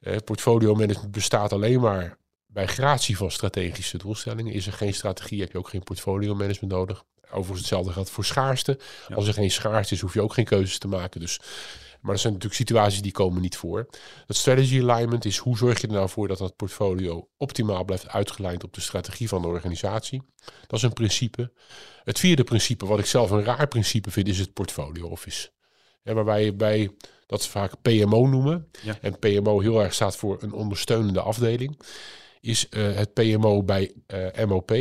eh, 0.00 0.16
portfolio 0.24 0.74
management 0.74 1.12
bestaat 1.12 1.52
alleen 1.52 1.80
maar 1.80 2.16
bij 2.46 2.66
gratie 2.66 3.16
van 3.16 3.30
strategische 3.30 3.98
doelstellingen. 3.98 4.52
Is 4.52 4.66
er 4.66 4.72
geen 4.72 4.94
strategie, 4.94 5.40
heb 5.40 5.52
je 5.52 5.58
ook 5.58 5.68
geen 5.68 5.82
portfolio 5.82 6.34
management 6.34 6.72
nodig. 6.72 7.04
Overigens 7.24 7.58
hetzelfde 7.58 7.92
geldt 7.92 8.10
voor 8.10 8.24
schaarste. 8.24 8.78
Als 9.14 9.26
er 9.26 9.34
geen 9.34 9.50
schaarste 9.50 9.94
is, 9.94 10.00
hoef 10.00 10.14
je 10.14 10.22
ook 10.22 10.34
geen 10.34 10.44
keuzes 10.44 10.78
te 10.78 10.88
maken. 10.88 11.20
Dus, 11.20 11.40
maar 12.00 12.12
er 12.12 12.20
zijn 12.20 12.32
natuurlijk 12.32 12.60
situaties 12.60 13.02
die 13.02 13.12
komen 13.12 13.42
niet 13.42 13.56
voor. 13.56 13.88
Dat 14.26 14.36
strategy 14.36 14.80
alignment 14.80 15.24
is 15.24 15.36
hoe 15.36 15.56
zorg 15.56 15.80
je 15.80 15.86
er 15.86 15.92
nou 15.92 16.08
voor 16.08 16.28
dat 16.28 16.38
dat 16.38 16.56
portfolio 16.56 17.28
optimaal 17.36 17.84
blijft 17.84 18.08
uitgelijnd 18.08 18.64
op 18.64 18.74
de 18.74 18.80
strategie 18.80 19.28
van 19.28 19.42
de 19.42 19.48
organisatie. 19.48 20.22
Dat 20.66 20.78
is 20.78 20.82
een 20.82 20.92
principe. 20.92 21.52
Het 22.04 22.18
vierde 22.18 22.44
principe, 22.44 22.86
wat 22.86 22.98
ik 22.98 23.06
zelf 23.06 23.30
een 23.30 23.44
raar 23.44 23.68
principe 23.68 24.10
vind, 24.10 24.28
is 24.28 24.38
het 24.38 24.52
portfolio 24.52 25.08
office. 25.08 25.50
En 26.02 26.14
waarbij 26.14 26.44
je 26.44 26.54
bij 26.54 26.90
dat 27.26 27.42
ze 27.42 27.50
vaak 27.50 27.72
PMO 27.82 28.26
noemen. 28.26 28.70
En 29.00 29.18
PMO 29.18 29.60
heel 29.60 29.82
erg 29.82 29.94
staat 29.94 30.16
voor 30.16 30.42
een 30.42 30.52
ondersteunende 30.52 31.20
afdeling. 31.20 31.80
Is 32.40 32.66
uh, 32.70 32.94
het 32.94 33.12
PMO 33.12 33.62
bij 33.62 33.92
uh, 34.06 34.44
MOP, 34.44 34.72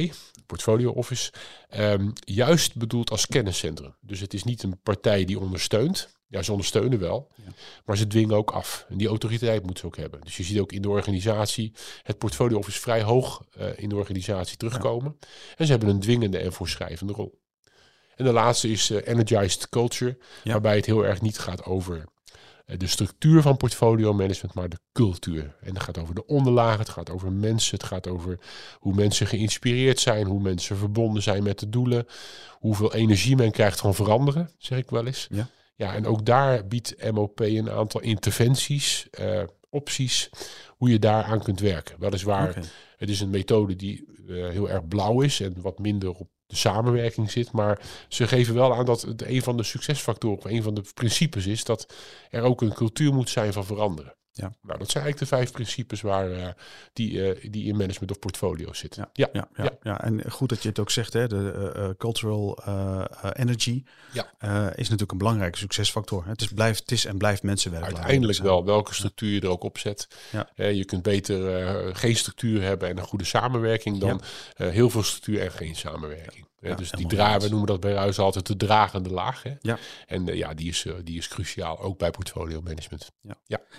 Portfolio 0.46 0.92
Office, 0.92 1.32
um, 1.78 2.14
juist 2.20 2.76
bedoeld 2.76 3.10
als 3.10 3.28
kenniscentrum. 3.28 3.96
Dus 4.02 4.20
het 4.20 4.34
is 4.34 4.44
niet 4.44 4.64
een 4.64 4.80
partij 4.84 5.26
die 5.26 5.40
ondersteunt. 5.40 6.19
Ja, 6.32 6.42
ze 6.42 6.52
ondersteunen 6.52 7.00
wel, 7.00 7.28
ja. 7.36 7.52
maar 7.86 7.98
ze 7.98 8.08
dwingen 8.08 8.36
ook 8.36 8.52
af. 8.52 8.86
En 8.90 8.98
die 8.98 9.08
autoriteit 9.08 9.62
moeten 9.62 9.80
ze 9.80 9.86
ook 9.86 9.98
hebben. 9.98 10.22
Dus 10.22 10.38
je 10.38 10.44
ziet 10.44 10.60
ook 10.60 10.72
in 10.72 10.82
de 10.82 10.90
organisatie 10.90 11.74
het 12.04 12.18
portfolio 12.18 12.58
office 12.58 12.80
vrij 12.80 13.02
hoog 13.02 13.46
uh, 13.58 13.68
in 13.76 13.90
de 13.90 13.96
organisatie 13.96 14.58
terugkomen. 14.58 15.18
Ja. 15.20 15.28
En 15.58 15.66
ze 15.66 15.72
hebben 15.72 15.90
een 15.90 16.00
dwingende 16.00 16.38
en 16.38 16.54
voorschrijvende 16.54 17.14
rol. 17.14 17.42
En 18.16 18.26
de 18.26 18.32
laatste 18.32 18.72
is 18.72 18.92
uh, 18.92 19.08
energized 19.08 19.70
culture, 19.70 20.18
waarbij 20.44 20.76
het 20.76 20.86
heel 20.86 21.06
erg 21.06 21.22
niet 21.22 21.40
gaat 21.40 21.64
over 21.64 22.06
eh, 22.66 22.78
de 22.78 22.88
structuur 22.88 23.42
van 23.42 23.58
portfolio 23.58 24.14
management, 24.14 24.56
maar 24.56 24.70
de 24.70 24.80
cultuur. 24.94 25.56
En 25.62 25.74
het 25.74 25.84
gaat 25.84 25.98
over 25.98 26.16
de 26.16 26.26
onderlagen, 26.26 26.80
het 26.80 26.90
gaat 26.90 27.10
over 27.10 27.32
mensen, 27.32 27.78
het 27.78 27.86
gaat 27.86 28.08
over 28.08 28.40
hoe 28.80 28.94
mensen 28.94 29.28
geïnspireerd 29.28 30.00
zijn, 30.00 30.28
hoe 30.28 30.42
mensen 30.42 30.78
verbonden 30.78 31.24
zijn 31.24 31.44
met 31.44 31.60
de 31.60 31.70
doelen, 31.70 32.06
hoeveel 32.60 32.94
energie 32.94 33.36
men 33.36 33.52
krijgt 33.52 33.80
van 33.80 33.96
veranderen, 33.96 34.50
zeg 34.58 34.78
ik 34.78 34.90
wel 34.90 35.06
eens. 35.06 35.28
Ja, 35.32 35.50
ja 35.80 35.94
en 35.94 36.06
ook 36.06 36.26
daar 36.26 36.68
biedt 36.68 37.12
MOP 37.12 37.40
een 37.40 37.70
aantal 37.70 38.02
interventies, 38.02 39.08
uh, 39.20 39.44
opties, 39.70 40.30
hoe 40.68 40.90
je 40.90 41.00
daaraan 41.00 41.44
kunt 41.44 41.60
werken. 41.60 41.96
Weliswaar, 42.00 42.50
okay. 42.50 42.64
het 42.98 43.10
is 43.10 43.20
een 43.20 43.30
methode 43.30 43.76
die 43.76 44.06
uh, 44.28 44.50
heel 44.50 44.70
erg 44.70 44.88
blauw 44.88 45.22
is 45.22 45.40
en 45.40 45.62
wat 45.62 45.80
minder 45.80 46.10
op 46.10 46.30
de 46.46 46.56
samenwerking 46.56 47.32
zit. 47.32 47.52
Maar 47.52 47.82
ze 48.08 48.28
geven 48.28 48.54
wel 48.54 48.74
aan 48.74 48.86
dat 48.86 49.02
het 49.02 49.22
een 49.22 49.42
van 49.42 49.58
de 49.58 49.64
succesfactoren, 49.64 50.38
of 50.38 50.46
een 50.46 50.64
van 50.64 50.74
de 50.74 50.84
principes 50.94 51.46
is 51.46 51.64
dat 51.64 51.94
er 52.30 52.42
ook 52.42 52.62
een 52.62 52.74
cultuur 52.74 53.14
moet 53.14 53.30
zijn 53.30 53.54
van 53.54 53.66
veranderen. 53.66 54.16
Ja. 54.32 54.54
Nou, 54.62 54.80
dat 54.80 54.92
zijn 54.92 55.04
eigenlijk 55.04 55.32
de 55.32 55.38
vijf 55.38 55.52
principes 55.52 56.02
waar, 56.02 56.32
uh, 56.32 56.48
die, 56.94 57.12
uh, 57.12 57.52
die 57.52 57.66
in 57.66 57.78
management 57.78 58.12
of 58.12 58.20
portfolio 58.20 58.74
zitten. 58.74 59.10
Ja, 59.14 59.30
ja, 59.34 59.48
ja, 59.56 59.64
ja. 59.64 59.78
ja. 59.82 60.04
en 60.04 60.32
goed 60.32 60.50
dat 60.50 60.64
je 60.64 60.70
het 60.70 60.80
ook 60.80 60.90
zegt, 60.90 61.14
hè, 61.14 61.28
de 61.28 61.74
uh, 61.78 61.90
cultural 61.98 62.60
energy 63.34 63.84
ja. 64.12 64.24
is 64.76 64.84
natuurlijk 64.84 65.12
een 65.12 65.18
belangrijke 65.18 65.58
succesfactor. 65.58 66.26
Het 66.26 66.42
is, 66.42 66.48
blijft, 66.48 66.80
het 66.80 66.92
is 66.92 67.06
en 67.06 67.18
blijft 67.18 67.44
mensenwerk. 67.44 67.84
Uiteindelijk 67.84 68.40
wel, 68.40 68.66
welke 68.66 68.94
structuur 68.94 69.34
je 69.34 69.42
er 69.42 69.50
ook 69.50 69.64
op 69.64 69.78
zet. 69.78 70.08
Je 70.56 70.86
kunt 70.86 71.04
beter 71.04 71.96
geen 71.96 72.16
structuur 72.16 72.62
hebben 72.62 72.90
en 72.90 72.98
een 72.98 73.04
goede 73.04 73.26
samenwerking 73.26 74.00
dan 74.00 74.22
heel 74.56 74.90
veel 74.90 75.04
structuur 75.04 75.42
en 75.42 75.52
geen 75.52 75.76
samenwerking. 75.76 76.49
Ja, 76.62 76.76
dus 76.76 76.92
die 76.92 77.08
draai, 77.08 77.40
we 77.40 77.50
noemen 77.50 77.68
dat 77.68 77.80
bij 77.80 77.94
Ruis 77.94 78.20
altijd 78.20 78.48
de 78.48 78.56
dragende 78.56 79.10
laag. 79.10 79.44
Hè? 79.44 79.54
Ja. 79.62 79.78
En 80.08 80.30
eh, 80.30 80.36
ja, 80.36 80.54
die 80.54 80.68
is, 80.68 80.86
eh, 80.86 80.94
die 81.04 81.18
is 81.18 81.28
cruciaal, 81.28 81.80
ook 81.80 81.98
bij 81.98 82.12
portfolio 82.12 82.62
management. 82.62 83.12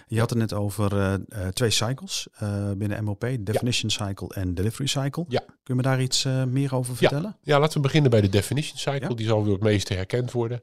Je 0.07 0.19
had 0.19 0.31
het 0.31 0.39
net 0.39 0.53
over 0.53 1.01
eh, 1.01 1.49
twee 1.49 1.71
cycles 1.71 2.29
binnen 2.77 3.05
MOP, 3.05 3.27
Definition 3.41 3.91
Cycle 3.91 4.29
en 4.29 4.55
Delivery 4.55 4.89
Cycle. 4.89 5.25
Ja. 5.29 5.41
Kun 5.41 5.57
je 5.63 5.75
me 5.75 5.83
daar 5.83 6.03
iets 6.03 6.25
meer 6.49 6.75
over 6.75 6.97
vertellen? 6.97 7.37
Ja, 7.43 7.59
laten 7.59 7.77
we 7.77 7.81
beginnen 7.81 8.11
bij 8.11 8.21
de 8.21 8.29
definition 8.29 8.79
cycle. 8.79 9.09
Ja. 9.09 9.15
Die 9.15 9.27
zal 9.27 9.45
weer 9.45 9.53
het 9.53 9.63
meeste 9.63 9.95
herkend 9.95 10.33
worden. 10.33 10.61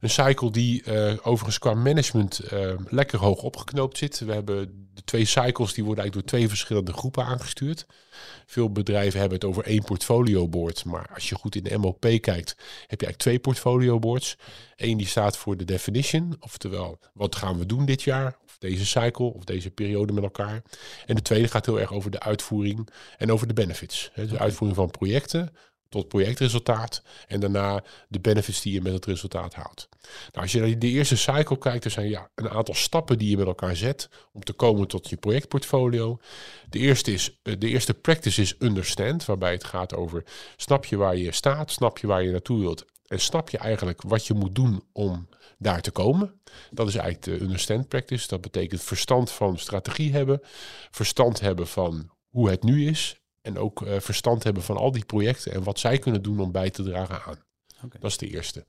Een 0.00 0.10
cycle 0.10 0.50
die 0.50 0.84
overigens 1.22 1.58
qua 1.58 1.74
management 1.74 2.40
lekker 2.88 3.18
hoog 3.18 3.42
opgeknoopt 3.42 3.98
zit. 3.98 4.18
We 4.18 4.32
hebben 4.32 4.89
de 4.94 5.04
twee 5.04 5.24
cycles, 5.24 5.74
die 5.74 5.84
worden 5.84 6.02
eigenlijk 6.02 6.12
door 6.12 6.38
twee 6.38 6.48
verschillende 6.48 6.92
groepen 6.92 7.24
aangestuurd. 7.24 7.86
Veel 8.46 8.72
bedrijven 8.72 9.20
hebben 9.20 9.38
het 9.38 9.48
over 9.48 9.64
één 9.64 9.84
portfolio 9.84 10.48
board. 10.48 10.84
Maar 10.84 11.10
als 11.14 11.28
je 11.28 11.34
goed 11.34 11.54
in 11.54 11.62
de 11.62 11.78
MOP 11.78 12.00
kijkt, 12.00 12.54
heb 12.86 13.00
je 13.00 13.06
eigenlijk 13.06 13.16
twee 13.16 13.38
portfolio 13.38 13.98
boards. 13.98 14.36
Eén 14.76 14.96
die 14.96 15.06
staat 15.06 15.36
voor 15.36 15.56
de 15.56 15.64
definition, 15.64 16.36
oftewel 16.40 16.98
wat 17.14 17.36
gaan 17.36 17.58
we 17.58 17.66
doen 17.66 17.84
dit 17.84 18.02
jaar, 18.02 18.36
of 18.44 18.58
deze 18.58 18.86
cycle, 18.86 19.32
of 19.32 19.44
deze 19.44 19.70
periode 19.70 20.12
met 20.12 20.22
elkaar. 20.22 20.62
En 21.06 21.14
de 21.14 21.22
tweede 21.22 21.48
gaat 21.48 21.66
heel 21.66 21.80
erg 21.80 21.92
over 21.92 22.10
de 22.10 22.20
uitvoering 22.20 22.88
en 23.18 23.32
over 23.32 23.46
de 23.46 23.54
benefits. 23.54 24.10
Hè, 24.12 24.26
de 24.26 24.38
uitvoering 24.38 24.78
van 24.78 24.90
projecten 24.90 25.52
tot 25.88 26.08
projectresultaat 26.08 27.02
en 27.26 27.40
daarna 27.40 27.84
de 28.08 28.20
benefits 28.20 28.60
die 28.60 28.72
je 28.72 28.82
met 28.82 28.92
het 28.92 29.06
resultaat 29.06 29.54
haalt. 29.54 29.88
Nou, 30.00 30.42
als 30.42 30.52
je 30.52 30.60
naar 30.60 30.78
de 30.78 30.88
eerste 30.88 31.16
cycle 31.16 31.58
kijkt, 31.58 31.84
er 31.84 31.90
zijn 31.90 32.08
ja, 32.08 32.30
een 32.34 32.50
aantal 32.50 32.74
stappen 32.74 33.18
die 33.18 33.30
je 33.30 33.36
met 33.36 33.46
elkaar 33.46 33.76
zet 33.76 34.08
om 34.32 34.42
te 34.42 34.52
komen 34.52 34.88
tot 34.88 35.08
je 35.08 35.16
projectportfolio. 35.16 36.18
De 36.68 36.78
eerste, 36.78 37.12
is, 37.12 37.38
eh, 37.42 37.54
de 37.58 37.68
eerste 37.68 37.94
practice 37.94 38.40
is 38.40 38.54
understand, 38.58 39.24
waarbij 39.24 39.52
het 39.52 39.64
gaat 39.64 39.94
over 39.94 40.24
snap 40.56 40.84
je 40.84 40.96
waar 40.96 41.16
je 41.16 41.32
staat, 41.32 41.70
snap 41.70 41.98
je 41.98 42.06
waar 42.06 42.22
je 42.22 42.30
naartoe 42.30 42.60
wilt 42.60 42.84
en 43.06 43.20
snap 43.20 43.50
je 43.50 43.58
eigenlijk 43.58 44.02
wat 44.02 44.26
je 44.26 44.34
moet 44.34 44.54
doen 44.54 44.82
om 44.92 45.28
daar 45.58 45.80
te 45.80 45.90
komen. 45.90 46.40
Dat 46.70 46.88
is 46.88 46.94
eigenlijk 46.94 47.24
de 47.24 47.44
understand 47.44 47.88
practice. 47.88 48.28
Dat 48.28 48.40
betekent 48.40 48.82
verstand 48.82 49.30
van 49.30 49.58
strategie 49.58 50.12
hebben, 50.12 50.40
verstand 50.90 51.40
hebben 51.40 51.66
van 51.66 52.10
hoe 52.28 52.50
het 52.50 52.62
nu 52.62 52.86
is 52.86 53.20
en 53.42 53.58
ook 53.58 53.82
eh, 53.82 54.00
verstand 54.00 54.44
hebben 54.44 54.62
van 54.62 54.76
al 54.76 54.92
die 54.92 55.04
projecten 55.04 55.52
en 55.52 55.62
wat 55.62 55.78
zij 55.78 55.98
kunnen 55.98 56.22
doen 56.22 56.40
om 56.40 56.52
bij 56.52 56.70
te 56.70 56.82
dragen 56.82 57.22
aan. 57.22 57.44
Dat 58.00 58.10
is 58.10 58.18
de 58.18 58.28
eerste. 58.28 58.66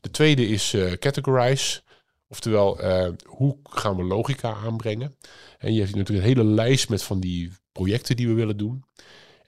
De 0.00 0.10
tweede 0.10 0.48
is 0.48 0.74
eh, 0.74 0.92
categorize. 0.92 1.80
Oftewel, 2.28 2.80
eh, 2.80 3.08
hoe 3.24 3.56
gaan 3.62 3.96
we 3.96 4.02
logica 4.02 4.54
aanbrengen? 4.54 5.16
En 5.58 5.74
je 5.74 5.80
hebt 5.80 5.94
natuurlijk 5.94 6.26
een 6.26 6.34
hele 6.34 6.48
lijst 6.48 6.88
met 6.88 7.02
van 7.02 7.20
die 7.20 7.52
projecten 7.72 8.16
die 8.16 8.28
we 8.28 8.34
willen 8.34 8.56
doen. 8.56 8.84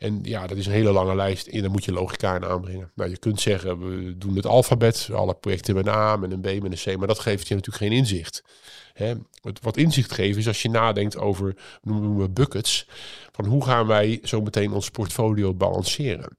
En 0.05 0.21
ja, 0.23 0.47
dat 0.47 0.57
is 0.57 0.67
een 0.67 0.73
hele 0.73 0.93
lange 0.93 1.15
lijst 1.15 1.47
en 1.47 1.61
daar 1.61 1.71
moet 1.71 1.85
je 1.85 1.93
logica 1.93 2.37
in 2.37 2.45
aanbrengen. 2.45 2.91
Nou, 2.95 3.11
je 3.11 3.17
kunt 3.17 3.41
zeggen, 3.41 3.79
we 3.79 4.19
doen 4.19 4.37
het 4.37 4.47
alfabet, 4.47 5.09
alle 5.13 5.35
projecten 5.35 5.75
met 5.75 5.87
een 5.87 5.93
A, 5.93 6.17
met 6.17 6.33
een 6.33 6.41
B, 6.41 6.63
met 6.63 6.87
een 6.87 6.95
C, 6.95 6.99
maar 6.99 7.07
dat 7.07 7.19
geeft 7.19 7.49
je 7.49 7.55
natuurlijk 7.55 7.85
geen 7.85 7.99
inzicht. 7.99 8.45
Hè? 8.93 9.15
Wat, 9.61 9.77
inzicht 9.77 10.13
geeft 10.13 10.39
is 10.39 10.47
als 10.47 10.63
je 10.63 10.71
nadenkt 10.71 11.17
over, 11.17 11.57
noemen 11.83 12.17
we 12.17 12.29
buckets, 12.29 12.87
van 13.33 13.45
hoe 13.47 13.65
gaan 13.65 13.87
wij 13.87 14.21
zo 14.23 14.41
meteen 14.41 14.73
ons 14.73 14.91
portfolio 14.91 15.55
balanceren. 15.55 16.39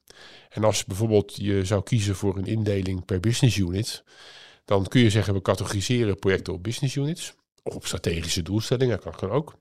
En 0.50 0.64
als 0.64 0.86
bijvoorbeeld 0.86 1.36
je 1.36 1.66
zou 1.66 1.84
kiezen 1.84 2.16
voor 2.16 2.38
een 2.38 2.46
indeling 2.46 3.06
per 3.06 3.20
business 3.20 3.58
unit, 3.58 4.04
dan 4.66 4.88
kun 4.88 5.02
je 5.02 5.10
zeggen 5.10 5.34
we 5.34 5.42
categoriseren 5.42 6.20
projecten 6.20 6.54
op 6.54 6.64
business 6.64 6.96
units 6.96 7.34
of 7.64 7.76
op 7.76 7.86
strategische 7.86 8.42
doelstellingen, 8.42 9.00
dat 9.04 9.16
kan 9.16 9.30
ook. 9.30 9.56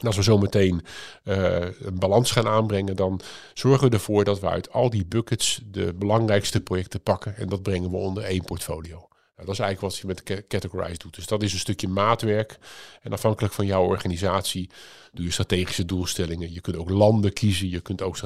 En 0.00 0.06
als 0.06 0.16
we 0.16 0.22
zo 0.22 0.38
meteen 0.38 0.82
eh, 1.24 1.60
een 1.60 1.98
balans 1.98 2.30
gaan 2.30 2.46
aanbrengen, 2.48 2.96
dan 2.96 3.20
zorgen 3.54 3.88
we 3.88 3.94
ervoor 3.94 4.24
dat 4.24 4.40
we 4.40 4.48
uit 4.48 4.72
al 4.72 4.90
die 4.90 5.04
buckets 5.06 5.60
de 5.64 5.94
belangrijkste 5.94 6.60
projecten 6.60 7.02
pakken 7.02 7.36
en 7.36 7.48
dat 7.48 7.62
brengen 7.62 7.90
we 7.90 7.96
onder 7.96 8.22
één 8.24 8.44
portfolio. 8.44 8.96
Nou, 9.36 9.52
dat 9.52 9.60
is 9.60 9.64
eigenlijk 9.64 9.80
wat 9.80 9.96
je 10.02 10.06
met 10.06 10.22
ca- 10.22 10.42
Categorize 10.48 10.98
doet. 10.98 11.14
Dus 11.14 11.26
dat 11.26 11.42
is 11.42 11.52
een 11.52 11.58
stukje 11.58 11.88
maatwerk. 11.88 12.58
En 13.02 13.12
afhankelijk 13.12 13.54
van 13.54 13.66
jouw 13.66 13.84
organisatie 13.84 14.70
doe 15.12 15.24
je 15.24 15.30
strategische 15.30 15.84
doelstellingen. 15.84 16.52
Je 16.52 16.60
kunt 16.60 16.76
ook 16.76 16.90
landen 16.90 17.32
kiezen. 17.32 17.68
Je 17.70 17.80
kunt 17.80 18.02
ook, 18.02 18.16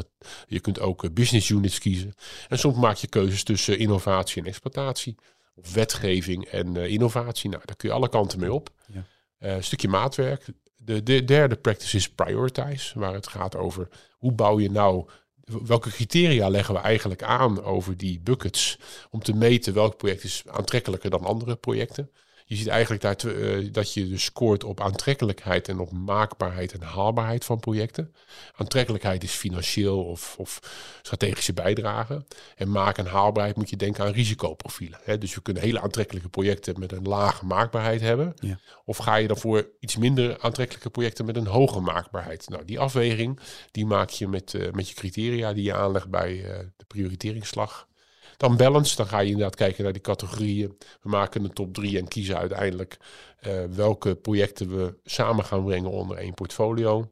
je 0.48 0.60
kunt 0.60 0.80
ook 0.80 1.04
eh, 1.04 1.10
business 1.10 1.48
units 1.48 1.78
kiezen. 1.78 2.14
En 2.48 2.58
soms 2.58 2.76
maak 2.76 2.96
je 2.96 3.06
keuzes 3.06 3.42
tussen 3.42 3.78
innovatie 3.78 4.42
en 4.42 4.48
exploitatie. 4.48 5.16
Of 5.54 5.72
wetgeving 5.74 6.44
en 6.44 6.76
eh, 6.76 6.86
innovatie. 6.90 7.50
Nou, 7.50 7.62
daar 7.64 7.76
kun 7.76 7.88
je 7.88 7.94
alle 7.94 8.08
kanten 8.08 8.40
mee 8.40 8.52
op. 8.52 8.70
Ja. 8.92 9.04
Een 9.38 9.64
stukje 9.64 9.88
maatwerk. 9.88 10.46
De, 10.84 11.02
de 11.02 11.24
derde 11.24 11.56
practice 11.56 11.96
is 11.96 12.10
prioritize. 12.10 12.98
Waar 12.98 13.14
het 13.14 13.28
gaat 13.28 13.56
over 13.56 13.88
hoe 14.18 14.32
bouw 14.32 14.60
je 14.60 14.70
nou... 14.70 15.08
Welke 15.44 15.90
criteria 15.90 16.48
leggen 16.48 16.74
we 16.74 16.80
eigenlijk 16.80 17.22
aan 17.22 17.62
over 17.62 17.96
die 17.96 18.20
buckets 18.20 18.78
om 19.10 19.22
te 19.22 19.32
meten 19.32 19.74
welk 19.74 19.96
project 19.96 20.24
is 20.24 20.42
aantrekkelijker 20.46 21.10
dan 21.10 21.24
andere 21.24 21.56
projecten? 21.56 22.10
Je 22.46 22.56
ziet 22.56 22.66
eigenlijk 22.66 23.02
daar 23.02 23.16
tw- 23.16 23.26
eh, 23.26 23.72
dat 23.72 23.92
je 23.92 24.08
dus 24.08 24.24
scoort 24.24 24.64
op 24.64 24.80
aantrekkelijkheid 24.80 25.68
en 25.68 25.78
op 25.78 25.92
maakbaarheid 25.92 26.72
en 26.72 26.82
haalbaarheid 26.82 27.44
van 27.44 27.60
projecten. 27.60 28.14
Aantrekkelijkheid 28.56 29.22
is 29.22 29.32
financieel 29.32 30.04
of, 30.04 30.34
of 30.38 30.60
strategische 31.02 31.52
bijdrage. 31.52 32.24
En 32.56 32.70
maak 32.70 32.98
en 32.98 33.06
haalbaarheid 33.06 33.56
moet 33.56 33.70
je 33.70 33.76
denken 33.76 34.04
aan 34.04 34.12
risicoprofielen. 34.12 34.98
Hè? 35.02 35.18
Dus 35.18 35.34
je 35.34 35.40
kunt 35.40 35.60
hele 35.60 35.80
aantrekkelijke 35.80 36.28
projecten 36.28 36.80
met 36.80 36.92
een 36.92 37.08
lage 37.08 37.46
maakbaarheid 37.46 38.00
hebben. 38.00 38.34
Ja. 38.40 38.58
Of 38.84 38.96
ga 38.96 39.16
je 39.16 39.28
dan 39.28 39.38
voor 39.38 39.68
iets 39.80 39.96
minder 39.96 40.40
aantrekkelijke 40.40 40.90
projecten 40.90 41.24
met 41.24 41.36
een 41.36 41.46
hoge 41.46 41.80
maakbaarheid? 41.80 42.48
Nou, 42.48 42.64
die 42.64 42.80
afweging 42.80 43.40
die 43.70 43.86
maak 43.86 44.10
je 44.10 44.28
met, 44.28 44.54
eh, 44.54 44.72
met 44.72 44.88
je 44.88 44.94
criteria 44.94 45.52
die 45.52 45.64
je 45.64 45.74
aanlegt 45.74 46.10
bij 46.10 46.44
eh, 46.44 46.58
de 46.76 46.84
prioriteringsslag. 46.84 47.88
Dan 48.36 48.56
balance, 48.56 48.96
dan 48.96 49.06
ga 49.06 49.18
je 49.18 49.30
inderdaad 49.30 49.56
kijken 49.56 49.84
naar 49.84 49.92
die 49.92 50.02
categorieën. 50.02 50.78
We 51.02 51.08
maken 51.08 51.44
een 51.44 51.52
top 51.52 51.74
3 51.74 51.98
en 51.98 52.08
kiezen 52.08 52.38
uiteindelijk 52.38 52.96
eh, 53.40 53.64
welke 53.70 54.14
projecten 54.14 54.76
we 54.76 54.94
samen 55.04 55.44
gaan 55.44 55.64
brengen 55.64 55.90
onder 55.90 56.16
één 56.16 56.34
portfolio. 56.34 57.10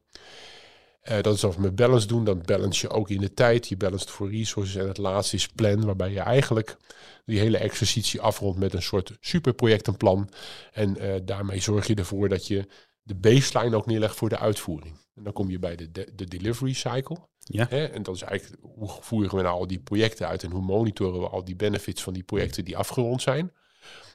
Eh, 1.02 1.22
dat 1.22 1.34
is 1.34 1.44
als 1.44 1.56
we 1.56 1.62
met 1.62 1.74
balance 1.74 2.06
doen, 2.06 2.24
dan 2.24 2.42
balance 2.44 2.86
je 2.86 2.92
ook 2.92 3.10
in 3.10 3.20
de 3.20 3.34
tijd. 3.34 3.68
Je 3.68 3.76
balance 3.76 4.08
voor 4.08 4.30
resources. 4.30 4.76
En 4.76 4.88
het 4.88 4.98
laatste 4.98 5.36
is 5.36 5.48
plan, 5.48 5.84
waarbij 5.84 6.10
je 6.10 6.20
eigenlijk 6.20 6.76
die 7.24 7.38
hele 7.38 7.58
exercitie 7.58 8.20
afrondt 8.20 8.58
met 8.58 8.74
een 8.74 8.82
soort 8.82 9.16
superprojectenplan. 9.20 10.28
En 10.72 10.98
eh, 10.98 11.20
daarmee 11.22 11.60
zorg 11.60 11.86
je 11.86 11.94
ervoor 11.94 12.28
dat 12.28 12.46
je 12.46 12.66
de 13.02 13.14
baseline 13.14 13.76
ook 13.76 13.86
neerlegt 13.86 14.16
voor 14.16 14.28
de 14.28 14.38
uitvoering. 14.38 14.96
En 15.14 15.22
dan 15.22 15.32
kom 15.32 15.50
je 15.50 15.58
bij 15.58 15.76
de, 15.76 15.90
de, 15.90 16.08
de 16.14 16.24
delivery 16.24 16.72
cycle. 16.72 17.16
Ja. 17.38 17.66
Hè? 17.68 17.84
En 17.84 18.02
dat 18.02 18.14
is 18.14 18.22
eigenlijk 18.22 18.62
hoe 18.62 18.88
voeren 19.00 19.36
we 19.36 19.42
nou 19.42 19.58
al 19.58 19.66
die 19.66 19.80
projecten 19.80 20.28
uit 20.28 20.42
en 20.42 20.50
hoe 20.50 20.62
monitoren 20.62 21.20
we 21.20 21.28
al 21.28 21.44
die 21.44 21.56
benefits 21.56 22.02
van 22.02 22.12
die 22.12 22.22
projecten 22.22 22.64
die 22.64 22.76
afgerond 22.76 23.22
zijn. 23.22 23.52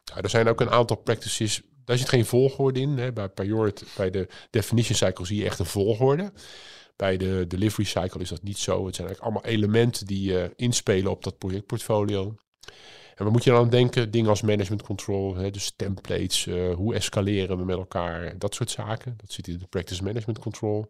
Nou, 0.05 0.21
er 0.21 0.29
zijn 0.29 0.47
ook 0.47 0.61
een 0.61 0.69
aantal 0.69 0.97
practices, 0.97 1.61
daar 1.85 1.97
zit 1.97 2.09
geen 2.09 2.25
volgorde 2.25 2.79
in. 2.79 2.97
Hè? 2.97 3.13
Bij, 3.13 3.29
priority, 3.29 3.83
bij 3.97 4.09
de 4.09 4.27
definition 4.49 4.95
cycle 4.95 5.25
zie 5.25 5.37
je 5.37 5.45
echt 5.45 5.59
een 5.59 5.65
volgorde. 5.65 6.31
Bij 6.95 7.17
de 7.17 7.45
delivery 7.47 7.85
cycle 7.85 8.21
is 8.21 8.29
dat 8.29 8.43
niet 8.43 8.57
zo. 8.57 8.85
Het 8.85 8.95
zijn 8.95 9.07
eigenlijk 9.07 9.21
allemaal 9.21 9.53
elementen 9.53 10.07
die 10.07 10.31
uh, 10.31 10.43
inspelen 10.55 11.11
op 11.11 11.23
dat 11.23 11.37
projectportfolio. 11.37 12.35
En 13.17 13.23
wat 13.23 13.33
moet 13.33 13.43
je 13.43 13.49
dan 13.49 13.59
aan 13.59 13.69
denken? 13.69 14.11
Dingen 14.11 14.29
als 14.29 14.41
management 14.41 14.83
control, 14.83 15.35
hè, 15.35 15.51
dus 15.51 15.73
templates, 15.75 16.45
uh, 16.45 16.73
hoe 16.73 16.93
escaleren 16.93 17.57
we 17.57 17.65
met 17.65 17.77
elkaar, 17.77 18.37
dat 18.37 18.55
soort 18.55 18.69
zaken. 18.69 19.13
Dat 19.17 19.31
zit 19.31 19.47
in 19.47 19.57
de 19.57 19.67
practice 19.67 20.03
management 20.03 20.39
control. 20.39 20.89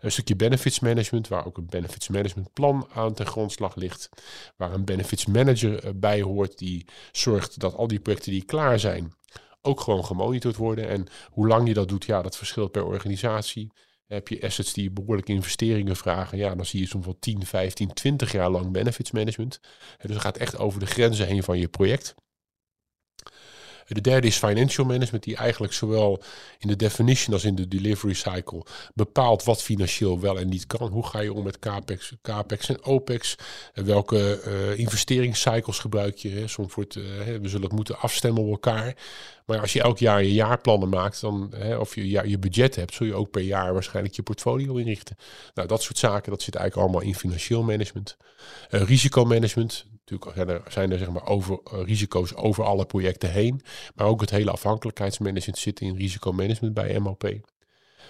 Een 0.00 0.12
stukje 0.12 0.36
benefits 0.36 0.80
management, 0.80 1.28
waar 1.28 1.46
ook 1.46 1.56
een 1.56 1.66
benefits 1.66 2.08
management 2.08 2.52
plan 2.52 2.88
aan 2.92 3.14
ten 3.14 3.26
grondslag 3.26 3.74
ligt. 3.74 4.08
Waar 4.56 4.72
een 4.72 4.84
benefits 4.84 5.26
manager 5.26 5.84
uh, 5.84 5.90
bij 5.94 6.22
hoort, 6.22 6.58
die 6.58 6.86
zorgt 7.12 7.60
dat 7.60 7.74
al 7.74 7.86
die 7.86 8.00
projecten 8.00 8.32
die 8.32 8.44
klaar 8.44 8.78
zijn, 8.78 9.12
ook 9.62 9.80
gewoon 9.80 10.04
gemonitord 10.04 10.56
worden. 10.56 10.88
En 10.88 11.06
hoe 11.30 11.46
lang 11.46 11.68
je 11.68 11.74
dat 11.74 11.88
doet, 11.88 12.04
ja, 12.04 12.22
dat 12.22 12.36
verschilt 12.36 12.72
per 12.72 12.84
organisatie. 12.84 13.70
Heb 14.06 14.28
je 14.28 14.42
assets 14.42 14.72
die 14.72 14.90
behoorlijke 14.90 15.32
investeringen 15.32 15.96
vragen, 15.96 16.38
ja, 16.38 16.54
dan 16.54 16.66
zie 16.66 16.80
je 16.80 16.86
soms 16.86 17.04
wel 17.04 17.16
10, 17.18 17.46
15, 17.46 17.92
20 17.92 18.32
jaar 18.32 18.50
lang 18.50 18.72
benefits 18.72 19.10
management. 19.10 19.60
Dus 20.00 20.10
het 20.10 20.20
gaat 20.20 20.36
echt 20.36 20.58
over 20.58 20.80
de 20.80 20.86
grenzen 20.86 21.26
heen 21.26 21.42
van 21.42 21.58
je 21.58 21.68
project. 21.68 22.14
De 23.86 24.00
derde 24.00 24.26
is 24.26 24.36
financial 24.36 24.86
management, 24.86 25.22
die 25.24 25.36
eigenlijk 25.36 25.72
zowel 25.72 26.22
in 26.58 26.68
de 26.68 26.76
definition 26.76 27.34
als 27.34 27.44
in 27.44 27.54
de 27.54 27.68
delivery 27.68 28.14
cycle 28.14 28.64
bepaalt 28.94 29.44
wat 29.44 29.62
financieel 29.62 30.20
wel 30.20 30.38
en 30.38 30.48
niet 30.48 30.66
kan. 30.66 30.88
Hoe 30.88 31.06
ga 31.06 31.20
je 31.20 31.32
om 31.32 31.44
met 31.44 31.58
capex, 31.58 32.12
capex 32.22 32.68
en 32.68 32.84
opex? 32.84 33.34
En 33.72 33.84
welke 33.84 34.42
uh, 34.46 34.78
investeringscycles 34.78 35.78
gebruik 35.78 36.16
je? 36.16 36.28
Hè? 36.28 36.44
Wordt, 36.74 36.96
uh, 36.96 37.04
we 37.24 37.48
zullen 37.48 37.66
het 37.66 37.72
moeten 37.72 37.98
afstemmen 37.98 38.42
op 38.42 38.50
elkaar. 38.50 38.94
Maar 39.46 39.60
als 39.60 39.72
je 39.72 39.82
elk 39.82 39.98
jaar 39.98 40.22
je 40.22 40.32
jaarplannen 40.32 40.88
maakt, 40.88 41.20
dan, 41.20 41.52
hè, 41.56 41.76
of 41.76 41.94
je 41.94 42.08
je 42.08 42.38
budget 42.38 42.74
hebt, 42.74 42.94
zul 42.94 43.06
je 43.06 43.14
ook 43.14 43.30
per 43.30 43.42
jaar 43.42 43.72
waarschijnlijk 43.72 44.14
je 44.14 44.22
portfolio 44.22 44.76
inrichten. 44.76 45.16
Nou, 45.54 45.68
dat 45.68 45.82
soort 45.82 45.98
zaken, 45.98 46.30
dat 46.30 46.42
zit 46.42 46.54
eigenlijk 46.54 46.86
allemaal 46.88 47.08
in 47.08 47.14
financieel 47.14 47.62
management. 47.62 48.16
Uh, 48.70 48.82
risicomanagement, 48.82 49.84
natuurlijk 50.10 50.36
zijn 50.36 50.48
er, 50.48 50.72
zijn 50.72 50.92
er 50.92 50.98
zeg 50.98 51.10
maar 51.10 51.26
over, 51.26 51.58
uh, 51.74 51.82
risico's 51.84 52.34
over 52.34 52.64
alle 52.64 52.84
projecten 52.84 53.30
heen. 53.30 53.60
Maar 53.94 54.06
ook 54.06 54.20
het 54.20 54.30
hele 54.30 54.50
afhankelijkheidsmanagement 54.50 55.58
zit 55.58 55.80
in 55.80 55.96
risicomanagement 55.96 56.74
bij 56.74 56.98
MOP. 56.98 57.24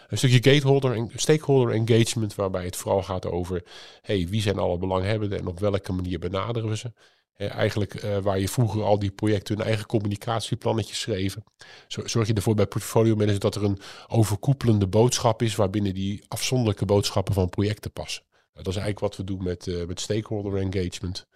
Een 0.09 0.19
stukje 0.19 0.53
gateholder 0.53 0.95
en 0.95 1.11
stakeholder 1.15 1.75
engagement, 1.75 2.35
waarbij 2.35 2.65
het 2.65 2.77
vooral 2.77 3.03
gaat 3.03 3.27
over 3.27 3.63
hey, 4.03 4.27
wie 4.29 4.43
zijn 4.43 4.59
alle 4.59 4.79
belanghebbenden 4.79 5.39
en 5.39 5.47
op 5.47 5.61
welke 5.61 5.93
manier 5.93 6.19
benaderen 6.19 6.69
we 6.69 6.77
ze. 6.77 6.93
eigenlijk 7.37 8.03
uh, 8.05 8.19
waar 8.19 8.39
je 8.39 8.49
vroeger 8.49 8.83
al 8.83 8.99
die 8.99 9.11
projecten 9.11 9.57
hun 9.57 9.67
eigen 9.67 9.87
communicatieplannetjes 9.87 11.01
schreven. 11.01 11.45
Zorg 11.89 12.27
je 12.27 12.35
ervoor 12.35 12.55
bij 12.55 12.67
portfolio 12.67 13.15
managers 13.15 13.39
dat 13.39 13.55
er 13.55 13.65
een 13.65 13.79
overkoepelende 14.07 14.87
boodschap 14.87 15.43
is 15.43 15.55
waarbinnen 15.55 15.95
die 15.95 16.25
afzonderlijke 16.29 16.85
boodschappen 16.85 17.35
van 17.35 17.49
projecten 17.49 17.93
passen. 17.93 18.26
Dat 18.57 18.67
is 18.67 18.81
eigenlijk 18.81 19.01
wat 19.01 19.17
we 19.17 19.25
doen 19.25 19.43
met, 19.43 19.67
uh, 19.67 19.87
met 19.87 20.01
stakeholder 20.01 20.57
engagement. 20.61 21.27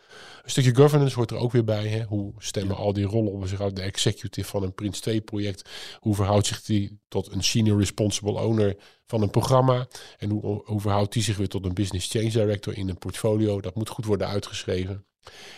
Een 0.43 0.51
stukje 0.51 0.75
governance 0.75 1.15
hoort 1.15 1.31
er 1.31 1.37
ook 1.37 1.53
weer 1.53 1.65
bij. 1.65 1.87
Hè? 1.87 2.03
Hoe 2.05 2.33
stemmen 2.39 2.77
al 2.77 2.93
die 2.93 3.05
rollen 3.05 3.33
op 3.33 3.47
zich 3.47 3.61
uit? 3.61 3.77
De 3.77 3.83
executive 3.83 4.49
van 4.49 4.63
een 4.63 4.75
Prins 4.75 5.01
2 5.01 5.21
project. 5.21 5.69
Hoe 5.99 6.15
verhoudt 6.15 6.47
zich 6.47 6.63
die 6.63 7.01
tot 7.09 7.33
een 7.33 7.43
senior 7.43 7.79
responsible 7.79 8.41
owner 8.41 8.77
van 9.07 9.23
een 9.23 9.31
programma? 9.31 9.89
En 10.19 10.31
hoe, 10.31 10.63
hoe 10.65 10.81
verhoudt 10.81 11.13
die 11.13 11.23
zich 11.23 11.37
weer 11.37 11.49
tot 11.49 11.65
een 11.65 11.75
business 11.75 12.11
change 12.11 12.31
director 12.31 12.77
in 12.77 12.89
een 12.89 12.99
portfolio? 12.99 13.61
Dat 13.61 13.75
moet 13.75 13.89
goed 13.89 14.05
worden 14.05 14.27
uitgeschreven. 14.27 15.05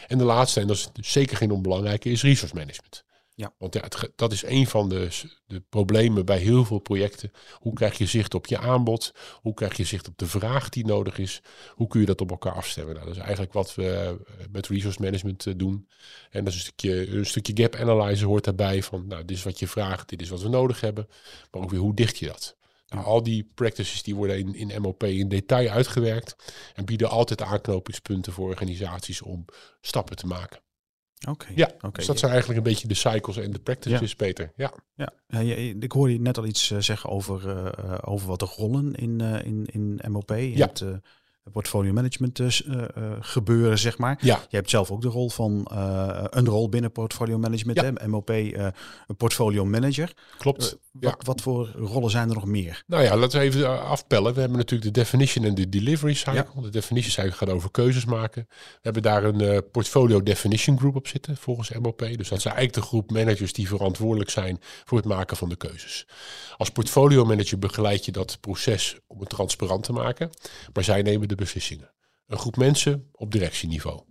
En 0.07 0.18
de 0.18 0.25
laatste, 0.25 0.61
en 0.61 0.66
dat 0.66 0.77
is 0.77 1.12
zeker 1.12 1.37
geen 1.37 1.51
onbelangrijke, 1.51 2.11
is 2.11 2.22
resource 2.22 2.55
management. 2.55 3.05
Ja. 3.35 3.55
Want 3.59 3.75
ja, 3.75 3.83
dat 4.16 4.33
is 4.33 4.45
een 4.45 4.66
van 4.66 4.88
de, 4.88 5.09
de 5.47 5.61
problemen 5.61 6.25
bij 6.25 6.38
heel 6.38 6.64
veel 6.64 6.79
projecten. 6.79 7.31
Hoe 7.53 7.73
krijg 7.73 7.99
je 7.99 8.07
zicht 8.07 8.35
op 8.35 8.47
je 8.47 8.59
aanbod? 8.59 9.14
Hoe 9.40 9.55
krijg 9.55 9.77
je 9.77 9.85
zicht 9.85 10.09
op 10.09 10.18
de 10.18 10.27
vraag 10.27 10.68
die 10.68 10.87
nodig 10.87 11.18
is? 11.18 11.42
Hoe 11.75 11.87
kun 11.87 12.01
je 12.01 12.07
dat 12.07 12.21
op 12.21 12.31
elkaar 12.31 12.53
afstemmen? 12.53 12.95
Nou, 12.95 13.07
dat 13.07 13.14
is 13.16 13.23
eigenlijk 13.23 13.53
wat 13.53 13.75
we 13.75 13.90
eh, 13.92 14.45
met 14.51 14.66
resource 14.66 15.03
management 15.03 15.47
eh, 15.47 15.55
doen. 15.57 15.88
En 16.31 16.45
dat 16.45 16.53
is 16.53 16.59
een 16.59 16.64
stukje, 16.64 17.09
een 17.09 17.27
stukje 17.27 17.57
gap 17.57 17.75
analyzer 17.75 18.27
hoort 18.27 18.45
daarbij. 18.45 18.83
Van 18.83 19.07
nou, 19.07 19.25
dit 19.25 19.37
is 19.37 19.42
wat 19.42 19.59
je 19.59 19.68
vraagt, 19.68 20.09
dit 20.09 20.23
is 20.23 20.29
wat 20.29 20.42
we 20.42 20.49
nodig 20.49 20.81
hebben. 20.81 21.09
Maar 21.51 21.62
ook 21.62 21.71
weer 21.71 21.81
hoe 21.81 21.95
dicht 21.95 22.18
je 22.18 22.27
dat? 22.27 22.57
Nou, 22.88 23.05
al 23.05 23.23
die 23.23 23.51
practices 23.55 24.03
die 24.03 24.14
worden 24.14 24.38
in, 24.38 24.71
in 24.71 24.83
MOP 24.83 25.03
in 25.03 25.29
detail 25.29 25.68
uitgewerkt 25.68 26.37
en 26.75 26.85
bieden 26.85 27.11
altijd 27.11 27.42
aanknopingspunten 27.42 28.33
voor 28.33 28.49
organisaties 28.49 29.23
om 29.23 29.45
stappen 29.81 30.16
te 30.16 30.27
maken. 30.27 30.61
Oké. 31.28 31.46
Ja, 31.54 31.70
dus 31.92 32.06
dat 32.06 32.18
zijn 32.18 32.30
eigenlijk 32.30 32.58
een 32.58 32.72
beetje 32.72 32.88
de 32.88 32.94
cycles 32.94 33.37
en 33.37 33.50
de 33.50 33.58
practices, 33.58 34.11
ja. 34.11 34.16
Peter. 34.16 34.52
Ja. 34.56 34.72
Ja. 34.94 35.12
ik 35.80 35.92
hoorde 35.92 36.12
je 36.12 36.20
net 36.20 36.38
al 36.38 36.46
iets 36.46 36.70
eh, 36.70 36.78
zeggen 36.78 37.11
over, 37.11 37.46
uh, 37.46 37.98
over 38.00 38.26
wat 38.26 38.38
de 38.38 38.52
rollen 38.56 38.94
in, 38.94 39.22
uh, 39.22 39.44
in, 39.44 39.66
in 39.72 40.00
MOP. 40.08 40.30
Ja. 40.30 40.70
Portfolio 41.50 41.92
management 41.92 42.37
dus, 42.37 42.62
uh, 42.64 42.83
gebeuren, 43.20 43.78
zeg 43.78 43.98
maar. 43.98 44.18
Ja. 44.20 44.40
Je 44.48 44.57
hebt 44.57 44.70
zelf 44.70 44.90
ook 44.90 45.02
de 45.02 45.09
rol 45.09 45.31
van 45.31 45.68
uh, 45.72 46.24
een 46.31 46.46
rol 46.46 46.68
binnen 46.68 46.92
portfolio 46.92 47.38
management, 47.38 47.81
ja. 47.81 47.92
hè? 47.94 48.09
MOP, 48.09 48.28
een 48.28 49.16
portfolio 49.16 49.64
manager. 49.64 50.12
Klopt. 50.38 50.78
Wat, 50.92 51.16
wat, 51.24 51.40
voor 51.40 51.70
rollen 51.76 52.11
zijn 52.11 52.28
er 52.28 52.35
nog 52.35 52.46
meer? 52.46 52.83
Nou 52.87 53.02
ja, 53.02 53.16
laten 53.16 53.38
we 53.38 53.44
even 53.44 53.83
afpellen. 53.83 54.35
We 54.35 54.40
hebben 54.40 54.59
natuurlijk 54.59 54.94
de 54.94 55.00
definition 55.00 55.44
en 55.44 55.55
de 55.55 55.68
delivery 55.68 56.14
cycle. 56.14 56.62
De 56.62 56.68
definition 56.68 57.12
cycle 57.12 57.33
gaat 57.33 57.48
over 57.48 57.70
keuzes 57.70 58.05
maken. 58.05 58.46
We 58.48 58.78
hebben 58.81 59.02
daar 59.02 59.24
een 59.24 59.70
portfolio 59.70 60.22
definition 60.22 60.78
group 60.78 60.96
op 60.96 61.09
zitten, 61.09 61.37
volgens 61.37 61.70
MOP. 61.70 61.98
Dus 61.98 62.28
dat 62.28 62.42
zijn 62.42 62.55
eigenlijk 62.55 62.74
de 62.74 62.83
groep 62.83 63.11
managers 63.11 63.52
die 63.52 63.68
verantwoordelijk 63.68 64.31
zijn 64.31 64.59
voor 64.85 64.98
het 64.98 65.07
maken 65.07 65.37
van 65.37 65.48
de 65.48 65.57
keuzes. 65.57 66.07
Als 66.57 66.70
portfolio 66.70 67.24
manager 67.24 67.59
begeleid 67.59 68.05
je 68.05 68.12
dat 68.12 68.38
proces 68.40 68.96
om 69.07 69.20
het 69.20 69.28
transparant 69.28 69.83
te 69.83 69.92
maken. 69.92 70.31
Maar 70.72 70.85
zij 70.85 71.02
nemen 71.02 71.28
de 71.37 71.42
beslissingen. 71.42 71.95
Een 72.27 72.38
groep 72.38 72.57
mensen 72.57 73.09
op 73.12 73.33
directieniveau. 73.33 74.03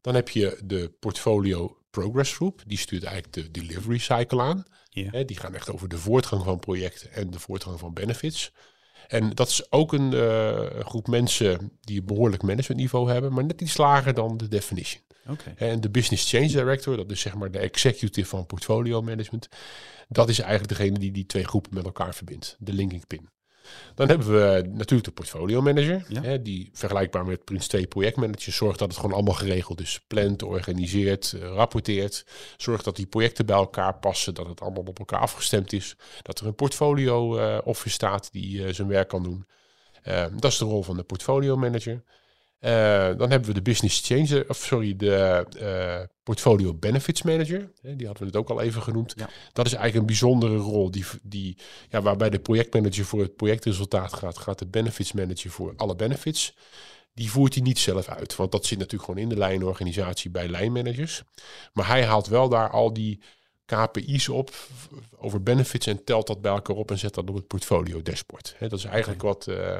Dan 0.00 0.14
heb 0.14 0.28
je 0.28 0.60
de 0.64 0.94
portfolio 1.00 1.78
progress 1.90 2.32
groep. 2.32 2.62
Die 2.66 2.78
stuurt 2.78 3.04
eigenlijk 3.04 3.34
de 3.34 3.50
delivery 3.50 3.98
cycle 3.98 4.42
aan. 4.42 4.64
die 5.26 5.36
gaan 5.36 5.54
echt 5.54 5.70
over 5.70 5.88
de 5.88 5.98
voortgang 5.98 6.44
van 6.44 6.58
projecten 6.58 7.12
en 7.12 7.30
de 7.30 7.38
voortgang 7.38 7.78
van 7.78 7.94
benefits. 7.94 8.52
En 9.06 9.30
dat 9.30 9.48
is 9.48 9.72
ook 9.72 9.92
een 9.92 10.12
uh, 10.12 10.80
groep 10.80 11.06
mensen 11.06 11.72
die 11.80 12.00
een 12.00 12.06
behoorlijk 12.06 12.42
managementniveau 12.42 13.10
hebben, 13.10 13.32
maar 13.32 13.44
net 13.44 13.60
iets 13.60 13.76
lager 13.76 14.14
dan 14.14 14.36
de 14.36 14.48
definition. 14.48 15.02
Okay. 15.28 15.54
En 15.56 15.80
de 15.80 15.90
business 15.90 16.30
change 16.30 16.46
director, 16.46 16.96
dat 16.96 17.10
is 17.10 17.20
zeg 17.20 17.34
maar 17.34 17.50
de 17.50 17.58
executive 17.58 18.28
van 18.28 18.46
portfolio 18.46 19.02
management, 19.02 19.48
dat 20.08 20.28
is 20.28 20.38
eigenlijk 20.38 20.78
degene 20.78 20.98
die 20.98 21.12
die 21.12 21.26
twee 21.26 21.44
groepen 21.44 21.74
met 21.74 21.84
elkaar 21.84 22.14
verbindt, 22.14 22.56
de 22.58 22.72
linking 22.72 23.06
pin. 23.06 23.28
Dan 23.94 24.08
hebben 24.08 24.26
we 24.26 24.68
natuurlijk 24.68 25.04
de 25.04 25.10
portfolio 25.10 25.62
manager, 25.62 26.04
hè, 26.22 26.42
die 26.42 26.70
vergelijkbaar 26.72 27.24
met 27.24 27.44
Prins 27.44 27.66
2 27.66 27.86
projectmanager 27.86 28.52
zorgt 28.52 28.78
dat 28.78 28.88
het 28.88 28.96
gewoon 28.96 29.14
allemaal 29.14 29.34
geregeld 29.34 29.80
is. 29.80 30.00
Plant, 30.06 30.42
organiseert, 30.42 31.32
uh, 31.36 31.42
rapporteert. 31.42 32.26
Zorgt 32.56 32.84
dat 32.84 32.96
die 32.96 33.06
projecten 33.06 33.46
bij 33.46 33.56
elkaar 33.56 33.94
passen, 33.98 34.34
dat 34.34 34.46
het 34.46 34.60
allemaal 34.60 34.82
op 34.82 34.98
elkaar 34.98 35.20
afgestemd 35.20 35.72
is. 35.72 35.96
Dat 36.22 36.40
er 36.40 36.46
een 36.46 36.54
portfolio 36.54 37.38
uh, 37.38 37.58
office 37.64 37.94
staat 37.94 38.32
die 38.32 38.72
zijn 38.72 38.88
werk 38.88 39.08
kan 39.08 39.22
doen. 39.22 39.46
dat 40.32 40.52
is 40.52 40.58
de 40.58 40.64
rol 40.64 40.82
van 40.82 40.96
de 40.96 41.02
portfolio 41.02 41.56
manager. 41.56 42.02
Uh, 42.66 42.72
dan 43.18 43.30
hebben 43.30 43.48
we 43.48 43.54
de 43.54 43.62
business 43.62 44.06
changer, 44.06 44.48
of 44.48 44.56
sorry, 44.56 44.96
de 44.96 45.46
uh, 45.60 46.06
portfolio 46.22 46.74
benefits 46.74 47.22
manager. 47.22 47.72
Die 47.82 48.06
hadden 48.06 48.22
we 48.22 48.24
het 48.24 48.36
ook 48.36 48.50
al 48.50 48.60
even 48.60 48.82
genoemd. 48.82 49.14
Ja. 49.16 49.28
Dat 49.52 49.66
is 49.66 49.72
eigenlijk 49.72 50.00
een 50.00 50.06
bijzondere 50.06 50.56
rol, 50.56 50.90
die, 50.90 51.04
die, 51.22 51.56
ja, 51.88 52.02
waarbij 52.02 52.30
de 52.30 52.38
projectmanager 52.38 53.04
voor 53.04 53.20
het 53.20 53.36
projectresultaat 53.36 54.12
gaat, 54.12 54.38
gaat 54.38 54.58
de 54.58 54.66
benefits 54.66 55.12
manager 55.12 55.50
voor 55.50 55.74
alle 55.76 55.96
benefits. 55.96 56.56
Die 57.14 57.30
voert 57.30 57.54
hij 57.54 57.62
niet 57.62 57.78
zelf 57.78 58.08
uit, 58.08 58.36
want 58.36 58.52
dat 58.52 58.66
zit 58.66 58.78
natuurlijk 58.78 59.04
gewoon 59.04 59.22
in 59.22 59.28
de 59.28 59.38
lijnorganisatie 59.38 60.30
bij 60.30 60.48
lijnmanagers. 60.48 61.22
Maar 61.72 61.86
hij 61.86 62.04
haalt 62.04 62.26
wel 62.26 62.48
daar 62.48 62.70
al 62.70 62.92
die 62.92 63.22
KPI's 63.66 64.28
op 64.28 64.54
over 65.16 65.42
benefits 65.42 65.86
en 65.86 66.04
telt 66.04 66.26
dat 66.26 66.40
bij 66.40 66.52
elkaar 66.52 66.76
op 66.76 66.90
en 66.90 66.98
zet 66.98 67.14
dat 67.14 67.28
op 67.28 67.34
het 67.34 67.46
portfolio 67.46 68.02
dashboard. 68.02 68.56
dat 68.58 68.72
is 68.72 68.84
eigenlijk 68.84 69.22
wat, 69.22 69.46
uh, 69.48 69.76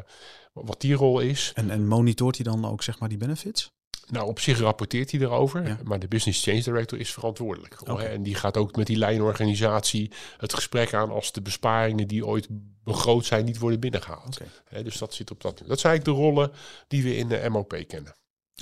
wat 0.52 0.80
die 0.80 0.94
rol 0.94 1.20
is. 1.20 1.52
En, 1.54 1.70
en 1.70 1.86
monitort 1.86 2.36
hij 2.36 2.44
dan 2.44 2.64
ook 2.64 2.82
zeg 2.82 2.98
maar 2.98 3.08
die 3.08 3.18
benefits? 3.18 3.70
Nou, 4.06 4.28
op 4.28 4.40
zich 4.40 4.58
rapporteert 4.58 5.10
hij 5.10 5.20
erover, 5.20 5.78
maar 5.84 5.98
de 5.98 6.08
Business 6.08 6.44
Change 6.44 6.62
Director 6.62 6.98
is 6.98 7.12
verantwoordelijk. 7.12 7.80
En 7.80 8.22
die 8.22 8.34
gaat 8.34 8.56
ook 8.56 8.76
met 8.76 8.86
die 8.86 8.96
lijnorganisatie 8.96 10.10
het 10.36 10.54
gesprek 10.54 10.94
aan 10.94 11.10
als 11.10 11.32
de 11.32 11.42
besparingen 11.42 12.08
die 12.08 12.26
ooit 12.26 12.46
begroot 12.84 13.24
zijn 13.24 13.44
niet 13.44 13.58
worden 13.58 13.80
binnengehaald. 13.80 14.38
dus 14.82 14.98
dat 14.98 15.14
zit 15.14 15.30
op 15.30 15.40
dat. 15.40 15.62
Dat 15.66 15.80
zijn 15.80 15.92
eigenlijk 15.92 16.04
de 16.04 16.24
rollen 16.24 16.52
die 16.88 17.02
we 17.02 17.16
in 17.16 17.28
de 17.28 17.46
MOP 17.50 17.84
kennen. 17.86 18.14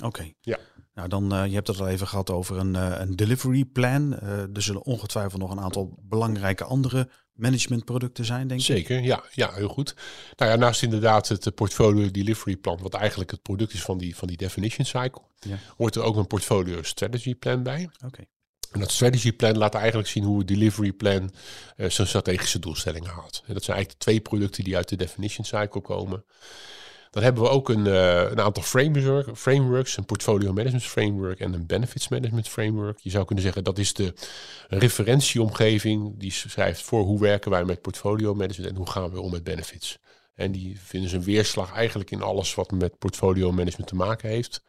Oké. 0.03 0.31
Ja. 0.41 0.57
Nou, 0.95 1.09
dan, 1.09 1.33
uh, 1.33 1.45
je 1.45 1.53
hebt 1.53 1.67
het 1.67 1.79
al 1.79 1.87
even 1.87 2.07
gehad 2.07 2.29
over 2.29 2.57
een, 2.57 2.73
uh, 2.73 2.95
een 2.97 3.15
delivery 3.15 3.65
plan. 3.65 4.13
Uh, 4.23 4.29
er 4.39 4.61
zullen 4.61 4.83
ongetwijfeld 4.83 5.41
nog 5.41 5.51
een 5.51 5.59
aantal 5.59 5.97
belangrijke 6.01 6.63
andere 6.63 7.09
managementproducten 7.33 8.25
zijn, 8.25 8.47
denk 8.47 8.59
ik. 8.59 8.65
Zeker, 8.65 9.01
ja, 9.01 9.23
ja, 9.31 9.53
heel 9.53 9.67
goed. 9.67 9.95
Nou 10.35 10.51
ja, 10.51 10.57
naast 10.57 10.83
inderdaad 10.83 11.27
het 11.27 11.55
portfolio 11.55 12.11
delivery 12.11 12.57
plan, 12.57 12.79
wat 12.81 12.93
eigenlijk 12.93 13.31
het 13.31 13.41
product 13.41 13.73
is 13.73 13.81
van 13.81 13.97
die, 13.97 14.15
van 14.15 14.27
die 14.27 14.37
definition 14.37 14.85
cycle, 14.85 15.21
ja. 15.39 15.57
hoort 15.77 15.95
er 15.95 16.01
ook 16.01 16.15
een 16.15 16.27
portfolio 16.27 16.81
strategy 16.81 17.35
plan 17.35 17.63
bij. 17.63 17.89
Oké. 18.05 18.23
En 18.71 18.79
dat 18.79 18.91
strategy 18.91 19.31
plan 19.31 19.57
laat 19.57 19.75
eigenlijk 19.75 20.07
zien 20.07 20.23
hoe 20.23 20.37
het 20.37 20.47
delivery 20.47 20.91
plan 20.91 21.31
zijn 21.75 22.07
strategische 22.07 22.59
doelstellingen 22.59 23.09
haalt. 23.09 23.43
En 23.45 23.53
dat 23.53 23.63
zijn 23.63 23.75
eigenlijk 23.75 23.89
de 23.89 23.97
twee 23.97 24.19
producten 24.19 24.63
die 24.63 24.75
uit 24.75 24.89
de 24.89 24.95
definition 24.95 25.45
cycle 25.45 25.81
komen. 25.81 26.25
Dan 27.15 27.23
hebben 27.23 27.43
we 27.43 27.49
ook 27.49 27.69
een, 27.69 27.85
uh, 27.85 28.29
een 28.29 28.41
aantal 28.41 28.63
framework, 28.63 29.37
frameworks, 29.37 29.97
een 29.97 30.05
portfolio 30.05 30.53
management 30.53 30.83
framework 30.83 31.39
en 31.39 31.53
een 31.53 31.65
benefits 31.65 32.07
management 32.07 32.47
framework. 32.47 32.99
Je 32.99 33.09
zou 33.09 33.25
kunnen 33.25 33.43
zeggen 33.43 33.63
dat 33.63 33.77
is 33.77 33.93
de 33.93 34.13
referentieomgeving 34.67 36.19
die 36.19 36.31
schrijft 36.31 36.81
voor 36.81 37.03
hoe 37.03 37.19
werken 37.19 37.51
wij 37.51 37.63
met 37.65 37.81
portfolio 37.81 38.33
management 38.33 38.71
en 38.71 38.77
hoe 38.77 38.89
gaan 38.89 39.11
we 39.11 39.21
om 39.21 39.31
met 39.31 39.43
benefits. 39.43 39.99
En 40.33 40.51
die 40.51 40.79
vinden 40.79 41.09
ze 41.09 41.15
een 41.15 41.23
weerslag 41.23 41.73
eigenlijk 41.73 42.11
in 42.11 42.21
alles 42.21 42.55
wat 42.55 42.71
met 42.71 42.97
portfolio 42.97 43.51
management 43.51 43.87
te 43.87 43.95
maken 43.95 44.29
heeft. 44.29 44.63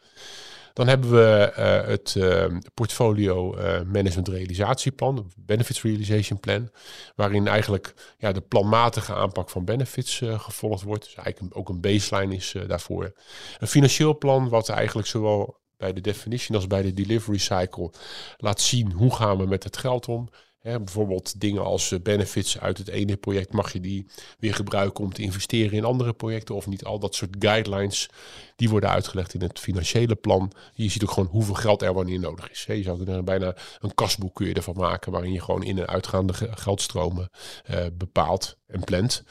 Dan 0.76 0.88
hebben 0.88 1.10
we 1.10 1.52
uh, 1.58 1.88
het 1.88 2.14
uh, 2.18 2.46
portfolio 2.74 3.58
uh, 3.58 3.80
management 3.82 4.28
realisatieplan, 4.28 5.32
benefits 5.36 5.82
realization 5.82 6.40
plan, 6.40 6.70
waarin 7.14 7.46
eigenlijk 7.46 8.14
ja, 8.18 8.32
de 8.32 8.40
planmatige 8.40 9.14
aanpak 9.14 9.50
van 9.50 9.64
benefits 9.64 10.22
gevolgd 10.24 10.82
wordt. 10.82 11.04
Dus 11.04 11.14
eigenlijk 11.14 11.56
ook 11.56 11.68
een 11.68 11.80
baseline 11.80 12.34
is 12.34 12.54
daarvoor. 12.66 13.12
Een 13.58 13.66
financieel 13.66 14.18
plan 14.18 14.48
wat 14.48 14.68
eigenlijk 14.68 15.08
zowel 15.08 15.60
bij 15.76 15.92
de 15.92 16.00
definition 16.00 16.56
als 16.56 16.66
bij 16.66 16.82
de 16.82 16.92
delivery 16.92 17.38
cycle 17.38 17.92
laat 18.36 18.60
zien 18.60 18.92
hoe 18.92 19.14
gaan 19.14 19.38
we 19.38 19.46
met 19.46 19.64
het 19.64 19.76
geld 19.76 20.08
om 20.08 20.28
bijvoorbeeld 20.66 21.40
dingen 21.40 21.64
als 21.64 21.92
eh, 21.92 22.00
benefits 22.00 22.58
uit 22.60 22.78
het 22.78 22.88
ene 22.88 23.16
project, 23.16 23.52
mag 23.52 23.72
je 23.72 23.80
die 23.80 24.06
weer 24.38 24.54
gebruiken 24.54 25.04
om 25.04 25.12
te 25.12 25.22
investeren 25.22 25.72
in 25.72 25.84
andere 25.84 26.12
projecten 26.12 26.54
of 26.54 26.66
niet? 26.66 26.84
Al 26.84 26.98
dat 26.98 27.14
soort 27.14 27.36
guidelines, 27.38 28.08
die 28.56 28.68
worden 28.68 28.90
uitgelegd 28.90 29.34
in 29.34 29.42
het 29.42 29.58
financiële 29.58 30.14
plan. 30.14 30.52
Je 30.74 30.88
ziet 30.88 31.02
ook 31.02 31.10
gewoon 31.10 31.28
hoeveel 31.28 31.54
geld 31.54 31.82
er 31.82 31.92
wanneer 31.94 32.20
nodig 32.20 32.50
is. 32.50 32.64
Je 32.68 32.82
zou 32.82 33.10
er 33.10 33.24
bijna 33.24 33.54
een 33.80 33.94
kasboek 33.94 34.34
kun 34.34 34.54
ervan 34.54 34.74
maken, 34.76 35.12
waarin 35.12 35.32
je 35.32 35.40
gewoon 35.42 35.62
in- 35.62 35.78
en 35.78 35.86
uitgaande 35.86 36.32
geldstromen 36.50 37.30
uh, 37.70 37.86
bepaalt 37.92 38.56
en 38.66 38.84
plant. 38.84 39.22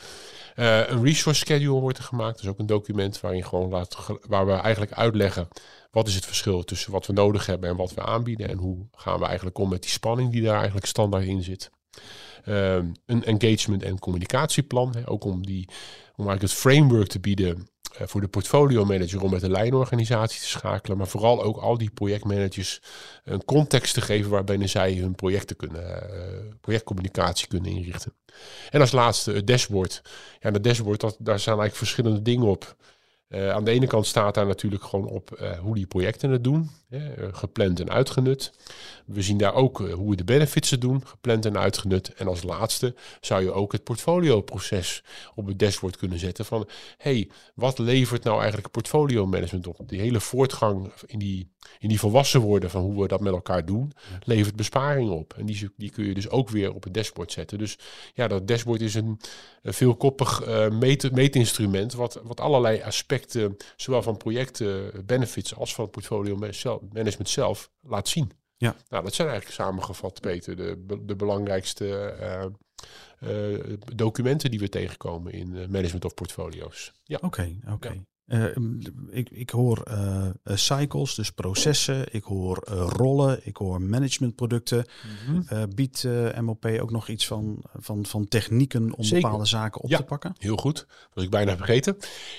Uh, 0.56 0.90
een 0.90 1.04
resource 1.04 1.40
schedule 1.40 1.80
wordt 1.80 1.98
er 1.98 2.04
gemaakt. 2.04 2.36
Dat 2.36 2.44
is 2.44 2.50
ook 2.50 2.60
een 2.60 2.66
document 2.66 3.22
waarin 3.22 3.46
gewoon 3.46 3.70
laat, 3.70 3.98
waar 4.28 4.46
we 4.46 4.52
eigenlijk 4.52 4.94
uitleggen 4.94 5.48
wat 5.96 6.08
is 6.08 6.16
het 6.16 6.26
verschil 6.26 6.64
tussen 6.64 6.92
wat 6.92 7.06
we 7.06 7.14
nodig 7.14 7.46
hebben 7.46 7.70
en 7.70 7.76
wat 7.76 7.94
we 7.94 8.02
aanbieden? 8.02 8.50
En 8.50 8.58
hoe 8.58 8.88
gaan 8.92 9.20
we 9.20 9.26
eigenlijk 9.26 9.58
om 9.58 9.70
met 9.70 9.82
die 9.82 9.92
spanning 9.92 10.32
die 10.32 10.42
daar 10.42 10.56
eigenlijk 10.56 10.86
standaard 10.86 11.26
in 11.26 11.44
zit? 11.44 11.72
Ehm, 12.44 12.88
een 13.06 13.24
engagement 13.24 13.84
en 13.84 14.00
communicatieplan, 14.00 14.96
hè, 14.96 15.10
ook 15.10 15.24
om, 15.24 15.46
die, 15.46 15.68
om 16.16 16.28
eigenlijk 16.28 16.42
het 16.42 16.52
framework 16.52 17.08
te 17.08 17.20
bieden 17.20 17.56
eh, 17.58 17.64
voor 18.00 18.22
de 18.22 18.28
portfolio 18.28 18.86
manager 18.86 19.22
om 19.22 19.32
met 19.32 19.42
de 19.42 19.50
lijnorganisatie 19.50 20.40
te 20.40 20.48
schakelen, 20.48 20.98
maar 20.98 21.08
vooral 21.08 21.44
ook 21.44 21.58
al 21.58 21.78
die 21.78 21.90
projectmanagers 21.90 22.82
een 23.24 23.46
context 23.46 23.94
te 23.94 24.02
geven 24.02 24.32
waarbinnen 24.32 24.70
zij 24.70 24.94
hun 24.94 25.16
projecten 25.16 25.56
kunnen, 25.56 25.84
uh, 25.84 26.54
projectcommunicatie 26.62 27.48
kunnen 27.48 27.72
inrichten. 27.72 28.14
En 28.70 28.82
als 28.82 28.92
laatste 28.92 29.32
het 29.32 29.48
dashboard. 29.48 30.02
Ja, 30.40 30.52
dat 30.52 30.64
dashboard, 30.64 31.00
dat, 31.00 31.16
daar 31.20 31.40
staan 31.40 31.60
eigenlijk 31.60 31.76
verschillende 31.76 32.22
dingen 32.22 32.48
op. 32.48 32.76
Uh, 33.30 33.50
aan 33.50 33.64
de 33.64 33.72
ene 33.72 33.88
kant 33.88 34.06
staat 34.06 34.34
daar 34.34 34.46
natuurlijk 34.46 34.84
gewoon 34.84 35.08
op 35.08 35.38
uh, 35.42 35.60
hoe 35.60 35.76
die 35.76 35.88
projecten 35.88 36.30
het 36.30 36.44
doen, 36.44 36.70
hè, 36.90 37.34
gepland 37.34 37.80
en 37.80 37.90
uitgenut. 37.90 38.54
We 39.06 39.22
zien 39.22 39.38
daar 39.38 39.54
ook 39.54 39.80
uh, 39.80 39.94
hoe 39.94 40.10
we 40.10 40.16
de 40.16 40.24
benefits 40.24 40.70
het 40.70 40.82
doen, 40.82 41.06
gepland 41.06 41.46
en 41.46 41.58
uitgenut. 41.58 42.14
En 42.14 42.28
als 42.28 42.44
laatste 42.44 42.96
zou 43.22 43.44
je 43.44 43.52
ook 43.52 43.72
het 43.72 43.84
portfolioproces 43.84 45.04
op 45.36 45.46
het 45.46 45.60
dashboard 45.60 45.98
kunnen 45.98 46.20
zetten 46.20 46.46
van, 46.46 46.68
hey, 46.98 47.30
wat 47.56 47.80
levert 47.80 48.24
nou 48.24 48.38
eigenlijk 48.38 48.72
portfolio 48.72 49.26
management 49.26 49.68
op? 49.68 49.90
Die 49.90 50.00
hele 50.00 50.20
voortgang 50.20 50.92
in 51.06 51.20
die, 51.20 51.52
in 51.80 51.90
die 51.90 52.00
volwassen 52.00 52.42
worden 52.42 52.70
van 52.70 52.82
hoe 52.82 53.02
we 53.02 53.08
dat 53.08 53.22
met 53.22 53.34
elkaar 53.34 53.66
doen, 53.66 53.92
levert 54.24 54.56
besparingen 54.56 55.14
op. 55.14 55.34
En 55.38 55.46
die, 55.46 55.70
die 55.78 55.90
kun 55.90 56.06
je 56.06 56.14
dus 56.14 56.30
ook 56.30 56.50
weer 56.50 56.74
op 56.74 56.84
het 56.84 56.94
dashboard 56.94 57.32
zetten. 57.32 57.58
Dus 57.58 57.78
ja, 58.14 58.28
dat 58.28 58.48
dashboard 58.48 58.82
is 58.82 58.96
een, 58.96 59.20
veelkoppig 59.64 60.46
meet, 60.70 61.12
meetinstrument 61.12 61.94
wat, 61.94 62.20
wat 62.24 62.40
allerlei 62.40 62.82
aspecten, 62.82 63.15
zowel 63.76 64.02
van 64.02 64.18
projecten, 64.18 65.06
benefits 65.06 65.56
als 65.56 65.76
van 65.76 65.84
het 65.84 65.94
portfolio 65.94 66.36
management 66.36 67.30
zelf 67.30 67.72
laat 67.82 68.08
zien. 68.08 68.32
Ja. 68.58 68.76
Nou, 68.90 69.04
dat 69.04 69.14
zijn 69.14 69.28
eigenlijk 69.28 69.58
samengevat, 69.60 70.22
Peter, 70.22 70.56
de, 70.56 70.86
de 71.06 71.16
belangrijkste 71.16 72.16
uh, 72.20 72.46
uh, 73.30 73.78
documenten 73.96 74.52
die 74.52 74.60
we 74.60 74.70
tegenkomen 74.70 75.34
in 75.34 75.52
management 75.52 76.06
of 76.06 76.14
portfolio's. 76.14 76.92
Ja. 77.04 77.18
Oké, 77.22 77.60
oké. 77.72 77.90
Ja. 77.90 78.04
Uh, 78.28 78.46
ik, 79.10 79.30
ik 79.30 79.50
hoor 79.50 79.84
uh, 79.88 80.28
cycles, 80.44 81.16
dus 81.16 81.32
processen. 81.32 82.14
Ik 82.14 82.24
hoor 82.24 82.68
uh, 82.72 82.88
rollen. 82.90 83.40
Ik 83.44 83.58
hoor 83.58 83.82
managementproducten. 83.82 84.86
Mm 85.28 85.46
-hmm. 85.48 85.76
biedt 85.76 86.08
MOP 86.42 86.66
ook 86.66 86.92
nog 86.92 87.08
iets 87.08 87.28
van, 87.28 87.64
van, 87.74 88.06
van 88.06 88.28
technieken 88.28 88.94
om 88.94 89.04
Zeker. 89.04 89.22
bepaalde 89.22 89.46
zaken 89.46 89.82
op 89.82 89.90
ja, 89.90 89.98
te 89.98 90.04
pakken? 90.04 90.34
Heel 90.38 90.58
goed. 90.58 90.76
Dat 90.76 91.10
was 91.14 91.24
ik 91.24 91.30
bijna 91.30 91.58
vergeten. 91.58 91.98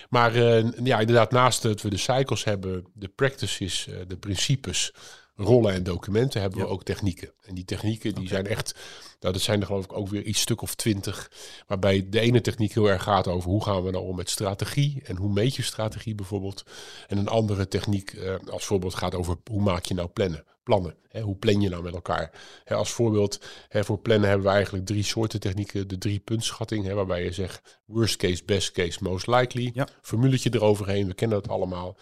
Maar 0.09 0.39
ja, 0.85 1.01
inderdaad, 1.01 1.31
naast 1.31 1.63
dat 1.63 1.83
we 1.83 1.91
de 1.91 1.97
cycles 1.97 2.45
hebben, 2.45 2.87
de 2.93 3.09
practices, 3.09 3.89
de 4.07 4.17
principes 4.17 4.93
rollen 5.37 5.73
en 5.73 5.83
documenten 5.83 6.41
hebben 6.41 6.59
we 6.59 6.67
ook 6.67 6.83
technieken. 6.83 7.33
En 7.43 7.55
die 7.55 7.65
technieken 7.65 8.15
die 8.15 8.29
zijn 8.29 8.47
echt, 8.47 8.75
nou, 9.21 9.33
dat 9.33 9.43
zijn 9.43 9.61
er 9.61 9.67
geloof 9.67 9.85
ik 9.85 9.93
ook 9.93 10.09
weer 10.09 10.23
iets 10.23 10.41
stuk 10.41 10.63
of 10.63 10.75
twintig. 10.75 11.31
Waarbij 11.67 12.07
de 12.09 12.21
ene 12.21 12.41
techniek 12.41 12.73
heel 12.73 12.91
erg 12.91 13.03
gaat 13.03 13.29
over 13.29 13.51
hoe 13.51 13.65
gaan 13.65 13.83
we 13.83 13.91
nou 13.91 14.05
om 14.05 14.17
met 14.17 14.31
strategie 14.31 15.03
en 15.05 15.17
hoe 15.17 15.33
meet 15.33 15.55
je 15.55 15.63
strategie 15.63 16.15
bijvoorbeeld. 16.15 16.63
En 17.07 17.19
een 17.19 17.29
andere 17.29 17.69
techniek 17.69 18.13
uh, 18.13 18.35
als 18.51 18.65
voorbeeld 18.65 18.95
gaat 18.95 19.15
over 19.15 19.37
hoe 19.51 19.63
maak 19.63 19.85
je 19.85 19.95
nou 19.95 20.09
plannen. 20.09 20.45
Plannen. 20.67 20.97
Hè, 21.09 21.21
hoe 21.21 21.37
plan 21.37 21.61
je 21.61 21.69
nou 21.69 21.83
met 21.83 21.95
elkaar? 21.95 22.31
Hè, 22.65 22.75
als 22.75 22.91
voorbeeld, 22.91 23.41
hè, 23.69 23.85
voor 23.85 23.99
plannen 23.99 24.29
hebben 24.29 24.47
we 24.47 24.53
eigenlijk 24.53 24.87
drie 24.87 25.03
soorten 25.03 25.41
technieken. 25.41 25.89
De 25.89 25.99
drie 25.99 26.19
puntschatting, 26.19 26.85
hè, 26.85 26.95
waarbij 26.95 27.25
je 27.25 27.33
zegt 27.33 27.81
worst 27.85 28.17
case, 28.17 28.45
best 28.45 28.73
case, 28.73 28.99
most 29.03 29.27
likely. 29.27 29.71
Ja. 29.75 29.89
Formuletje 30.03 30.55
eroverheen, 30.55 31.07
we 31.07 31.15
kennen 31.15 31.43
dat 31.43 31.51
allemaal. 31.51 31.97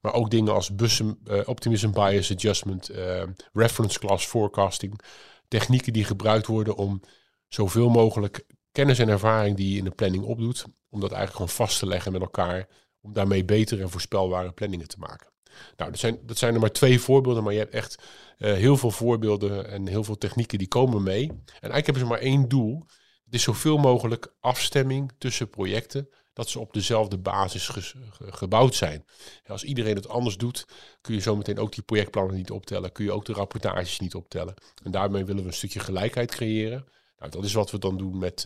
Maar 0.00 0.14
ook 0.14 0.30
dingen 0.30 0.52
als 0.52 0.74
bussen, 0.74 1.18
uh, 1.24 1.40
optimism 1.44 1.90
bias 1.90 2.32
adjustment, 2.32 2.90
uh, 2.90 3.22
reference 3.52 3.98
class 3.98 4.26
forecasting. 4.26 5.00
Technieken 5.48 5.92
die 5.92 6.04
gebruikt 6.04 6.46
worden 6.46 6.76
om 6.76 7.00
zoveel 7.48 7.88
mogelijk 7.88 8.44
kennis 8.72 8.98
en 8.98 9.08
ervaring 9.08 9.56
die 9.56 9.70
je 9.70 9.78
in 9.78 9.84
de 9.84 9.90
planning 9.90 10.24
opdoet, 10.24 10.64
om 10.88 11.00
dat 11.00 11.12
eigenlijk 11.12 11.32
gewoon 11.32 11.66
vast 11.66 11.78
te 11.78 11.86
leggen 11.86 12.12
met 12.12 12.20
elkaar, 12.20 12.68
om 13.00 13.12
daarmee 13.12 13.44
betere 13.44 13.82
en 13.82 13.90
voorspelbare 13.90 14.52
planningen 14.52 14.88
te 14.88 14.98
maken. 14.98 15.30
Nou, 15.76 15.90
dat 15.90 16.00
zijn, 16.00 16.18
dat 16.22 16.38
zijn 16.38 16.54
er 16.54 16.60
maar 16.60 16.72
twee 16.72 17.00
voorbeelden, 17.00 17.42
maar 17.42 17.52
je 17.52 17.58
hebt 17.58 17.74
echt 17.74 18.02
uh, 18.38 18.52
heel 18.52 18.76
veel 18.76 18.90
voorbeelden 18.90 19.68
en 19.70 19.86
heel 19.86 20.04
veel 20.04 20.18
technieken 20.18 20.58
die 20.58 20.68
komen 20.68 21.02
mee. 21.02 21.28
En 21.28 21.70
eigenlijk 21.70 21.86
hebben 21.86 22.02
ze 22.02 22.08
maar 22.08 22.20
één 22.20 22.48
doel. 22.48 22.84
Het 23.24 23.34
is 23.34 23.42
zoveel 23.42 23.78
mogelijk 23.78 24.34
afstemming 24.40 25.12
tussen 25.18 25.50
projecten, 25.50 26.08
dat 26.32 26.48
ze 26.48 26.58
op 26.58 26.72
dezelfde 26.72 27.18
basis 27.18 27.68
ge 27.68 27.96
gebouwd 28.18 28.74
zijn. 28.74 29.04
Als 29.46 29.64
iedereen 29.64 29.94
het 29.94 30.08
anders 30.08 30.36
doet, 30.36 30.66
kun 31.00 31.14
je 31.14 31.20
zometeen 31.20 31.58
ook 31.58 31.72
die 31.72 31.82
projectplannen 31.82 32.36
niet 32.36 32.50
optellen, 32.50 32.92
kun 32.92 33.04
je 33.04 33.12
ook 33.12 33.24
de 33.24 33.32
rapportages 33.32 33.98
niet 33.98 34.14
optellen. 34.14 34.54
En 34.82 34.90
daarmee 34.90 35.24
willen 35.24 35.42
we 35.42 35.48
een 35.48 35.54
stukje 35.54 35.80
gelijkheid 35.80 36.30
creëren. 36.30 36.84
Nou, 37.18 37.30
dat 37.30 37.44
is 37.44 37.52
wat 37.52 37.70
we 37.70 37.78
dan 37.78 37.96
doen 37.96 38.18
met, 38.18 38.44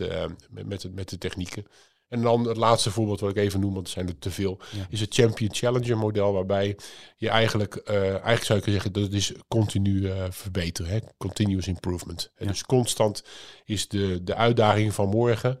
met, 0.49 0.67
met, 0.67 0.93
met 0.95 1.09
de 1.09 1.17
technieken. 1.17 1.65
En 2.13 2.21
dan 2.21 2.47
het 2.47 2.57
laatste 2.57 2.91
voorbeeld 2.91 3.19
wat 3.19 3.29
ik 3.29 3.37
even 3.37 3.59
noem, 3.59 3.73
want 3.73 3.87
er 3.87 3.93
zijn 3.93 4.07
er 4.07 4.19
te 4.19 4.31
veel, 4.31 4.59
is 4.89 4.99
het 4.99 5.13
Champion 5.13 5.53
Challenger 5.53 5.97
model, 5.97 6.33
waarbij 6.33 6.77
je 7.17 7.29
eigenlijk, 7.29 7.81
uh, 7.89 8.01
eigenlijk 8.01 8.43
zou 8.43 8.57
je 8.57 8.63
kunnen 8.63 8.81
zeggen, 8.81 8.93
dat 8.93 9.03
het 9.03 9.13
is 9.13 9.33
continu 9.47 9.91
uh, 9.91 10.25
verbeteren, 10.29 10.91
hè? 10.91 10.99
continuous 11.17 11.67
improvement. 11.67 12.31
Ja. 12.37 12.45
Dus 12.45 12.63
constant 12.63 13.23
is 13.65 13.87
de, 13.87 14.23
de 14.23 14.35
uitdaging 14.35 14.93
van 14.93 15.09
morgen, 15.09 15.59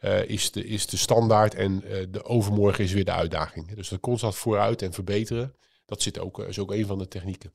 uh, 0.00 0.28
is, 0.28 0.50
de, 0.50 0.64
is 0.64 0.86
de 0.86 0.96
standaard 0.96 1.54
en 1.54 1.84
de 2.10 2.24
overmorgen 2.24 2.84
is 2.84 2.92
weer 2.92 3.04
de 3.04 3.12
uitdaging. 3.12 3.74
Dus 3.74 3.88
dat 3.88 4.00
constant 4.00 4.34
vooruit 4.34 4.82
en 4.82 4.92
verbeteren, 4.92 5.54
dat 5.86 6.02
zit 6.02 6.18
ook, 6.18 6.38
is 6.38 6.58
ook 6.58 6.72
een 6.72 6.86
van 6.86 6.98
de 6.98 7.08
technieken. 7.08 7.52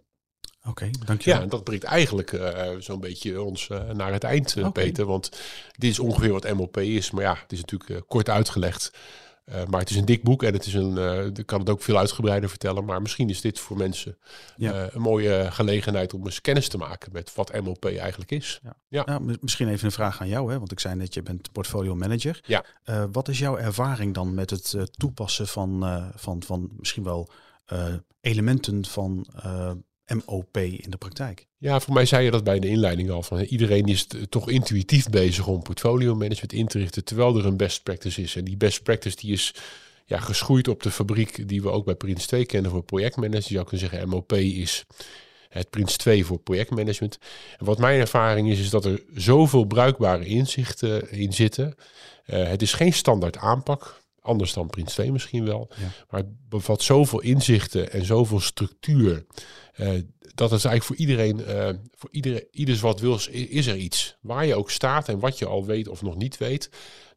Oké, 0.68 0.84
okay, 0.84 0.94
dankjewel. 1.06 1.40
Ja, 1.40 1.44
en 1.44 1.50
dat 1.50 1.64
brengt 1.64 1.84
eigenlijk 1.84 2.32
uh, 2.32 2.70
zo'n 2.80 3.00
beetje 3.00 3.42
ons 3.42 3.70
uh, 3.70 3.90
naar 3.90 4.12
het 4.12 4.24
eind, 4.24 4.56
okay. 4.58 4.72
Peter. 4.72 5.06
Want 5.06 5.30
dit 5.78 5.92
is 5.92 6.00
ongeveer 6.00 6.32
wat 6.32 6.54
MOP 6.54 6.78
is. 6.78 7.12
Maar 7.12 7.24
ja, 7.24 7.38
het 7.42 7.52
is 7.52 7.60
natuurlijk 7.60 8.08
kort 8.08 8.30
uitgelegd. 8.30 8.92
maar 9.70 9.80
het 9.80 9.90
is 9.90 9.96
een 9.96 10.06
dik 10.06 10.24
boek 10.24 10.44
en 10.44 10.54
het 10.54 10.66
is 10.66 10.74
een, 10.74 10.98
ik 11.38 11.46
kan 11.46 11.60
het 11.60 11.70
ook 11.70 11.82
veel 11.82 11.98
uitgebreider 11.98 12.50
vertellen. 12.50 12.86
Maar 12.86 13.02
misschien 13.02 13.30
is 13.30 13.42
dit 13.42 13.60
voor 13.60 13.78
mensen 13.78 14.18
ja. 14.56 14.90
een 14.92 15.02
mooie 15.02 15.48
gelegenheid 15.52 16.14
om 16.14 16.26
eens 16.26 16.42
kennis 16.42 16.68
te 16.68 16.78
maken 16.78 17.12
met 17.12 17.36
wat 17.36 17.62
MOP 17.62 17.86
eigenlijk 17.86 18.32
is. 18.32 18.60
Ja. 18.64 18.76
ja. 18.88 19.04
Nou, 19.06 19.38
misschien 19.42 19.68
even 19.68 19.86
een 19.86 19.92
vraag 19.92 20.22
aan 20.22 20.28
jou, 20.28 20.52
hè? 20.52 20.58
want 20.58 20.72
ik 20.72 20.80
zei 20.80 20.96
net, 20.96 21.14
je 21.14 21.24
bent 21.24 21.52
portfolio 21.52 21.96
manager. 21.96 22.42
Ja. 22.46 22.66
wat 23.12 23.28
is 23.28 23.40
jouw 23.40 23.58
ervaring 23.58 24.14
dan 24.14 24.34
met 24.34 24.50
het 24.50 24.76
toepassen 24.98 25.48
van, 25.48 26.04
van, 26.16 26.44
van 26.44 26.70
misschien 26.78 27.04
wel 27.04 27.30
elementen 28.22 28.86
van 28.86 29.28
MOP 30.26 30.58
in 30.58 30.90
de 30.90 30.98
praktijk? 30.98 31.48
Ja, 31.58 31.80
voor 31.80 31.94
mij 31.94 32.06
zei 32.06 32.26
je 32.26 32.32
dat 32.32 32.44
bij 32.44 32.60
de 32.60 32.68
inleiding 32.68 33.10
al. 33.10 33.24
Van, 33.24 33.40
iedereen 33.40 33.86
is 33.86 34.08
toch 34.30 34.50
intuïtief 34.50 35.10
bezig 35.10 35.48
om 35.48 35.62
portfolio 35.62 36.16
management 36.16 36.54
in 36.54 36.68
te 36.68 36.80
richten, 36.80 37.04
terwijl 37.04 37.38
er 37.38 37.46
een 37.46 37.58
best 37.58 37.84
practice 37.84 38.22
is. 38.22 38.36
En 38.36 38.44
die 38.44 38.58
best 38.58 38.84
practice 38.84 39.16
die 39.16 39.32
is 39.32 39.54
ja, 40.06 40.20
geschoeid 40.20 40.68
op 40.68 40.84
de 40.84 40.92
fabriek 40.92 41.48
die 41.48 41.62
we 41.62 41.70
ook 41.70 41.86
bij 41.86 41.96
Prins 41.96 42.26
2 42.26 42.46
kennen 42.46 42.72
voor 42.72 42.84
projectmanagement. 42.84 43.48
Je 43.48 43.54
zou 43.54 43.66
kunnen 43.66 43.90
zeggen, 43.90 44.10
MOP 44.10 44.34
is 44.34 44.86
het 45.50 45.70
Prins 45.70 45.98
2 45.98 46.26
voor 46.26 46.40
projectmanagement. 46.40 47.18
En 47.58 47.66
wat 47.66 47.78
mijn 47.78 48.00
ervaring 48.00 48.50
is, 48.50 48.60
is 48.60 48.70
dat 48.70 48.86
er 48.86 49.04
zoveel 49.14 49.66
bruikbare 49.66 50.26
inzichten 50.26 51.12
in 51.12 51.34
zitten. 51.34 51.76
Uh, 52.28 52.48
het 52.48 52.62
is 52.62 52.74
geen 52.74 52.94
standaard 52.94 53.38
aanpak. 53.38 54.04
Anders 54.26 54.54
dan 54.54 54.68
Prins 54.68 54.94
2 54.94 55.12
misschien 55.12 55.46
wel. 55.46 55.70
Ja. 55.70 55.90
Maar 56.10 56.20
het 56.20 56.50
bevat 56.50 56.82
zoveel 56.82 57.22
inzichten 57.22 57.92
en 57.92 58.06
zoveel 58.06 58.40
structuur. 58.40 59.26
Uh, 59.78 59.90
dat 60.36 60.52
is 60.52 60.66
eigenlijk 60.66 60.84
voor 60.84 60.96
iedereen, 60.96 61.40
uh, 61.40 61.70
voor 61.96 62.10
iedereen, 62.12 62.48
ieders 62.52 62.80
wat 62.80 63.00
wil, 63.00 63.20
is 63.30 63.68
er 63.68 63.76
iets. 63.76 64.18
Waar 64.22 64.46
je 64.46 64.56
ook 64.56 64.72
staat 64.72 65.10
en 65.10 65.20
wat 65.20 65.40
je 65.40 65.46
al 65.46 65.66
weet 65.66 65.88
of 65.88 66.02
nog 66.02 66.16
niet 66.16 66.38
weet. 66.38 66.70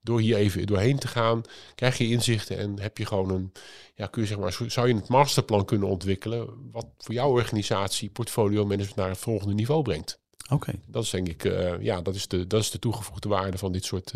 Door 0.03 0.21
hier 0.21 0.37
even 0.37 0.67
doorheen 0.67 0.99
te 0.99 1.09
gaan, 1.09 1.43
krijg 1.75 1.99
je 1.99 2.09
inzichten 2.09 2.59
en 2.59 2.81
heb 2.81 2.99
je 2.99 3.07
gewoon 3.07 3.31
een, 3.31 3.53
ja, 3.95 4.07
kun 4.07 4.23
je 4.23 4.29
zeg 4.29 4.39
maar, 4.39 4.59
zou 4.67 4.89
je 4.89 4.95
het 4.95 5.09
masterplan 5.09 5.65
kunnen 5.65 5.89
ontwikkelen. 5.89 6.71
Wat 6.73 6.87
voor 6.99 7.15
jouw 7.15 7.31
organisatie 7.31 8.11
portfolio 8.11 8.63
management 8.63 8.97
naar 8.97 9.09
het 9.09 9.19
volgende 9.19 9.55
niveau 9.55 9.83
brengt. 9.83 10.21
Oké. 10.45 10.55
Okay. 10.55 10.81
Dat 10.87 11.05
is 11.05 11.11
denk 11.11 11.29
ik, 11.29 11.45
uh, 11.45 11.81
ja, 11.81 12.01
dat 12.01 12.15
is, 12.15 12.29
de, 12.29 12.47
dat 12.47 12.61
is 12.61 12.71
de 12.71 12.79
toegevoegde 12.79 13.29
waarde 13.29 13.59
van 13.59 13.73
dit 13.73 13.85
soort 13.85 14.15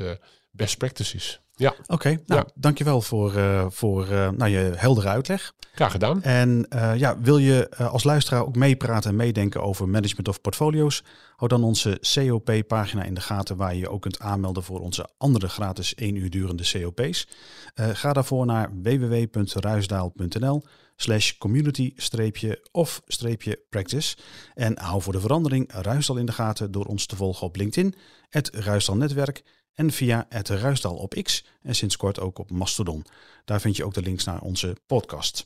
best 0.51 0.79
practices. 0.79 1.41
Ja. 1.57 1.71
Oké, 1.71 1.93
okay, 1.93 2.21
nou, 2.27 2.41
ja. 2.41 2.53
dankjewel 2.55 3.01
voor, 3.01 3.35
uh, 3.35 3.67
voor 3.69 4.07
nou, 4.11 4.47
je 4.47 4.73
heldere 4.77 5.09
uitleg. 5.09 5.53
Graag 5.75 5.93
gedaan. 5.93 6.23
En 6.23 6.67
ja, 6.97 7.21
wil 7.21 7.39
je 7.39 7.71
als 7.77 8.05
luisteraar 8.05 8.47
ook 8.47 8.57
meepraten 8.57 9.11
en 9.11 9.17
meedenken 9.17 9.63
over 9.63 9.89
management 9.89 10.29
of 10.29 10.41
portfolio's? 10.41 11.05
Hou 11.37 11.51
dan 11.51 11.65
onze 11.65 12.01
COP-pagina 12.15 13.03
in 13.03 13.15
de 13.15 13.21
gaten 13.21 13.57
waar 13.57 13.75
je 13.75 13.81
je 13.81 13.89
ook 13.89 14.03
kunt 14.03 14.21
aanmelden 14.21 14.63
voor 14.63 14.81
onze 14.81 15.09
andere 15.19 15.49
gratis 15.49 15.95
één 15.95 16.17
uur 16.17 16.31
durende 16.31 16.71
COP's. 16.73 17.29
ga 17.75 18.13
daarvoor 18.13 18.47
naar 18.47 18.71
www.ruisdaal.nl 18.83 20.63
slash 21.03 21.33
community-of-practice. 21.39 24.17
En 24.55 24.79
hou 24.79 25.03
voor 25.03 25.13
de 25.13 25.21
verandering 25.21 25.73
Ruisdaal 25.73 26.17
in 26.17 26.27
de 26.27 26.33
gaten 26.33 26.73
door 26.73 26.85
ons 26.85 27.07
te 27.07 27.17
volgen 27.17 27.47
op 27.47 27.57
LinkedIn, 27.57 27.95
het 28.29 28.51
Ruisdaal 28.55 28.97
Netwerk 28.97 29.43
en 29.75 29.91
via 29.91 30.27
het 30.29 30.49
Ruisdal 30.49 30.95
op 30.95 31.15
X 31.23 31.45
en 31.63 31.75
sinds 31.75 31.97
kort 31.97 32.21
ook 32.21 32.39
op 32.39 32.51
Mastodon. 32.51 33.05
Daar 33.45 33.61
vind 33.61 33.77
je 33.77 33.85
ook 33.85 33.95
de 33.95 34.03
links 34.03 34.25
naar 34.25 34.41
onze 34.41 34.77
podcast. 34.87 35.45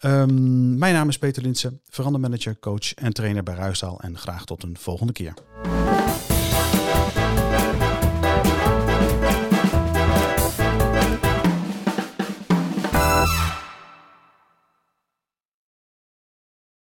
Um, 0.00 0.78
mijn 0.78 0.94
naam 0.94 1.08
is 1.08 1.18
Peter 1.18 1.42
Linsen, 1.42 1.80
verandermanager, 1.88 2.58
coach 2.58 2.94
en 2.94 3.12
trainer 3.12 3.42
bij 3.42 3.54
Ruisdal 3.54 4.00
en 4.00 4.18
graag 4.18 4.44
tot 4.44 4.62
een 4.62 4.76
volgende 4.78 5.12
keer. 5.12 5.34